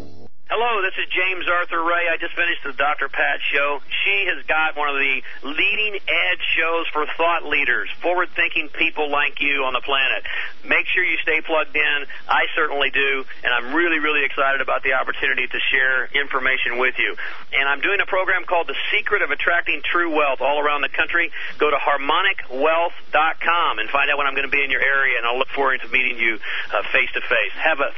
Hello, 0.51 0.83
this 0.83 0.91
is 0.99 1.07
James 1.07 1.47
Arthur 1.47 1.79
Ray. 1.79 2.11
I 2.11 2.19
just 2.19 2.35
finished 2.35 2.59
the 2.67 2.75
Dr. 2.75 3.07
Pat 3.07 3.39
show. 3.39 3.79
She 4.03 4.27
has 4.27 4.43
got 4.51 4.75
one 4.75 4.91
of 4.91 4.99
the 4.99 5.23
leading 5.47 5.95
edge 5.95 6.43
shows 6.59 6.91
for 6.91 7.07
thought 7.15 7.47
leaders, 7.47 7.87
forward 8.03 8.27
thinking 8.35 8.67
people 8.67 9.07
like 9.07 9.39
you 9.39 9.63
on 9.63 9.71
the 9.71 9.79
planet. 9.79 10.27
Make 10.67 10.91
sure 10.91 11.07
you 11.07 11.15
stay 11.23 11.39
plugged 11.39 11.71
in. 11.71 12.03
I 12.27 12.51
certainly 12.51 12.91
do, 12.91 13.23
and 13.47 13.55
I'm 13.55 13.71
really, 13.71 14.03
really 14.03 14.27
excited 14.27 14.59
about 14.59 14.83
the 14.83 14.99
opportunity 14.99 15.47
to 15.47 15.59
share 15.71 16.11
information 16.19 16.83
with 16.83 16.99
you. 16.99 17.15
And 17.55 17.63
I'm 17.63 17.79
doing 17.79 18.03
a 18.03 18.09
program 18.11 18.43
called 18.43 18.67
The 18.67 18.75
Secret 18.91 19.23
of 19.23 19.31
Attracting 19.31 19.87
True 19.87 20.11
Wealth 20.11 20.43
all 20.43 20.59
around 20.59 20.83
the 20.83 20.91
country. 20.91 21.31
Go 21.63 21.71
to 21.71 21.79
harmonicwealth.com 21.79 23.79
and 23.79 23.87
find 23.87 24.11
out 24.11 24.19
when 24.19 24.27
I'm 24.27 24.35
going 24.35 24.43
to 24.43 24.51
be 24.51 24.67
in 24.67 24.69
your 24.69 24.83
area, 24.83 25.15
and 25.15 25.23
I'll 25.23 25.39
look 25.39 25.55
forward 25.55 25.79
to 25.79 25.87
meeting 25.87 26.19
you 26.19 26.43
uh, 26.75 26.83
face 26.91 27.07
to 27.15 27.23
face. 27.23 27.55
Have 27.55 27.79
a 27.79 27.95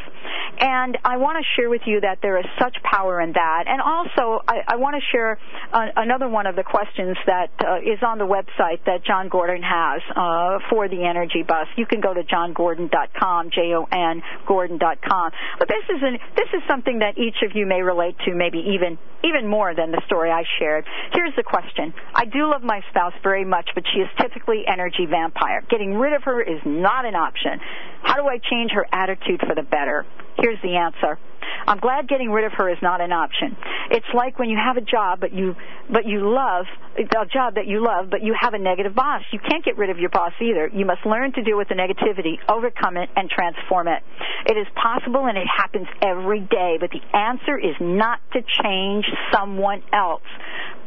And 0.59 0.97
I 1.05 1.15
want 1.15 1.37
to 1.37 1.43
share 1.55 1.69
with 1.69 1.83
you 1.85 2.01
that 2.01 2.17
there 2.21 2.37
is 2.37 2.43
such 2.59 2.75
power 2.83 3.21
in 3.21 3.31
that. 3.31 3.63
And 3.67 3.79
also, 3.79 4.43
I, 4.45 4.59
I 4.67 4.75
want 4.75 4.97
to 4.97 5.01
share 5.09 5.39
uh, 5.71 5.85
another 5.95 6.27
one 6.27 6.47
of 6.47 6.57
the 6.57 6.63
questions 6.63 7.15
that 7.27 7.51
uh, 7.63 7.77
is 7.77 8.03
on 8.05 8.17
the 8.17 8.27
website 8.27 8.83
that 8.85 9.05
Jon 9.05 9.29
Gordon 9.29 9.63
has 9.69 10.01
uh, 10.15 10.57
for 10.69 10.89
the 10.89 11.05
energy 11.05 11.43
bus. 11.45 11.67
You 11.77 11.85
can 11.85 12.01
go 12.01 12.13
to 12.13 12.23
jongordon.com, 12.23 13.51
J-O-N, 13.53 14.23
Gordon.com. 14.47 15.31
But 15.59 15.67
this 15.67 15.85
is 15.95 16.01
an, 16.01 16.17
this 16.35 16.49
is 16.53 16.61
something 16.67 16.99
that 16.99 17.17
each 17.17 17.37
of 17.45 17.55
you 17.55 17.65
may 17.65 17.81
relate 17.81 18.17
to, 18.25 18.33
maybe 18.33 18.59
even 18.73 18.97
even 19.21 19.47
more 19.47 19.75
than 19.75 19.91
the 19.91 20.01
story 20.05 20.31
I 20.31 20.43
shared. 20.57 20.85
Here's 21.13 21.35
the 21.35 21.43
question: 21.43 21.93
I 22.15 22.25
do 22.25 22.49
love 22.49 22.63
my 22.63 22.81
spouse 22.89 23.13
very 23.21 23.45
much, 23.45 23.69
but 23.75 23.83
she 23.93 23.99
is 23.99 24.09
typically 24.19 24.63
energy 24.67 25.05
vampire. 25.05 25.63
Getting 25.69 25.95
rid 25.95 26.13
of 26.13 26.23
her 26.23 26.41
is 26.41 26.61
not 26.65 27.05
an 27.05 27.15
option. 27.15 27.59
How 28.01 28.15
do 28.15 28.27
I 28.27 28.39
change 28.49 28.71
her 28.71 28.85
attitude 28.91 29.41
for 29.45 29.55
the 29.55 29.63
better? 29.63 30.05
Here's 30.37 30.61
the 30.61 30.77
answer. 30.77 31.19
I'm 31.67 31.79
glad 31.79 32.07
getting 32.07 32.29
rid 32.29 32.45
of 32.45 32.53
her 32.57 32.69
is 32.69 32.77
not 32.81 33.01
an 33.01 33.11
option. 33.11 33.55
It's 33.91 34.05
like 34.13 34.39
when 34.39 34.49
you 34.49 34.57
have 34.57 34.77
a 34.77 34.81
job 34.81 35.19
but 35.19 35.33
you 35.33 35.55
but 35.91 36.05
you 36.05 36.29
love 36.29 36.65
a 36.97 37.25
job 37.25 37.55
that 37.55 37.67
you 37.67 37.83
love 37.83 38.09
but 38.09 38.23
you 38.23 38.35
have 38.39 38.53
a 38.53 38.59
negative 38.59 38.95
boss. 38.95 39.21
You 39.31 39.39
can't 39.39 39.63
get 39.63 39.77
rid 39.77 39.89
of 39.89 39.97
your 39.97 40.09
boss 40.09 40.33
either. 40.41 40.69
You 40.73 40.85
must 40.85 41.05
learn 41.05 41.33
to 41.33 41.43
deal 41.43 41.57
with 41.57 41.69
the 41.69 41.75
negativity, 41.75 42.37
overcome 42.49 42.97
it 42.97 43.09
and 43.15 43.29
transform 43.29 43.87
it. 43.87 44.03
It 44.45 44.57
is 44.57 44.67
possible 44.75 45.25
and 45.25 45.37
it 45.37 45.47
happens 45.47 45.87
every 46.01 46.41
day, 46.41 46.77
but 46.79 46.89
the 46.91 47.01
answer 47.17 47.57
is 47.57 47.75
not 47.79 48.19
to 48.33 48.41
change 48.63 49.05
someone 49.33 49.83
else, 49.93 50.23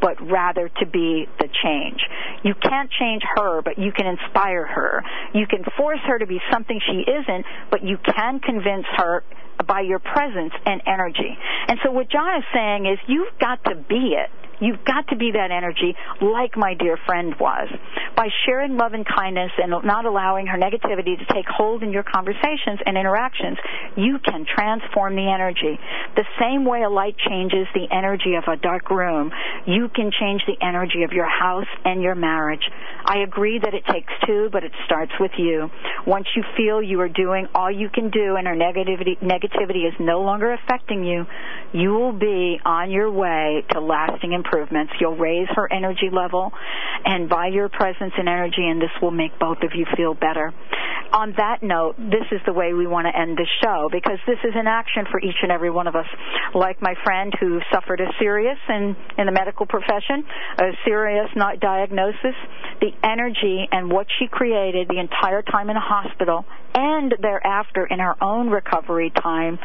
but 0.01 0.19
rather 0.21 0.69
to 0.69 0.85
be 0.85 1.27
the 1.39 1.47
change. 1.63 1.99
You 2.43 2.53
can't 2.55 2.89
change 2.91 3.23
her, 3.35 3.61
but 3.61 3.77
you 3.77 3.91
can 3.91 4.05
inspire 4.05 4.65
her. 4.65 5.03
You 5.33 5.47
can 5.47 5.63
force 5.77 5.99
her 6.05 6.19
to 6.19 6.27
be 6.27 6.39
something 6.51 6.79
she 6.85 7.03
isn't, 7.09 7.45
but 7.71 7.83
you 7.83 7.97
can 7.97 8.39
convince 8.39 8.85
her 8.97 9.23
by 9.67 9.81
your 9.81 9.99
presence 9.99 10.53
and 10.65 10.81
energy. 10.85 11.37
And 11.67 11.79
so 11.83 11.91
what 11.91 12.09
Jon 12.09 12.37
is 12.37 12.43
saying 12.53 12.85
is 12.85 12.99
you've 13.07 13.37
got 13.39 13.63
to 13.65 13.75
be 13.75 14.15
it. 14.17 14.29
You've 14.61 14.85
got 14.85 15.07
to 15.09 15.17
be 15.17 15.31
that 15.31 15.51
energy 15.51 15.95
like 16.21 16.55
my 16.55 16.73
dear 16.73 16.97
friend 17.05 17.35
was. 17.39 17.67
By 18.15 18.29
sharing 18.45 18.77
love 18.77 18.93
and 18.93 19.05
kindness 19.05 19.51
and 19.57 19.71
not 19.83 20.05
allowing 20.05 20.47
her 20.47 20.57
negativity 20.57 21.17
to 21.19 21.25
take 21.33 21.45
hold 21.47 21.83
in 21.83 21.91
your 21.91 22.03
conversations 22.03 22.79
and 22.85 22.97
interactions, 22.97 23.57
you 23.97 24.19
can 24.19 24.45
transform 24.45 25.15
the 25.15 25.29
energy. 25.29 25.79
The 26.15 26.25
same 26.39 26.65
way 26.65 26.83
a 26.83 26.89
light 26.89 27.15
changes 27.17 27.67
the 27.73 27.87
energy 27.91 28.35
of 28.35 28.43
a 28.47 28.57
dark 28.57 28.89
room, 28.89 29.31
you 29.65 29.89
can 29.89 30.11
change 30.11 30.41
the 30.45 30.57
energy 30.65 31.03
of 31.03 31.11
your 31.11 31.27
house 31.27 31.67
and 31.85 32.01
your 32.01 32.15
marriage. 32.15 32.63
I 33.05 33.19
agree 33.19 33.59
that 33.59 33.73
it 33.73 33.83
takes 33.91 34.11
two, 34.25 34.49
but 34.51 34.63
it 34.63 34.71
starts 34.85 35.11
with 35.19 35.31
you. 35.37 35.69
Once 36.05 36.27
you 36.35 36.43
feel 36.55 36.81
you 36.81 36.99
are 37.01 37.09
doing 37.09 37.47
all 37.53 37.71
you 37.71 37.89
can 37.89 38.09
do 38.09 38.35
and 38.35 38.47
her 38.47 38.55
negativity, 38.55 39.19
negativity 39.21 39.87
is 39.87 39.93
no 39.99 40.21
longer 40.21 40.53
affecting 40.53 41.03
you, 41.03 41.25
you 41.73 41.89
will 41.89 42.13
be 42.13 42.59
on 42.65 42.91
your 42.91 43.11
way 43.11 43.63
to 43.71 43.79
lasting 43.79 44.33
improvements. 44.33 44.93
You'll 44.99 45.17
raise 45.17 45.47
her 45.55 45.71
energy 45.71 46.09
level, 46.11 46.51
and 47.05 47.29
by 47.29 47.47
your 47.47 47.69
presence 47.69 48.13
and 48.17 48.29
energy, 48.29 48.67
and 48.67 48.81
this 48.81 48.91
will 49.01 49.11
make 49.11 49.37
both 49.39 49.57
of 49.63 49.71
you 49.75 49.85
feel 49.97 50.13
better. 50.13 50.53
On 51.11 51.33
that 51.37 51.61
note, 51.61 51.95
this 51.97 52.25
is 52.31 52.41
the 52.45 52.53
way 52.53 52.73
we 52.73 52.87
want 52.87 53.05
to 53.05 53.15
end 53.15 53.37
the 53.37 53.47
show 53.61 53.82
because 53.91 54.19
this 54.27 54.39
is 54.43 54.53
an 54.55 54.67
action 54.67 55.05
for 55.09 55.19
each 55.19 55.37
and 55.41 55.51
every 55.51 55.69
one 55.69 55.87
of 55.87 55.95
us. 55.95 56.07
Like 56.53 56.81
my 56.81 56.95
friend 57.03 57.33
who 57.39 57.59
suffered 57.71 57.99
a 58.01 58.07
serious 58.19 58.57
in, 58.69 58.95
in 59.17 59.25
the 59.25 59.31
medical 59.31 59.65
profession, 59.65 60.25
a 60.57 60.71
serious 60.85 61.29
not 61.35 61.59
diagnosis, 61.59 62.35
the 62.81 62.91
energy 63.03 63.67
and 63.71 63.91
what 63.91 64.07
she 64.19 64.27
created 64.27 64.87
the 64.87 64.99
entire 64.99 65.41
time 65.41 65.69
in 65.69 65.77
a 65.77 65.81
hospital 65.81 66.45
and 66.75 67.13
thereafter 67.21 67.85
in 67.85 67.99
her 67.99 68.15
own 68.21 68.49
recovery 68.49 69.11
time 69.11 69.59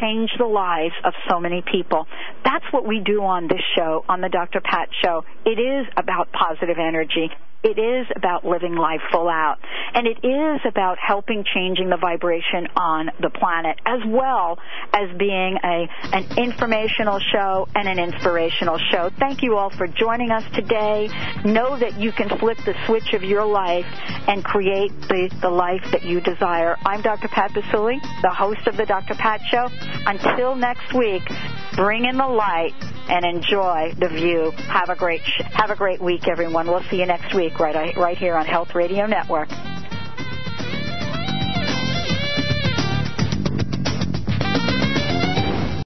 changed 0.00 0.34
the 0.38 0.46
lives 0.46 0.94
of 1.04 1.12
so 1.28 1.38
many 1.38 1.62
people. 1.62 2.06
That's 2.44 2.64
what 2.70 2.86
we 2.86 3.00
do 3.00 3.22
on 3.22 3.48
this 3.48 3.60
show, 3.76 4.04
on 4.08 4.20
the 4.20 4.28
Dr. 4.28 4.60
Pat 4.60 4.88
Show. 5.02 5.24
It 5.44 5.58
is 5.58 5.86
about 5.96 6.32
positive 6.32 6.78
energy. 6.78 7.30
It 7.64 7.78
is 7.78 8.06
about 8.14 8.44
living 8.44 8.74
life 8.74 9.00
full 9.10 9.28
out. 9.28 9.56
And 9.94 10.06
it 10.06 10.18
is 10.22 10.60
about 10.68 10.98
helping 10.98 11.44
changing 11.54 11.88
the 11.88 11.96
vibration 11.96 12.68
on 12.76 13.10
the 13.20 13.30
planet 13.30 13.78
as 13.86 14.00
well 14.06 14.58
as 14.92 15.08
being 15.16 15.56
a, 15.64 15.88
an 16.12 16.26
informational 16.36 17.18
show 17.32 17.66
and 17.74 17.88
an 17.88 17.98
inspirational 17.98 18.78
show. 18.92 19.08
Thank 19.18 19.42
you 19.42 19.56
all 19.56 19.70
for 19.70 19.86
joining 19.86 20.30
us 20.30 20.44
today. 20.54 21.08
Know 21.46 21.78
that 21.78 21.98
you 21.98 22.12
can 22.12 22.28
flip 22.38 22.58
the 22.66 22.74
switch 22.86 23.14
of 23.14 23.22
your 23.22 23.46
life 23.46 23.86
and 24.28 24.44
create 24.44 24.92
the, 25.08 25.34
the 25.40 25.50
life 25.50 25.84
that 25.90 26.04
you 26.04 26.20
desire. 26.20 26.76
I'm 26.84 27.00
Dr. 27.00 27.28
Pat 27.28 27.52
Baccili, 27.52 27.98
the 28.20 28.30
host 28.30 28.66
of 28.66 28.76
the 28.76 28.84
Dr. 28.84 29.14
Pat 29.14 29.40
Show. 29.50 29.68
Until 30.06 30.54
next 30.54 30.92
week, 30.92 31.22
bring 31.76 32.04
in 32.04 32.18
the 32.18 32.26
light 32.26 32.74
and 33.08 33.24
enjoy 33.24 33.92
the 33.98 34.08
view. 34.08 34.50
Have 34.68 34.88
a 34.88 34.96
great 34.96 35.20
have 35.52 35.70
a 35.70 35.76
great 35.76 36.00
week, 36.00 36.28
everyone. 36.28 36.66
We'll 36.66 36.84
see 36.90 36.98
you 37.00 37.06
next 37.06 37.34
week 37.34 37.58
right 37.58 37.96
right 37.96 38.16
here 38.16 38.36
on 38.36 38.46
Health 38.46 38.74
Radio 38.74 39.06
Network. 39.06 39.48